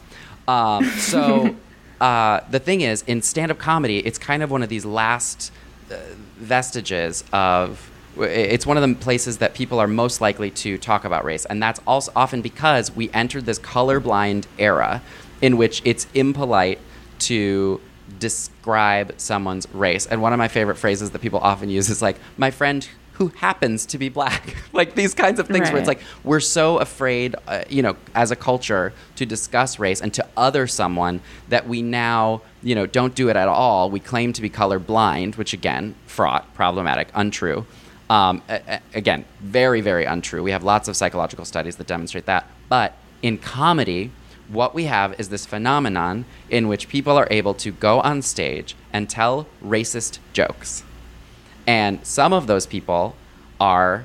[0.49, 1.55] Um, so
[2.01, 5.53] uh, the thing is, in stand-up comedy, it's kind of one of these last
[5.91, 5.97] uh,
[6.37, 11.25] vestiges of it's one of the places that people are most likely to talk about
[11.25, 15.03] race and that's also often because we entered this colorblind era
[15.41, 16.79] in which it's impolite
[17.19, 17.81] to
[18.19, 20.07] describe someone's race.
[20.07, 23.29] And one of my favorite phrases that people often use is like my friend who
[23.29, 24.57] happens to be black.
[24.73, 25.75] Like these kinds of things right.
[25.75, 30.01] where it's like we're so afraid uh, you know as a culture to discuss race
[30.01, 33.91] and to other someone that we now you know don't do it at all.
[33.91, 37.67] We claim to be colorblind which again fraught problematic untrue
[38.13, 40.43] um, a- again, very, very untrue.
[40.43, 42.47] We have lots of psychological studies that demonstrate that.
[42.69, 44.11] But in comedy,
[44.49, 48.77] what we have is this phenomenon in which people are able to go on stage
[48.93, 50.85] and tell racist jokes.
[51.67, 53.17] And some of those people
[53.59, 54.05] are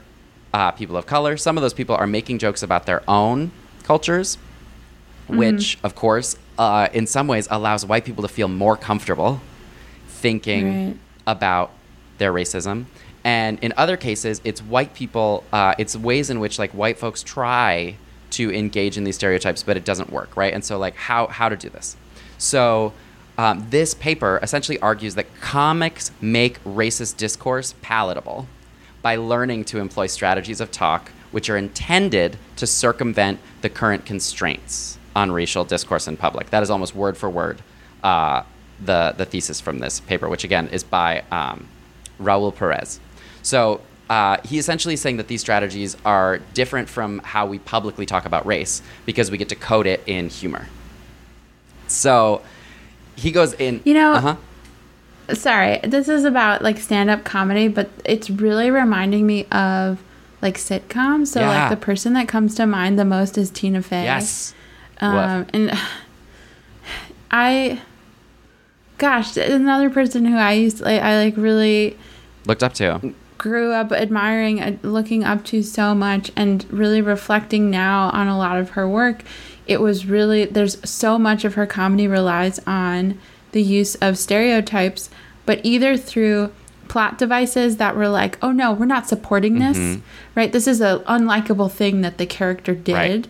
[0.53, 1.35] uh, people of color.
[1.35, 3.51] Some of those people are making jokes about their own
[3.83, 4.37] cultures,
[5.27, 5.37] mm-hmm.
[5.37, 9.41] which, of course, uh, in some ways allows white people to feel more comfortable
[10.07, 10.97] thinking right.
[11.27, 11.71] about
[12.19, 12.85] their racism
[13.27, 17.21] and in other cases it's white people uh, it's ways in which like white folks
[17.21, 17.93] try
[18.31, 20.53] to engage in these stereotypes but it doesn't work right?
[20.53, 21.97] And so like how how to do this?
[22.37, 22.93] So
[23.37, 28.47] um, this paper essentially argues that comics make racist discourse palatable
[29.01, 34.97] by learning to employ strategies of talk which are intended to circumvent the current constraints
[35.13, 36.49] on racial discourse in public.
[36.51, 37.61] That is almost word for word
[38.03, 38.43] uh,
[38.79, 41.67] the, the thesis from this paper which again is by um,
[42.21, 43.01] raul perez
[43.47, 43.79] so
[44.09, 48.25] uh, he essentially is saying that these strategies are different from how we publicly talk
[48.25, 50.67] about race because we get to code it in humor.
[51.87, 52.41] So
[53.15, 53.79] he goes in.
[53.85, 54.13] You know.
[54.13, 54.35] Uh-huh.
[55.33, 60.03] Sorry, this is about like stand-up comedy, but it's really reminding me of
[60.41, 61.27] like sitcoms.
[61.27, 61.61] So yeah.
[61.61, 64.03] like the person that comes to mind the most is Tina Fey.
[64.03, 64.53] Yes.
[64.99, 65.71] Um, and
[67.31, 67.81] I,
[68.97, 71.95] gosh, another person who I used to, like, I like really
[72.45, 77.69] looked up to grew up admiring and looking up to so much and really reflecting
[77.69, 79.23] now on a lot of her work
[79.67, 83.17] it was really there's so much of her comedy relies on
[83.51, 85.09] the use of stereotypes
[85.45, 86.51] but either through
[86.87, 90.01] plot devices that were like, oh no, we're not supporting this, mm-hmm.
[90.35, 90.51] right?
[90.51, 93.27] This is an unlikable thing that the character did, right.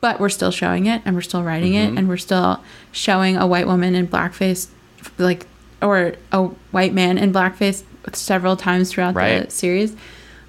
[0.00, 1.94] but we're still showing it and we're still writing mm-hmm.
[1.94, 4.68] it and we're still showing a white woman in blackface,
[5.18, 5.46] like,
[5.80, 7.84] or a white man in blackface
[8.14, 9.46] several times throughout right.
[9.46, 9.96] the series.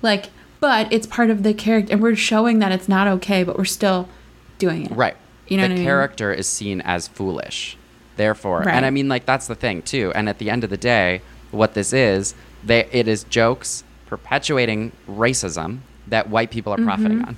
[0.02, 0.28] Like,
[0.60, 3.66] but it's part of the character and we're showing that it's not okay, but we're
[3.66, 4.10] still
[4.58, 4.92] doing it.
[4.92, 5.16] Right.
[5.48, 6.40] You know, the character I mean?
[6.40, 7.76] is seen as foolish.
[8.18, 8.76] Therefore, right.
[8.76, 10.12] and I mean, like that's the thing too.
[10.14, 14.92] And at the end of the day, what this is, they, it is jokes perpetuating
[15.08, 16.86] racism that white people are mm-hmm.
[16.86, 17.38] profiting on.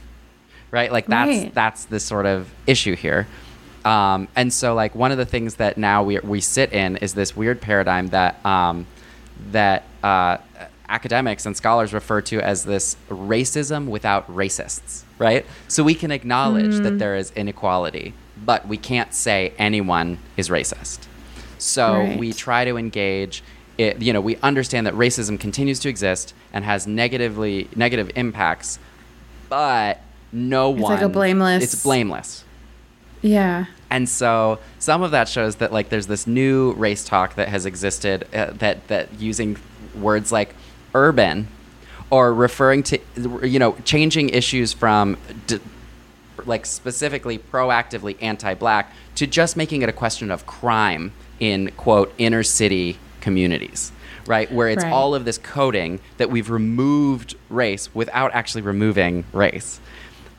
[0.71, 0.91] Right?
[0.91, 1.53] Like that's right.
[1.53, 3.27] that's the sort of issue here.
[3.85, 7.13] Um, and so like one of the things that now we we sit in is
[7.13, 8.87] this weird paradigm that um,
[9.51, 10.37] that uh,
[10.89, 15.45] academics and scholars refer to as this racism without racists, right?
[15.67, 16.83] So we can acknowledge mm.
[16.83, 18.13] that there is inequality,
[18.45, 20.99] but we can't say anyone is racist.
[21.57, 22.19] So right.
[22.19, 23.43] we try to engage
[23.77, 28.77] it, you know, we understand that racism continues to exist and has negatively negative impacts,
[29.49, 30.93] but no it's one.
[30.93, 31.63] It's like a blameless.
[31.63, 32.43] It's blameless.
[33.21, 33.65] Yeah.
[33.89, 37.65] And so some of that shows that like there's this new race talk that has
[37.65, 39.57] existed uh, that that using
[39.95, 40.55] words like
[40.95, 41.47] urban
[42.09, 42.99] or referring to
[43.43, 45.17] you know changing issues from
[45.47, 45.59] d-
[46.45, 52.43] like specifically proactively anti-black to just making it a question of crime in quote inner
[52.43, 53.91] city communities,
[54.25, 54.51] right?
[54.51, 54.93] Where it's right.
[54.93, 59.79] all of this coding that we've removed race without actually removing race.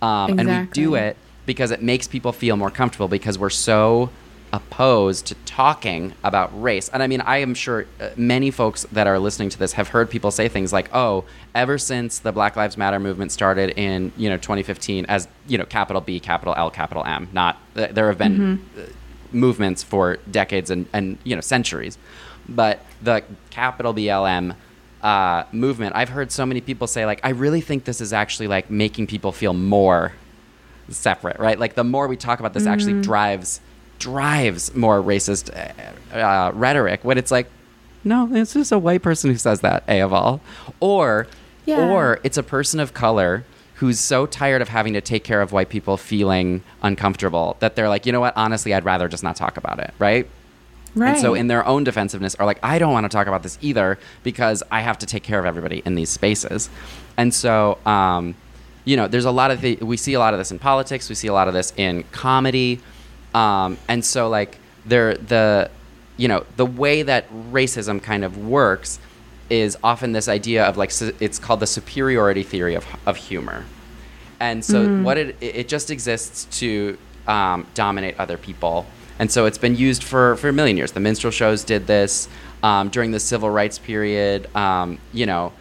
[0.01, 0.55] Um, exactly.
[0.55, 1.17] And we do it
[1.47, 4.11] because it makes people feel more comfortable because we're so
[4.53, 6.91] opposed to talking about race.
[6.91, 9.89] And I mean, I am sure uh, many folks that are listening to this have
[9.89, 11.25] heard people say things like, "Oh,
[11.55, 15.65] ever since the Black Lives Matter movement started in, you know, 2015 as, you know,
[15.65, 19.37] capital B, capital L, capital M, not there have been mm-hmm.
[19.39, 21.97] movements for decades and and, you know, centuries
[22.49, 24.55] but the capital BLM
[25.03, 28.49] uh, movement, I've heard so many people say like, I really think this is actually
[28.49, 30.13] like making people feel more
[30.89, 31.59] separate, right?
[31.59, 32.73] Like the more we talk about this, mm-hmm.
[32.73, 33.61] actually drives
[33.99, 37.05] drives more racist uh, uh, rhetoric.
[37.05, 37.49] When it's like,
[38.05, 40.41] no, it's just a white person who says that, a of all,
[40.81, 41.29] or
[41.67, 41.91] yeah.
[41.91, 43.45] or it's a person of color
[43.77, 47.89] who's so tired of having to take care of white people feeling uncomfortable that they're
[47.89, 48.33] like, you know what?
[48.37, 50.29] Honestly, I'd rather just not talk about it, right?
[50.95, 51.13] Right.
[51.13, 53.59] And so, in their own defensiveness, are like, I don't want to talk about this
[53.63, 56.69] either because I have to take care of everybody in these spaces.
[57.17, 58.35] And so, um,
[58.85, 61.09] you know, there's a lot of the, we see a lot of this in politics,
[61.09, 62.81] we see a lot of this in comedy.
[63.35, 65.71] Um, and so, like, there, the,
[66.17, 68.99] you know, the way that racism kind of works
[69.49, 73.65] is often this idea of like, su- it's called the superiority theory of, of humor.
[74.41, 75.03] And so, mm.
[75.05, 78.87] what it, it just exists to um, dominate other people
[79.23, 80.91] and so it's been used for, for a million years.
[80.91, 82.29] The minstrel shows did this
[82.65, 84.55] um, during the civil rights period.
[84.57, 85.53] Um, you know,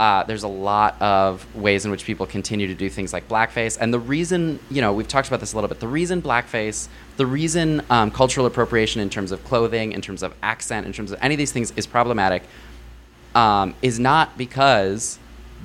[0.00, 3.78] uh, there's a lot of ways in which people continue to do things like blackface.
[3.80, 5.80] And the reason, you know, we've talked about this a little bit.
[5.80, 10.34] The reason blackface, the reason um, cultural appropriation in terms of clothing, in terms of
[10.42, 12.42] accent, in terms of any of these things is problematic
[13.34, 15.18] um, is not because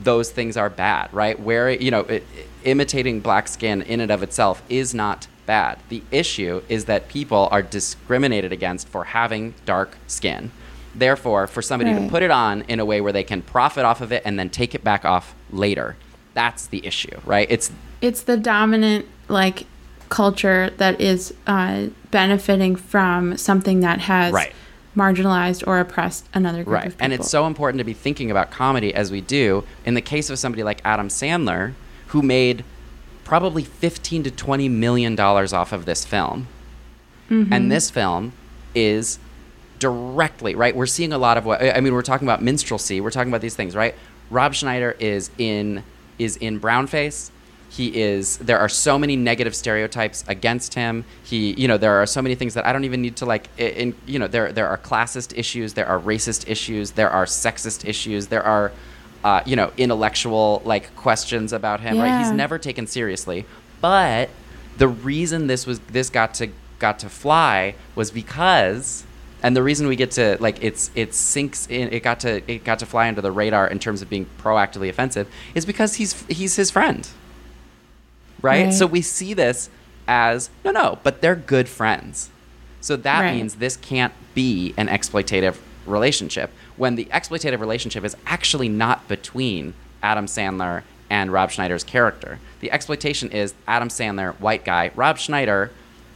[0.04, 1.40] those things are bad, right?
[1.40, 2.26] Where, you know, it,
[2.64, 5.80] imitating black skin in and of itself is not bad.
[5.90, 10.52] The issue is that people are discriminated against for having dark skin.
[10.96, 12.04] Therefore, for somebody right.
[12.04, 14.40] to put it on in a way where they can profit off of it and
[14.40, 15.96] then take it back off later,
[16.34, 17.48] that's the issue, right?
[17.50, 17.72] It's
[18.02, 19.66] it's the dominant like
[20.10, 24.54] culture that is uh, benefiting from something that has right.
[24.96, 26.86] marginalized or oppressed another group right.
[26.88, 27.04] of people.
[27.04, 29.64] And it's so important to be thinking about comedy as we do.
[29.86, 31.74] In the case of somebody like Adam Sandler,
[32.08, 32.64] who made
[33.24, 36.48] probably 15 to 20 million dollars off of this film.
[37.30, 37.54] Mm-hmm.
[37.54, 38.34] And this film
[38.74, 39.20] is
[39.80, 40.76] directly, right?
[40.76, 43.42] We're seeing a lot of what I mean, we're talking about minstrelsy, we're talking about
[43.42, 43.96] these things, right?
[44.30, 45.84] Rob Schneider is in
[46.18, 47.32] is in brownface.
[47.70, 51.06] He is there are so many negative stereotypes against him.
[51.24, 53.50] He, you know, there are so many things that I don't even need to like
[53.58, 57.88] in you know, there there are classist issues, there are racist issues, there are sexist
[57.88, 58.72] issues, there are
[59.24, 61.96] uh, you know, intellectual like questions about him.
[61.96, 62.04] Yeah.
[62.04, 62.20] Right?
[62.24, 63.46] He's never taken seriously.
[63.82, 64.30] But
[64.78, 66.50] the reason this was this got to
[66.80, 69.04] got to fly was because
[69.44, 72.64] and the reason we get to like it's it sinks in it got to it
[72.64, 76.22] got to fly under the radar in terms of being proactively offensive is because he's
[76.24, 77.10] he's his friend
[78.42, 78.74] right, right.
[78.74, 79.70] so we see this
[80.08, 82.30] as no no but they're good friends
[82.82, 83.36] so that right.
[83.36, 89.74] means this can't be an exploitative relationship when the exploitative relationship is actually not between
[90.02, 92.40] Adam Sandler and Rob Schneider's character.
[92.62, 95.72] The exploitation is Adam Sandler, white guy, Rob Schneider,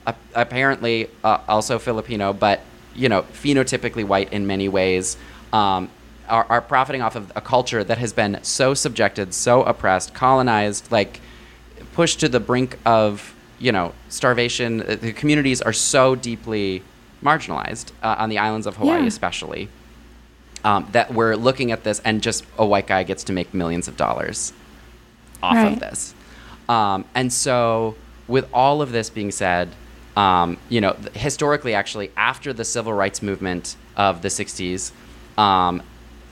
[0.06, 2.62] uh, apparently uh, also Filipino, but
[2.96, 5.18] you know, phenotypically white in many ways,
[5.52, 5.90] um,
[6.30, 10.92] are, are profiting off of a culture that has been so subjected, so oppressed, colonized,
[10.92, 11.20] like
[11.94, 14.82] pushed to the brink of, you know, starvation.
[14.82, 16.82] Uh, the communities are so deeply
[17.24, 19.08] marginalized uh, on the islands of Hawaii, Yeah.
[19.08, 19.70] especially.
[20.64, 23.90] Um, that we're looking at this, and just a white guy gets to make millions
[23.90, 24.54] of dollars
[25.42, 25.74] off Right.
[25.74, 26.14] of this.
[26.70, 27.96] Um, and so,
[28.30, 29.70] with all of this being said,
[30.16, 34.92] um, you know, historically, actually, after the civil rights movement of the '60s,
[35.38, 35.82] um,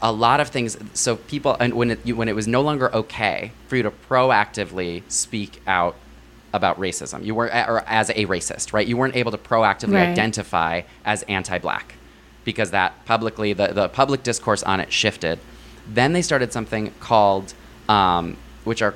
[0.01, 0.77] a lot of things.
[0.93, 5.03] So people, and when it when it was no longer okay for you to proactively
[5.09, 5.95] speak out
[6.53, 8.85] about racism, you weren't or as a racist, right?
[8.87, 10.09] You weren't able to proactively Right.
[10.09, 11.95] identify as anti-black
[12.43, 15.39] because that publicly the, the public discourse on it shifted.
[15.87, 17.53] Then they started something called,
[17.87, 18.95] um, which are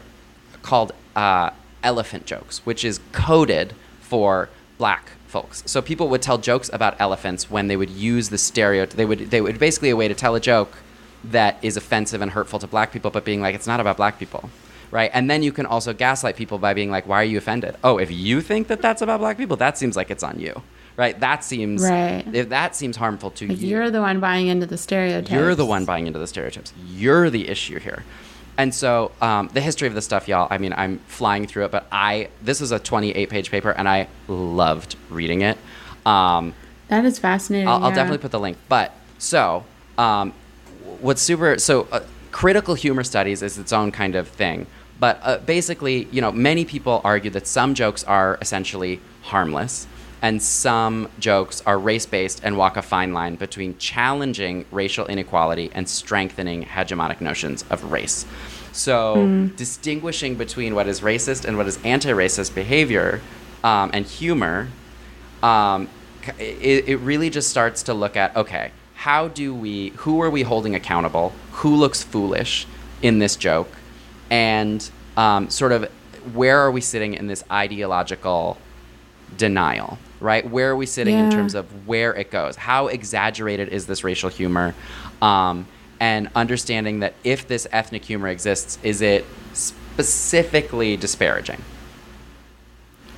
[0.63, 1.51] called uh,
[1.83, 5.63] elephant jokes, which is coded for black folks.
[5.65, 8.95] So people would tell jokes about elephants when they would use the stereotype.
[8.95, 10.77] They would they would basically a way to tell a joke
[11.23, 14.19] that is offensive and hurtful to black people, but being like it's not about black
[14.19, 14.49] people.
[14.91, 17.75] Right, and then you can also gaslight people by being like, "Why are you offended?
[17.83, 20.61] Oh, if you think that that's about black people, that seems like it's on you,
[20.95, 21.19] right?
[21.19, 22.23] That seems Right.
[22.31, 25.31] If that seems harmful to you, you're the one buying into the stereotypes.
[25.31, 26.71] you're the one buying into the stereotypes.
[26.87, 28.03] You're the issue here.
[28.57, 30.47] And so um, the history of this stuff, y'all.
[30.49, 33.87] I mean, I'm flying through it, but I this is a 28 page paper, and
[33.87, 35.57] I loved reading it.
[36.05, 36.53] Um,
[36.87, 37.67] That is fascinating.
[37.67, 37.95] I'll, I'll yeah.
[37.95, 38.57] definitely put the link.
[38.69, 39.65] But so,
[39.97, 40.33] um,
[41.01, 42.01] what's super so uh,
[42.31, 44.67] critical humor studies is its own kind of thing.
[44.99, 49.87] But uh, basically, you know, many people argue that some jokes are essentially harmless,
[50.25, 55.69] and some jokes are race based and walk a fine line between challenging racial inequality
[55.75, 58.25] and strengthening hegemonic notions of race.
[58.71, 63.21] So, distinguishing between what is racist and what is anti racist behavior
[63.63, 64.69] um, and humor
[65.43, 65.87] um,
[66.39, 70.41] it, it really just starts to look at okay how do we who are we
[70.41, 71.33] holding accountable?
[71.61, 72.65] Who looks foolish
[73.03, 73.69] in this joke?
[74.31, 75.91] And um, sort of
[76.33, 78.57] where are we sitting in this ideological
[79.37, 80.49] denial right?
[80.49, 82.55] Where are we sitting in terms of where it goes?
[82.55, 84.73] How exaggerated is this racial humor?
[85.21, 85.67] Um,
[85.99, 91.61] and understanding that if this ethnic humor exists is it specifically disparaging?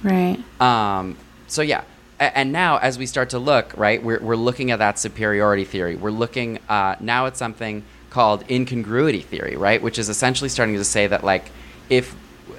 [0.03, 0.37] Right.
[0.61, 1.17] um,
[1.47, 1.83] so yeah,
[2.19, 5.65] A- and now as we start to look, right, we're, we're looking at that superiority
[5.65, 5.95] theory.
[5.95, 10.83] We're looking uh, now at something called incongruity theory, right, which is essentially starting to
[10.83, 11.49] say that like
[11.89, 12.15] if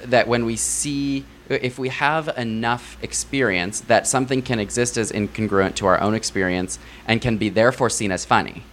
[0.07, 5.75] that when we see if we have enough experience that something can exist as incongruent
[5.77, 8.65] to our own experience and can be therefore seen as funny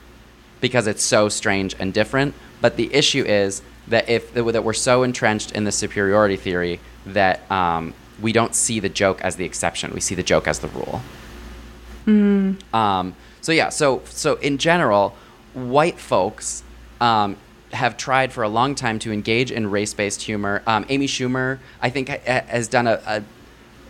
[0.61, 2.33] because it's so strange and different.
[2.61, 7.49] But the issue is that if that we're so entrenched in the superiority theory that
[7.51, 10.67] um, we don't see the joke as the exception, we see the joke as the
[10.69, 11.01] rule.
[12.73, 15.15] Um, so yeah, so so in general,
[15.53, 16.63] white folks
[16.99, 17.37] um,
[17.75, 20.63] have tried for a long time to engage in race-based humor.
[20.65, 23.01] Um, Amy Schumer, I think, ha- ha- has done a.
[23.05, 23.23] a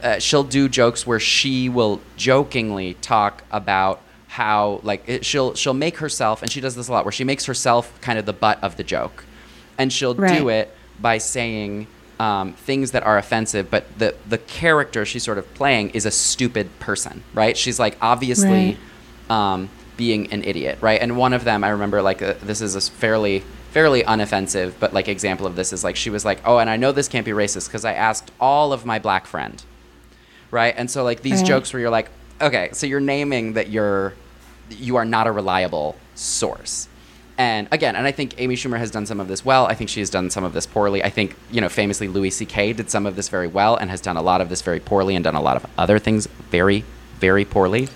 [0.03, 5.73] uh, she'll do jokes where she will jokingly talk about how like it, she'll she'll
[5.73, 8.33] make herself and she does this a lot where she makes herself kind of the
[8.33, 9.23] butt of the joke
[9.77, 11.87] and she'll do it by saying
[12.19, 16.11] um, things that are offensive but the the character she's sort of playing is a
[16.11, 18.77] stupid person right she's like obviously
[19.29, 22.75] um, being an idiot right and one of them i remember like uh, this is
[22.75, 23.41] a fairly
[23.75, 26.77] fairly unoffensive but like example of this is like she was like oh and i
[26.77, 29.57] know this can't be racist because i asked all of my black friend
[30.51, 30.73] right?
[30.77, 31.47] And so like these Right.
[31.47, 32.07] jokes where you're like,
[32.39, 34.13] okay, so you're naming that you're
[34.69, 36.87] you are not a reliable source.
[37.37, 39.65] And again, and I think Amy Schumer has done some of this well.
[39.65, 41.03] I think she has done some of this poorly.
[41.03, 42.71] I think, you know, famously Louis C.K.
[42.73, 45.13] did some of this very well and has done a lot of this very poorly
[45.15, 46.85] and done a lot of other things very,
[47.19, 47.89] very poorly.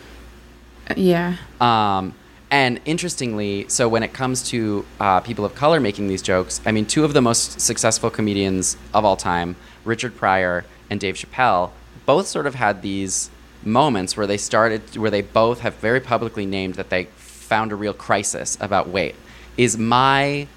[0.97, 1.37] Yeah.
[1.61, 2.13] Um,
[2.51, 6.71] and interestingly, so when it comes to uh, people of color making these jokes, I
[6.71, 9.55] mean, two of the most successful comedians of all time,
[9.85, 11.71] Richard Pryor and Dave Chappelle,
[12.05, 13.29] both sort of had these
[13.63, 17.75] moments where they started, where they both have very publicly named that they found a
[17.75, 19.15] real crisis about wait,
[19.57, 20.47] is my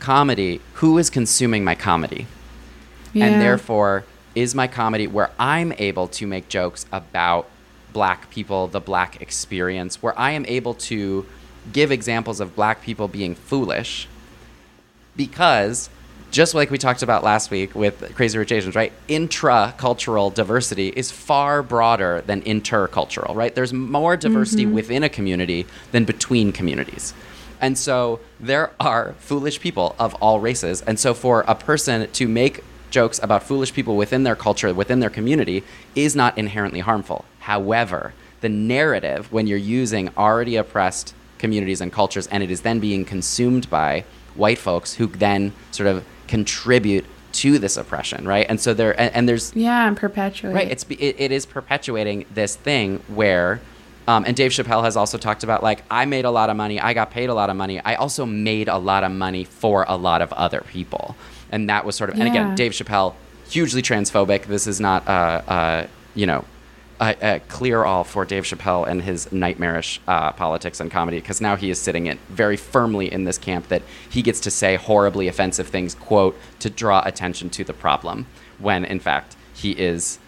[0.00, 2.26] comedy, who is consuming my comedy?
[3.12, 3.26] Yeah.
[3.26, 4.04] and therefore
[4.34, 7.48] is my comedy where I'm able to make jokes about
[7.92, 11.26] black people, the black experience, where I am able to
[11.72, 14.08] give examples of black people being foolish
[15.16, 15.90] because
[16.30, 18.92] just like we talked about last week with Crazy Rich Asians, right?
[19.08, 23.54] Intra-cultural diversity is far broader than intercultural, right?
[23.54, 24.74] There's more diversity mm-hmm.
[24.74, 27.14] within a community than between communities.
[27.60, 30.82] And so there are foolish people of all races.
[30.82, 35.00] And so for a person to make jokes about foolish people within their culture, within
[35.00, 35.62] their community,
[35.94, 37.24] is not inherently harmful.
[37.40, 42.80] However, the narrative when you're using already oppressed communities and cultures and it is then
[42.80, 44.04] being consumed by
[44.34, 48.46] white folks who then sort of contribute to this oppression, right?
[48.48, 50.70] And so there, and, and there's yeah, and perpetuate right.
[50.70, 53.60] It's it, it is perpetuating this thing where,
[54.06, 56.80] um, and Dave Chappelle has also talked about like I made a lot of money,
[56.80, 59.84] I got paid a lot of money, I also made a lot of money for
[59.88, 61.16] a lot of other people,
[61.50, 63.14] and that was sort of and again Dave Chappelle
[63.48, 64.44] hugely transphobic.
[64.44, 66.44] This is not uh, uh, you know
[67.00, 71.40] a, a, clear all for Dave Chappelle and his nightmarish uh, politics and comedy because
[71.40, 74.76] now he is sitting it very firmly in this camp that he gets to say
[74.76, 78.26] horribly offensive things, quote, to draw attention to the problem,
[78.58, 80.18] when in fact he is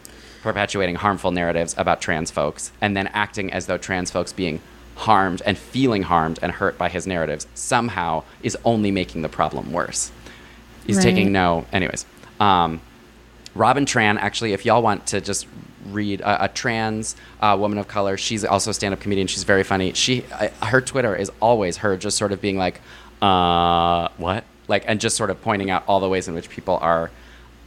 [0.43, 4.61] perpetuating harmful narratives about trans folks and then acting as though trans folks being
[4.97, 9.73] harmed and feeling harmed and hurt by his narratives somehow is only making the problem
[9.73, 10.13] worse.
[10.87, 11.03] He's right.
[11.03, 12.07] taking no, anyways.
[12.39, 12.81] Um,
[13.55, 15.47] Robin Tran, actually, if y'all want to just
[15.87, 18.17] read a, a trans uh, woman of color.
[18.17, 19.27] She's also a stand-up comedian.
[19.27, 19.93] She's very funny.
[19.93, 22.81] She uh, her Twitter is always her just sort of being like,
[23.23, 24.45] uh, what?
[24.69, 27.11] Like, and just sort of pointing out all the ways in which people are.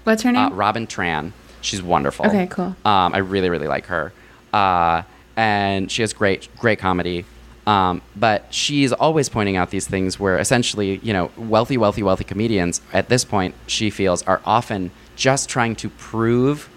[0.03, 0.51] What's her name?
[0.53, 1.31] Uh, Robin Tran.
[1.61, 2.27] She's wonderful.
[2.27, 2.75] Okay, cool.
[2.85, 4.11] Um, I really really like her,
[4.51, 5.03] uh,
[5.37, 7.25] and she has great great comedy.
[7.65, 12.25] Um, but she's always pointing out these things where essentially, you know, wealthy, wealthy, wealthy
[12.25, 16.69] comedians at this point, she feels, are often just trying to prove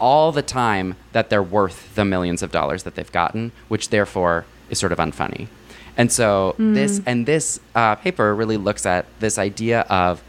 [0.00, 4.44] all the time that they're worth the millions of dollars that they've gotten, which therefore
[4.70, 5.48] is sort of unfunny.
[5.96, 6.74] And so mm.
[6.74, 10.22] this and this uh, paper really looks at this idea of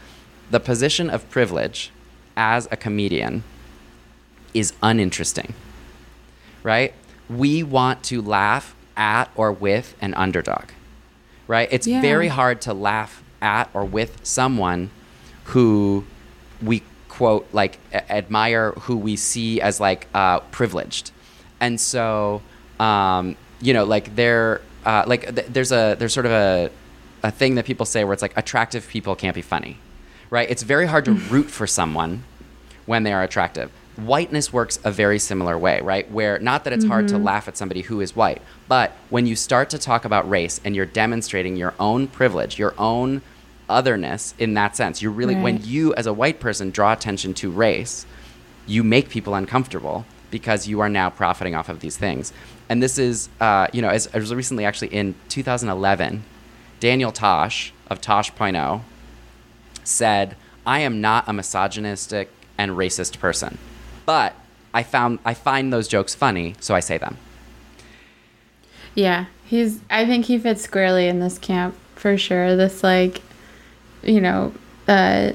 [0.50, 1.90] the position of privilege
[2.36, 3.42] as a comedian
[4.52, 5.54] is uninteresting,
[6.62, 6.92] right?
[7.30, 10.64] We want to laugh at or with an underdog,
[11.46, 11.68] right?
[11.70, 12.00] It's yeah.
[12.00, 14.90] very hard to laugh at or with someone
[15.44, 16.04] who
[16.62, 21.12] we quote like a- admire who we see as like uh, privileged
[21.60, 22.42] and so
[22.80, 26.70] um, you know like they're uh, like th- there's a there's sort of a
[27.22, 29.78] a thing that people say where it's like attractive people can't be funny
[30.30, 32.24] right it's very hard to root for someone
[32.86, 36.84] when they are attractive whiteness works a very similar way right where not that it's
[36.84, 36.92] mm-hmm.
[36.92, 37.24] hard to mm-hmm.
[37.24, 40.74] laugh at somebody who is white but when you start to talk about race and
[40.74, 43.22] you're demonstrating your own privilege your own
[43.68, 45.02] otherness in that sense.
[45.02, 45.42] You really, right.
[45.42, 48.06] when you as a white person draw attention to race,
[48.66, 52.32] you make people uncomfortable because you are now profiting off of these things.
[52.68, 56.24] And this is, uh, you know, as, as recently actually in 2011,
[56.80, 58.80] Daniel Tosh of Tosh.0
[59.84, 63.58] said, I am not a misogynistic and racist person,
[64.06, 64.34] but
[64.74, 67.16] I found I find those jokes funny, so I say them.
[68.94, 69.80] Yeah, he's.
[69.88, 72.56] I think he fits squarely in this camp for sure.
[72.56, 73.22] This like
[74.02, 74.52] you know,
[74.88, 75.32] uh,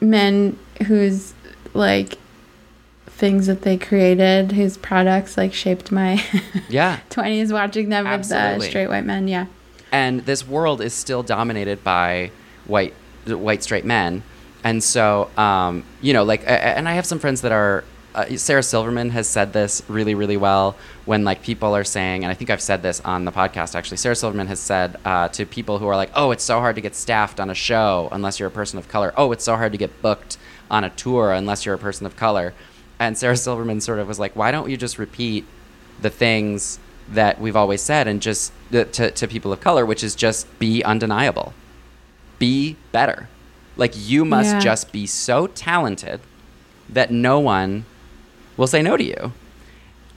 [0.00, 1.34] men whose
[1.74, 2.18] like
[3.06, 6.24] things that they created, whose products like shaped my
[6.68, 7.52] yeah twenties.
[7.52, 8.58] Watching them Absolutely.
[8.58, 9.46] with uh, straight white men, yeah.
[9.90, 12.30] And this world is still dominated by
[12.66, 12.94] white
[13.26, 14.22] white straight men,
[14.62, 17.82] and so um, you know, like, and I have some friends that are
[18.18, 20.74] uh, Sarah Silverman has said this really, really well
[21.04, 23.98] when like people are saying, and I think I've said this on the podcast actually.
[23.98, 26.80] Sarah Silverman has said uh, to people who are like, "Oh, it's so hard to
[26.80, 29.14] get staffed on a show unless you're a person of color.
[29.16, 30.36] Oh, it's so hard to get booked
[30.68, 32.54] on a tour unless you're a person of color."
[32.98, 35.44] And Sarah Silverman sort of was like, "Why don't you just repeat
[36.00, 40.02] the things that we've always said and just uh, to to people of color, which
[40.02, 41.54] is just be undeniable,
[42.40, 43.28] be better."
[43.76, 44.58] Like you must yeah.
[44.58, 46.20] just be so talented
[46.88, 47.84] that no one
[48.58, 49.14] will say no to you.
[49.14, 49.32] Mm.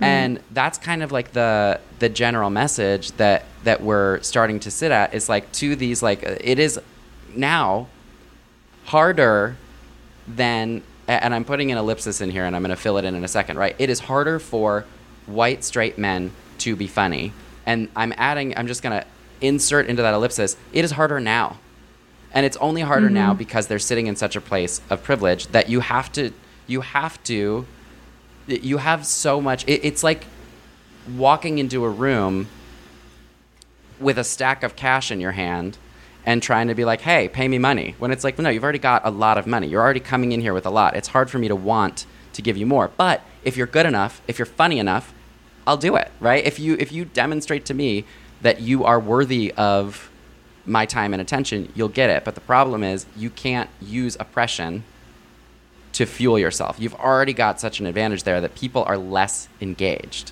[0.02, 4.92] And that's kind of like the the general message that that we're starting to sit
[4.92, 6.80] at is like to these like it is
[7.34, 7.88] now
[8.86, 9.56] harder
[10.28, 13.16] than and I'm putting an ellipsis in here and I'm going to fill it in
[13.16, 13.76] in a second, right?
[13.78, 14.86] It is harder for
[15.28, 17.32] white straight men to be funny.
[17.66, 19.08] And I'm adding I'm just going to
[19.40, 21.60] insert into that ellipsis, it is harder now.
[22.34, 23.16] And it's only harder mm-hmm.
[23.16, 26.32] now because they're sitting in such a place of privilege that you have to
[26.66, 27.68] you have to
[28.48, 29.64] you have so much.
[29.68, 30.26] It, it's like
[31.16, 32.48] walking into a room
[34.00, 35.78] with a stack of cash in your hand
[36.26, 37.96] and trying to be like, hey, pay me money.
[38.00, 39.68] When it's like, no, you've already got a lot of money.
[39.68, 40.96] You're already coming in here with a lot.
[40.96, 42.92] It's hard for me to want to give you more.
[42.96, 45.14] But if you're good enough, if you're funny enough,
[45.66, 46.44] I'll do it, right?
[46.44, 48.06] If you if you demonstrate to me
[48.42, 50.10] that you are worthy of
[50.66, 52.24] my time and attention, you'll get it.
[52.24, 54.84] But the problem is you can't use oppression
[55.94, 56.78] to fuel yourself.
[56.80, 60.32] You've already got such an advantage there that people are less engaged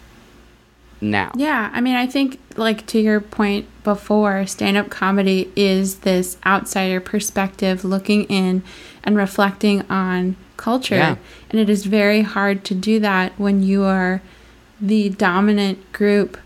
[1.02, 1.31] now.
[1.36, 6.99] Yeah, I mean, I think like to your point before, stand-up comedy is this outsider
[6.99, 8.64] perspective looking in
[9.03, 10.95] and reflecting on culture.
[10.95, 11.15] Yeah.
[11.49, 14.22] And it is very hard to do that when you are
[14.81, 16.38] the dominant group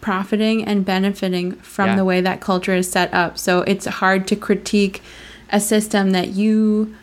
[0.00, 1.96] profiting and benefiting from Yeah.
[1.96, 3.36] the way that culture is set up.
[3.36, 5.02] So it's hard to critique
[5.52, 6.94] a system that you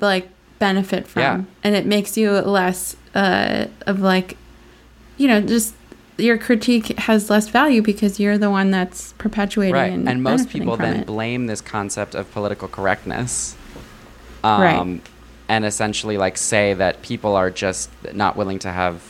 [0.00, 0.28] like
[0.60, 1.22] benefit from.
[1.22, 1.42] Yeah.
[1.64, 4.36] And it makes you less uh, of like,
[5.16, 5.74] you know, just
[6.16, 10.50] your critique has less value because you're the one that's perpetuating right and, and, most
[10.50, 11.06] people then it.
[11.06, 13.56] blame this concept of political correctness
[14.44, 15.00] um, Right.
[15.48, 19.00] and essentially like say that people are just not willing to have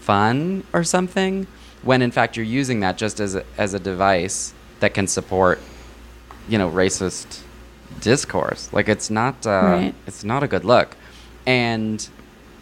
[0.00, 1.46] fun or something
[1.82, 5.60] when in fact you're using that just as a, as a device that can support
[6.48, 7.42] you know racist
[8.00, 8.72] discourse.
[8.72, 9.94] Like it's not uh, Right.
[10.06, 10.96] it's not a good look.
[11.46, 12.06] And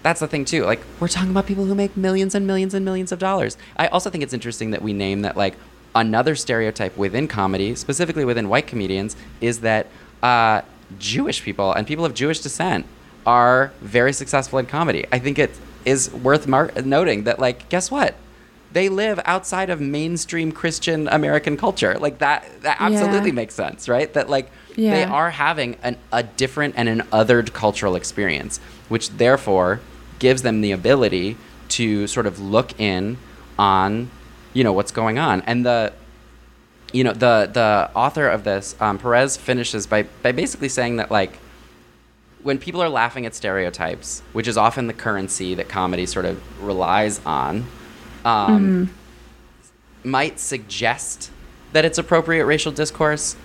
[0.03, 0.65] that's the thing too.
[0.65, 3.57] Like we're talking about people who make millions and millions and millions of dollars.
[3.77, 5.55] I also think it's interesting that we name that like
[5.95, 9.87] another stereotype within comedy specifically within white comedians is that
[10.23, 10.61] uh,
[10.99, 12.85] jewish people and people of jewish descent
[13.27, 15.07] are very successful in comedy.
[15.13, 15.51] I think it
[15.85, 18.15] is worth mar- noting that like guess what?
[18.73, 21.99] They live outside of mainstream christian american culture.
[21.99, 22.87] Like that that Yeah.
[22.87, 24.13] absolutely makes sense right?
[24.15, 29.81] That like they are having an, a different and an othered cultural experience, which therefore
[30.19, 31.37] gives them the ability
[31.69, 33.19] to sort of look in
[33.59, 34.11] on,
[34.55, 35.43] you know, what's going on.
[35.43, 35.93] And the,
[36.93, 41.11] you know, the the author of this, um, Perez, finishes by by basically saying that
[41.11, 41.39] like,
[42.43, 46.41] when people are laughing at stereotypes, which is often the currency that comedy sort of
[46.65, 47.67] relies on,
[48.25, 48.91] um,
[50.05, 51.31] might suggest
[51.73, 53.37] that it's appropriate racial discourse.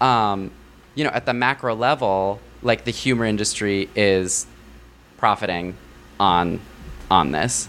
[0.00, 0.50] Um,
[0.94, 4.46] you know, at the macro level, like the humor industry is
[5.18, 5.76] profiting
[6.18, 6.60] on
[7.10, 7.68] on this.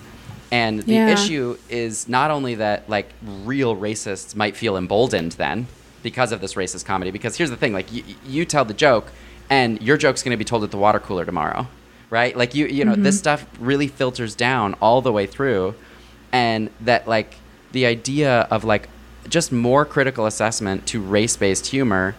[0.52, 1.10] And the Yeah.
[1.10, 3.10] issue is not only that like
[3.44, 5.68] real racists might feel emboldened then
[6.04, 9.12] because of this racist comedy because here's the thing like y- you tell the joke
[9.50, 11.66] and your joke's going to be told at the water cooler tomorrow
[12.10, 13.20] right like you you know this mm-hmm.
[13.20, 15.74] stuff really filters down all the way through
[16.32, 17.36] and that like
[17.72, 18.90] the idea of like
[19.30, 22.16] just more critical assessment to race-based humor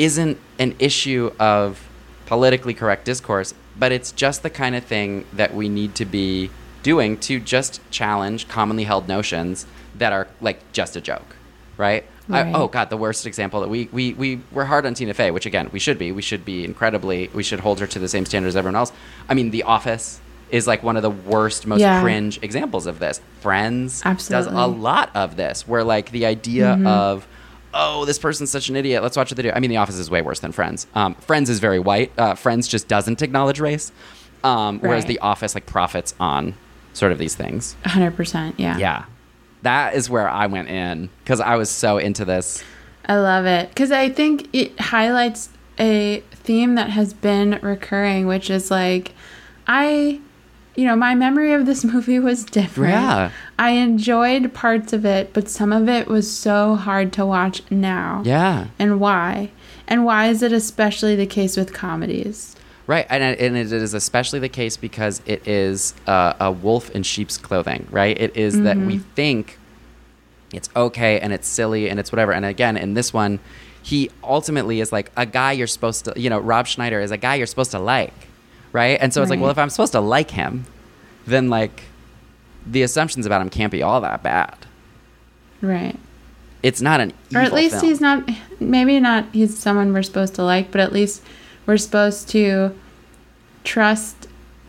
[0.00, 1.86] isn't an issue of
[2.24, 6.50] politically correct discourse but it's just the kind of thing that we need to be
[6.82, 9.66] doing to just challenge commonly held notions
[9.98, 11.36] that are like just a joke
[11.76, 15.12] right, I- oh god the worst example that we, we we we're hard on tina
[15.12, 16.12] fey which again we should be.
[16.12, 18.92] We should be incredibly we should hold her to the same standards as everyone else.
[19.28, 20.20] I mean the office
[20.50, 22.00] is like one of the worst most Yeah.
[22.02, 23.20] cringe examples of this.
[23.40, 26.86] Friends does a lot of this where like the idea mm-hmm.
[26.86, 27.26] of
[27.74, 29.02] oh this person's such an idiot.
[29.02, 29.52] Let's watch the video.
[29.54, 30.86] I mean the office is way worse than friends.
[30.94, 32.12] Um, friends is very white.
[32.18, 33.92] Uh, friends just doesn't acknowledge race.
[34.42, 36.54] Um, whereas the office like profits on
[36.94, 37.76] sort of these things.
[37.84, 38.54] 100%.
[38.56, 38.78] Yeah.
[38.78, 39.04] yeah.
[39.62, 42.64] That is where i went in because i was so into this.
[43.06, 43.68] I love it.
[43.70, 45.48] Because I think it highlights
[45.78, 49.12] a theme that has been recurring, which is like,
[49.66, 50.20] I,
[50.80, 52.94] you know, my memory of this movie was different.
[52.94, 53.30] Yeah.
[53.58, 58.22] I enjoyed parts of it, but some of it was so hard to watch now.
[58.24, 59.50] yeah And why?
[59.86, 62.56] And why is it especially the case with comedies?
[62.86, 67.02] Right, and, and it is especially the case because it is uh, a wolf in
[67.02, 68.18] sheep's clothing, right?
[68.18, 69.58] It is that we think
[70.52, 72.32] it's okay and it's silly and it's whatever.
[72.32, 73.38] And again, in this one,
[73.82, 77.16] he ultimately is like a guy you're supposed to, you know, Rob Schneider is a
[77.16, 78.14] guy you're supposed to like,
[78.72, 78.98] right?
[79.00, 80.66] And so it's like, well, if I'm supposed to like him,
[81.26, 81.82] then like
[82.66, 84.54] the assumptions about him can't be all that bad.
[85.60, 85.98] Right.
[86.62, 87.86] It's not an or at least film.
[87.86, 88.28] he's not
[88.60, 91.22] maybe not he's someone we're supposed to like but at least
[91.64, 92.78] we're supposed to
[93.64, 94.28] trust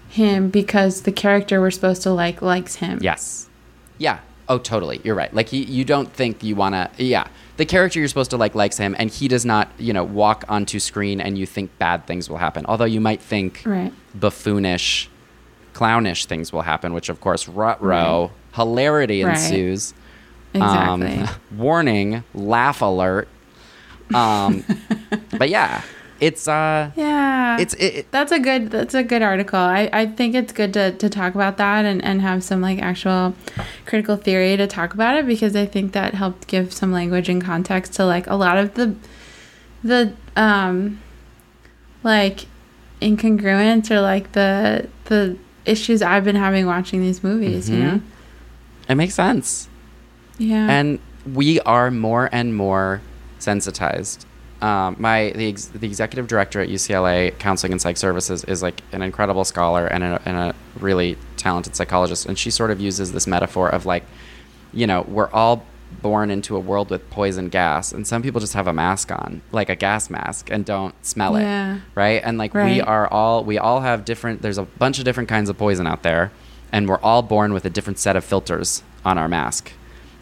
[0.10, 3.50] him because the character we're supposed to like likes him Yes.
[3.98, 4.20] Yeah.
[4.50, 5.00] Oh, totally.
[5.04, 5.34] You're right.
[5.34, 6.90] Like he, you don't think you want to.
[7.04, 7.28] Yeah.
[7.62, 9.70] The character you're supposed to like likes him, and he does not.
[9.78, 12.66] You know, walk onto screen, and you think bad things will happen.
[12.68, 15.08] Although you might think right buffoonish,
[15.74, 19.34] clownish things will happen, which of course, rut row, hilarity Right.
[19.38, 19.94] ensues.
[20.56, 23.28] Um, exactly warning, laugh alert.
[24.12, 24.64] Um,
[25.38, 25.84] but yeah,
[26.22, 30.06] it's uh, yeah it's it, it- that's a good that's a good article i, I
[30.06, 33.34] think it's good to, to talk about that and, and have some like actual
[33.86, 37.44] critical theory to talk about it because i think that helped give some language and
[37.44, 38.96] context to like a lot of the
[39.84, 41.02] the um
[42.04, 42.46] like
[43.02, 45.36] incongruence or like the the
[45.66, 47.84] issues i've been having watching these movies you Mhm.
[47.94, 48.02] know
[48.90, 49.68] it makes sense.
[50.38, 53.00] yeah and we are more and more
[53.40, 54.26] sensitized.
[54.62, 58.82] Um, my the, ex- the executive director at UCLA Counseling and Psych Services is like
[58.92, 63.12] an incredible scholar and a, and a really talented psychologist, and she sort of uses
[63.12, 64.04] this metaphor of like,
[64.72, 65.66] you know, we're all
[66.02, 69.42] born into a world with poison gas, and some people just have a mask on,
[69.52, 71.80] like a gas mask, and don't smell it, Yeah.
[71.96, 72.22] right?
[72.24, 74.42] And like we are all we all have different.
[74.42, 76.32] There's a bunch of different kinds of poison out there,
[76.72, 79.72] and we're all born with a different set of filters on our mask.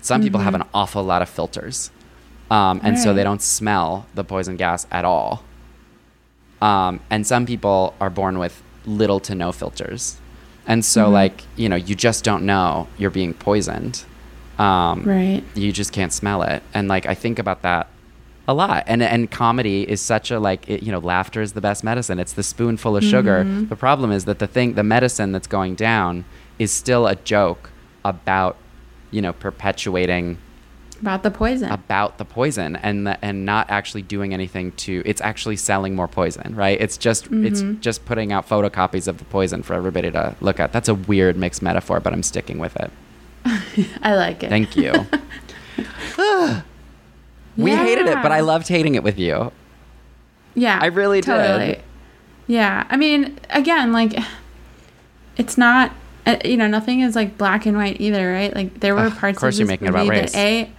[0.01, 0.25] Some mm-hmm.
[0.25, 1.91] people have an awful lot of filters,
[2.49, 3.03] um, and right.
[3.03, 5.43] so they don't smell the poison gas at all.
[6.61, 10.17] Um, and some people are born with little to no filters,
[10.67, 11.13] and so mm-hmm.
[11.13, 14.03] like you know you just don't know you're being poisoned.
[14.57, 15.41] Um, right.
[15.55, 17.87] You just can't smell it, and like I think about that
[18.49, 21.61] a lot and and comedy is such a like it, you know laughter is the
[21.61, 23.67] best medicine it's the spoonful of sugar mm-hmm.
[23.67, 26.25] the problem is that the thing the medicine that's going down
[26.57, 27.69] is still a joke
[28.03, 28.57] about
[29.11, 30.39] you know perpetuating
[31.01, 35.21] about the poison about the poison and the, and not actually doing anything to it's
[35.21, 37.45] actually selling more poison right it's just mm-hmm.
[37.45, 40.95] it's just putting out photocopies of the poison for everybody to look at that's a
[40.95, 42.91] weird mixed metaphor but i'm sticking with it
[44.01, 44.93] i like it thank you
[47.59, 47.83] We yeah.
[47.83, 49.51] hated it, but I loved hating it with you.
[50.55, 50.79] Yeah.
[50.81, 51.65] I really totally.
[51.65, 51.83] did.
[52.47, 52.87] Yeah.
[52.89, 54.17] I mean, again, like,
[55.35, 55.91] it's not,
[56.25, 58.55] uh, you know, nothing is like black and white either, right?
[58.55, 60.31] Like, there were parts of, course of this you're making movie it about race.
[60.31, 60.71] that A.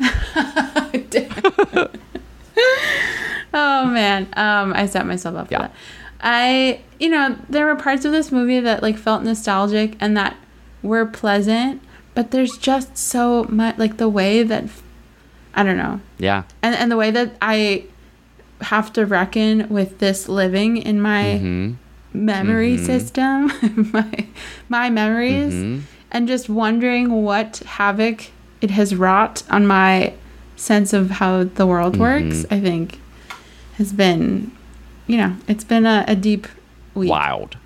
[3.54, 4.28] oh, man.
[4.34, 5.58] Um, I set myself up yeah.
[5.58, 5.74] for that.
[6.20, 10.36] I, you know, there were parts of this movie that like felt nostalgic and that
[10.82, 11.80] were pleasant,
[12.14, 14.64] but there's just so much, like, the way that
[15.58, 16.00] I don't know.
[16.18, 16.44] Yeah.
[16.62, 17.84] And and the way that I
[18.60, 21.72] have to reckon with this living in my mm-hmm.
[22.12, 22.86] memory mm-hmm.
[22.86, 24.26] system, my
[24.68, 25.80] my memories, mm-hmm.
[26.12, 28.30] and just wondering what havoc
[28.60, 30.14] it has wrought on my
[30.56, 32.02] sense of how the world mm-hmm.
[32.02, 32.44] works.
[32.50, 33.00] I think
[33.76, 34.50] has been,
[35.06, 36.46] you know, it's been a, a deep
[36.94, 37.10] week.
[37.10, 37.56] Wild.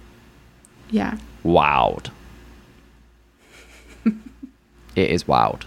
[0.90, 1.16] Yeah.
[1.43, 2.10] Wild.
[4.05, 5.66] it is wild.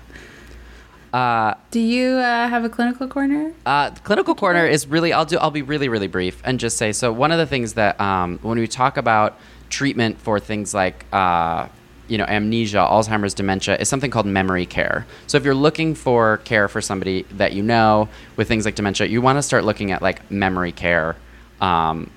[1.11, 3.53] Uh, do you uh, have a clinical corner?
[3.65, 5.14] Uh, clinical corner is really.
[5.14, 5.38] I'll do.
[5.38, 6.91] I'll be really, really brief and just say.
[6.91, 9.39] So one of the things that um, when we talk about
[9.69, 11.69] treatment for things like uh,
[12.07, 15.06] you know amnesia, Alzheimer's, dementia, is something called memory care.
[15.27, 19.07] So if you're looking for care for somebody that you know with things like dementia,
[19.07, 21.15] you want to start looking at like memory care
[21.61, 22.10] um,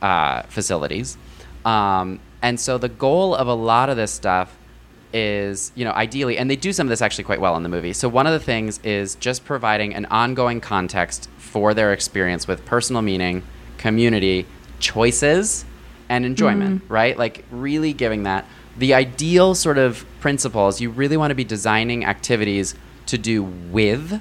[0.00, 1.16] uh, facilities.
[1.64, 4.56] Um, and so the goal of a lot of this stuff
[5.12, 7.68] is, you know, ideally, and they do some of this actually quite well in the
[7.68, 7.92] movie.
[7.92, 12.64] So one of the things is just providing an ongoing context for their experience with
[12.64, 13.42] personal meaning,
[13.78, 14.46] community,
[14.80, 15.64] choices,
[16.08, 16.90] and enjoyment, mm.
[16.90, 17.16] right?
[17.16, 18.46] Like really giving that.
[18.78, 22.74] The ideal sort of principles, you really want to be designing activities
[23.06, 24.20] to do with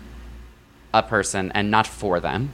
[0.94, 2.54] a person and not for them.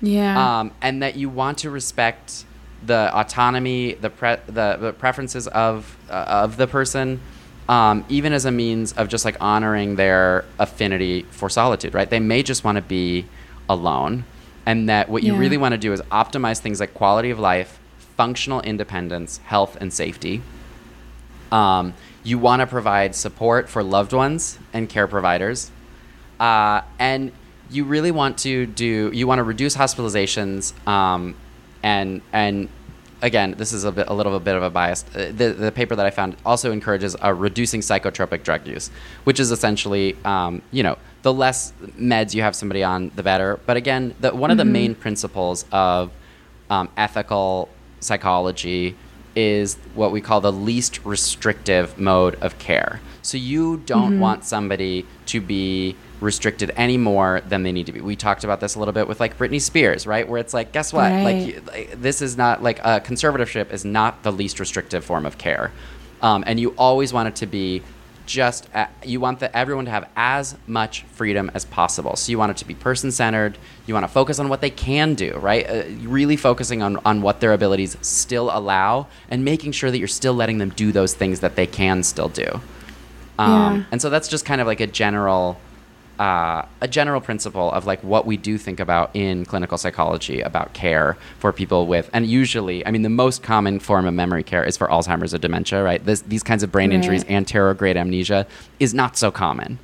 [0.00, 0.60] Yeah.
[0.60, 2.44] Um, and that you want to respect
[2.84, 7.20] the autonomy, the pre- the, the preferences of uh, of the person,
[7.68, 12.08] um, even as a means of just like honoring their affinity for solitude, right?
[12.08, 13.26] They may just want to be
[13.68, 14.24] alone.
[14.66, 15.38] And that what you yeah.
[15.38, 17.78] really want to do is optimize things like quality of life,
[18.16, 20.42] functional independence, health, and safety.
[21.52, 25.70] Um, you want to provide support for loved ones and care providers.
[26.38, 27.32] Uh, and
[27.70, 31.34] you really want to do, you want to reduce hospitalizations um,
[31.82, 32.68] and, and
[33.22, 35.04] again, this is a, bit, a little bit of a bias.
[35.14, 38.90] Uh, the, the paper that I found also encourages uh, reducing psychotropic drug use,
[39.24, 43.60] which is essentially, um, you know, the less meds you have somebody on, the better.
[43.66, 44.50] But again, the, one mm-hmm.
[44.52, 44.72] of the mm-hmm.
[44.72, 46.10] main principles of
[46.70, 47.68] um, ethical
[48.00, 48.96] psychology
[49.36, 53.00] is what we call the least restrictive mode of care.
[53.22, 54.20] So you don't mm-hmm.
[54.20, 58.00] want somebody to be restricted any more than they need to be.
[58.00, 60.28] We talked about this a little bit with like Britney Spears, right?
[60.28, 61.10] Where it's like, guess what?
[61.10, 61.22] Right.
[61.22, 65.38] Like, like, this is not like a conservatorship is not the least restrictive form of
[65.38, 65.72] care,
[66.22, 67.82] um, and you always want it to be
[68.26, 68.68] just
[69.04, 72.16] you want the, everyone to have as much freedom as possible.
[72.16, 73.58] So you want it to be person centered.
[73.86, 75.68] You want to focus on what they can do, right?
[75.68, 80.08] Uh, really focusing on on what their abilities still allow, and making sure that you're
[80.08, 82.60] still letting them do those things that they can still do.
[83.38, 83.84] Um, yeah.
[83.92, 85.58] And so that's just kind of like a general
[86.20, 90.74] uh, a general principle of like what we do think about in clinical psychology about
[90.74, 94.62] care for people with, and usually, I mean, the most common form of memory care
[94.62, 96.04] is for Alzheimer's or dementia, right?
[96.04, 96.96] This, these kinds of brain right.
[96.96, 98.46] injuries and grade amnesia
[98.78, 99.78] is not so common.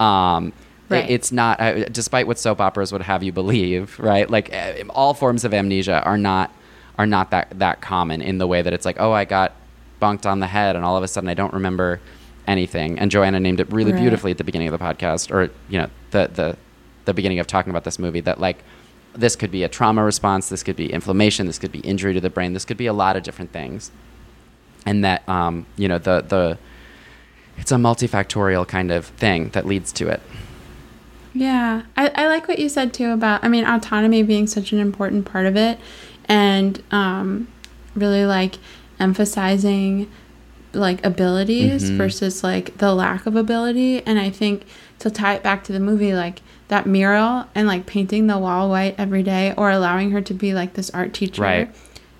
[0.00, 0.52] Um,
[0.88, 1.08] right.
[1.08, 4.28] it's not, uh, despite what soap operas would have you believe, right?
[4.28, 6.52] Like uh, all forms of amnesia are not
[6.98, 9.52] are not that that common in the way that it's like, oh, I got
[10.00, 12.00] bunked on the head, and all of a sudden I don't remember
[12.46, 12.98] anything.
[12.98, 14.00] And Joanna named it really right.
[14.00, 16.56] beautifully at the beginning of the podcast, or you know, the the
[17.04, 18.20] the beginning of talking about this movie.
[18.20, 18.62] That like
[19.14, 22.20] this could be a trauma response, this could be inflammation, this could be injury to
[22.20, 23.90] the brain, this could be a lot of different things,
[24.84, 26.58] and that um, you know the the
[27.58, 30.20] it's a multifactorial kind of thing that leads to it.
[31.32, 34.78] Yeah, I, I like what you said too about I mean autonomy being such an
[34.78, 35.78] important part of it,
[36.26, 37.48] and um,
[37.94, 38.56] really like
[38.98, 40.10] emphasizing
[40.76, 41.96] like abilities Mm-hmm.
[41.98, 44.02] versus like the lack of ability.
[44.06, 44.64] And I think
[45.00, 48.68] to tie it back to the movie, like that mural and like painting the wall
[48.70, 51.74] white every day or allowing her to be like this art teacher Right.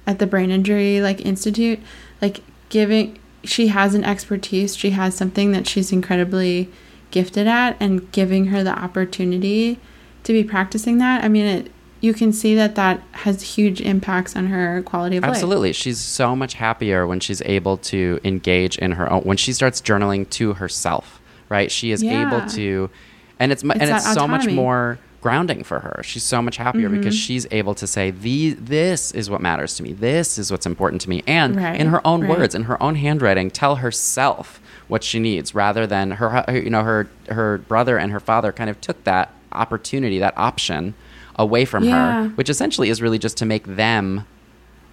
[0.07, 1.81] at the brain injury like institute,
[2.23, 6.69] like giving she has an expertise, she has something that she's incredibly
[7.13, 9.79] gifted at and giving her the opportunity
[10.25, 11.23] to be practicing that.
[11.23, 15.23] I mean, it you can see that that has huge impacts on her quality of
[15.23, 15.31] life.
[15.33, 15.73] Absolutely.
[15.73, 19.81] She's so much happier when she's able to engage in her own when she starts
[19.81, 21.71] journaling to herself, right?
[21.71, 22.27] She is Yeah.
[22.29, 22.91] able to
[23.39, 26.01] and it's, It's and it's so much more grounding for her.
[26.05, 27.21] She's so much happier because Mm-hmm.
[27.21, 29.93] she's able to say this is what matters to me.
[29.93, 32.31] This is what's important to me and Right, in her own right.
[32.39, 36.71] words, in her own handwriting, tell herself what she needs rather than her her- you
[36.71, 40.95] know her her brother and her father kind of took that opportunity, that option
[41.37, 42.25] away from Yeah.
[42.25, 44.27] her, which essentially is really just to make them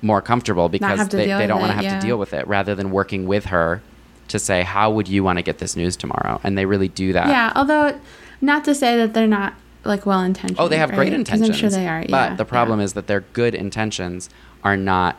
[0.02, 2.00] more comfortable because they, they don't want to have yeah.
[2.00, 3.82] to deal with it rather than working with her
[4.28, 7.14] to say how would you want to get this news tomorrow and they really do
[7.14, 7.98] that Yeah, although
[8.42, 9.54] not to say that they're not
[9.86, 10.60] like well intentioned.
[10.60, 12.02] oh they have great intentions I'm sure they are.
[12.02, 12.86] but yeah, the problem yeah.
[12.86, 14.30] is that their good intentions
[14.64, 15.18] are not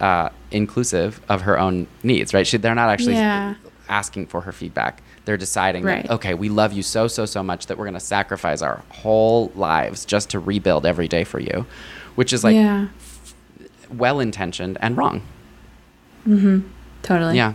[0.00, 3.16] uh, inclusive of her own needs right she, they're not actually
[3.88, 6.04] asking for her feedback they're deciding Right.
[6.04, 8.82] that okay we love you so so so much that we're going to sacrifice our
[8.88, 11.66] whole lives just to rebuild every day for you
[12.14, 12.88] which is like yeah,
[13.90, 15.20] well intentioned and wrong
[16.26, 16.58] Mm hmm.
[17.02, 17.36] totally.
[17.36, 17.52] Yeah.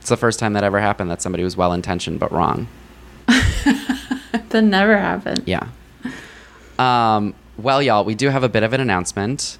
[0.00, 2.66] It's the first time that ever happened that somebody was well intentioned but wrong.
[3.26, 5.42] that never happened.
[5.46, 5.68] Yeah.
[6.78, 9.58] Um, well, y'all, we do have a bit of an announcement.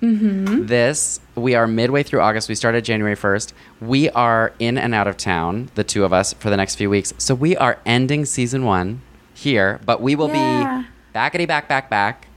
[0.00, 0.66] Mm-hmm.
[0.66, 2.48] This, we are midway through August.
[2.48, 3.52] We started January 1st.
[3.80, 6.88] We are in and out of town, the two of us, for the next few
[6.90, 7.12] weeks.
[7.18, 9.02] So we are ending season one
[9.34, 10.82] here, but we will Yeah.
[10.82, 12.28] be backity back, back, back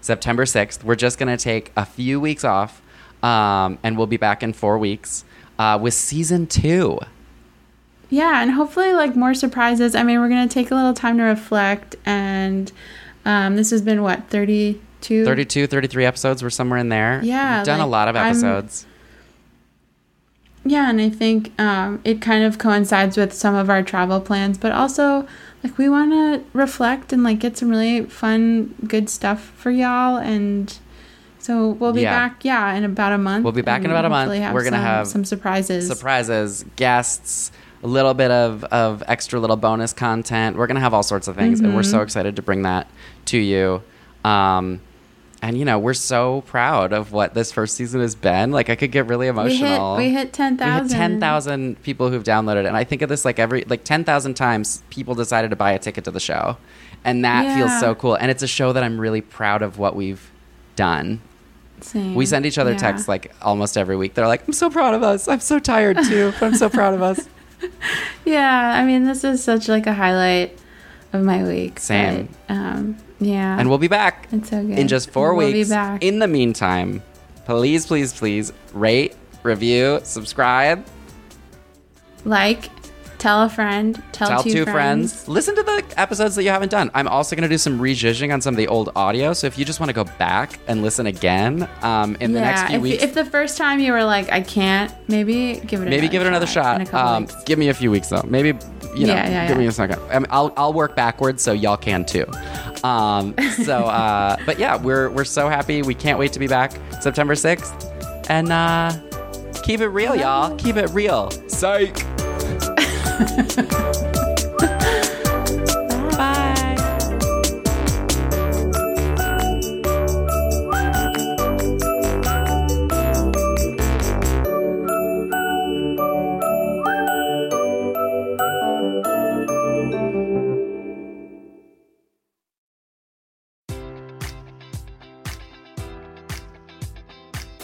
[0.00, 0.82] September 6th.
[0.82, 2.80] We're just going to take a few weeks off,
[3.22, 5.24] um, and we'll be back in four weeks
[5.58, 6.98] uh, with season two.
[8.08, 9.94] Yeah, and hopefully like more surprises.
[9.94, 12.72] I mean, we're gonna take a little time to reflect, and
[13.24, 14.28] um, this has been what
[15.00, 15.24] 32?
[15.24, 16.42] 32, 33 episodes.
[16.42, 17.20] We're somewhere in there.
[17.22, 18.86] Yeah, We've done a lot of I'm- episodes.
[20.62, 24.58] Yeah, and I think um, it kind of coincides with some of our travel plans,
[24.58, 25.26] but also
[25.64, 30.18] like we want to reflect and like get some really fun, good stuff for y'all,
[30.18, 30.78] and
[31.38, 32.10] so we'll be Yeah.
[32.28, 32.44] back.
[32.44, 33.42] Yeah, in about a month.
[33.44, 34.28] We'll be back in about a month.
[34.30, 35.88] We're gonna some- have some surprises.
[35.88, 37.50] surprises, guests,
[37.82, 40.58] a little bit of, of extra little bonus content.
[40.58, 41.90] We're going to have all sorts of things, and we're Mm-hmm.
[41.90, 42.86] so excited to bring that
[43.24, 43.82] to you.
[44.22, 44.82] Um,
[45.42, 48.50] and, you know, we're so proud of what this first season has been.
[48.52, 49.96] Like, I could get really emotional.
[49.96, 50.88] we hit ten We hit thousand.
[50.98, 52.66] 10,000 people who've downloaded it.
[52.66, 55.78] And I think of this like every, like 10,000 times people decided to buy a
[55.78, 56.56] ticket to the show.
[57.04, 58.14] And that feels so cool.
[58.16, 60.30] And it's a show that I'm really proud of what we've
[60.76, 61.20] done.
[61.80, 62.14] Same.
[62.14, 62.76] We send each other Yeah.
[62.78, 64.12] texts like almost every week.
[64.12, 65.26] They're like, I'm so proud of us.
[65.26, 67.28] I'm so tired too, but I'm so proud of us.
[68.24, 70.58] Yeah, I mean, this is such like a highlight
[71.12, 71.78] of my week.
[71.80, 72.28] Same.
[72.48, 73.58] but, um, yeah.
[73.58, 74.78] And we'll be back It's so good.
[74.78, 75.68] in just 4 We'll be weeks.
[75.70, 76.02] back.
[76.02, 77.02] In the meantime,
[77.46, 80.84] please, please, please rate, review, subscribe,
[82.24, 82.68] like,
[83.20, 85.12] tell a friend, tell, tell two, two friends.
[85.12, 85.28] friends.
[85.28, 86.90] Listen to the episodes that you haven't done.
[86.94, 89.32] I'm also going to do some rejudging on some of the old audio.
[89.32, 92.68] So if you just want to go back and listen again um, in the next
[92.68, 95.88] few if, weeks, if the first time you were like, I can't, maybe give it.
[95.88, 96.94] maybe give it another In shot.
[96.94, 98.24] Um, give me a few weeks though.
[98.26, 98.58] Maybe
[98.94, 99.62] you know, Yeah, yeah, give yeah.
[99.62, 100.00] me a second.
[100.10, 102.26] I mean, I'll I'll work backwards so y'all can too.
[102.82, 103.34] Um,
[103.64, 105.82] so, uh, but yeah, we're we're so happy.
[105.82, 107.72] We can't wait to be back September sixth,
[108.28, 108.92] and uh,
[109.62, 110.56] keep it real, y'all.
[110.56, 111.30] Keep it real.
[111.48, 111.96] Psych.
[113.20, 114.06] Bye.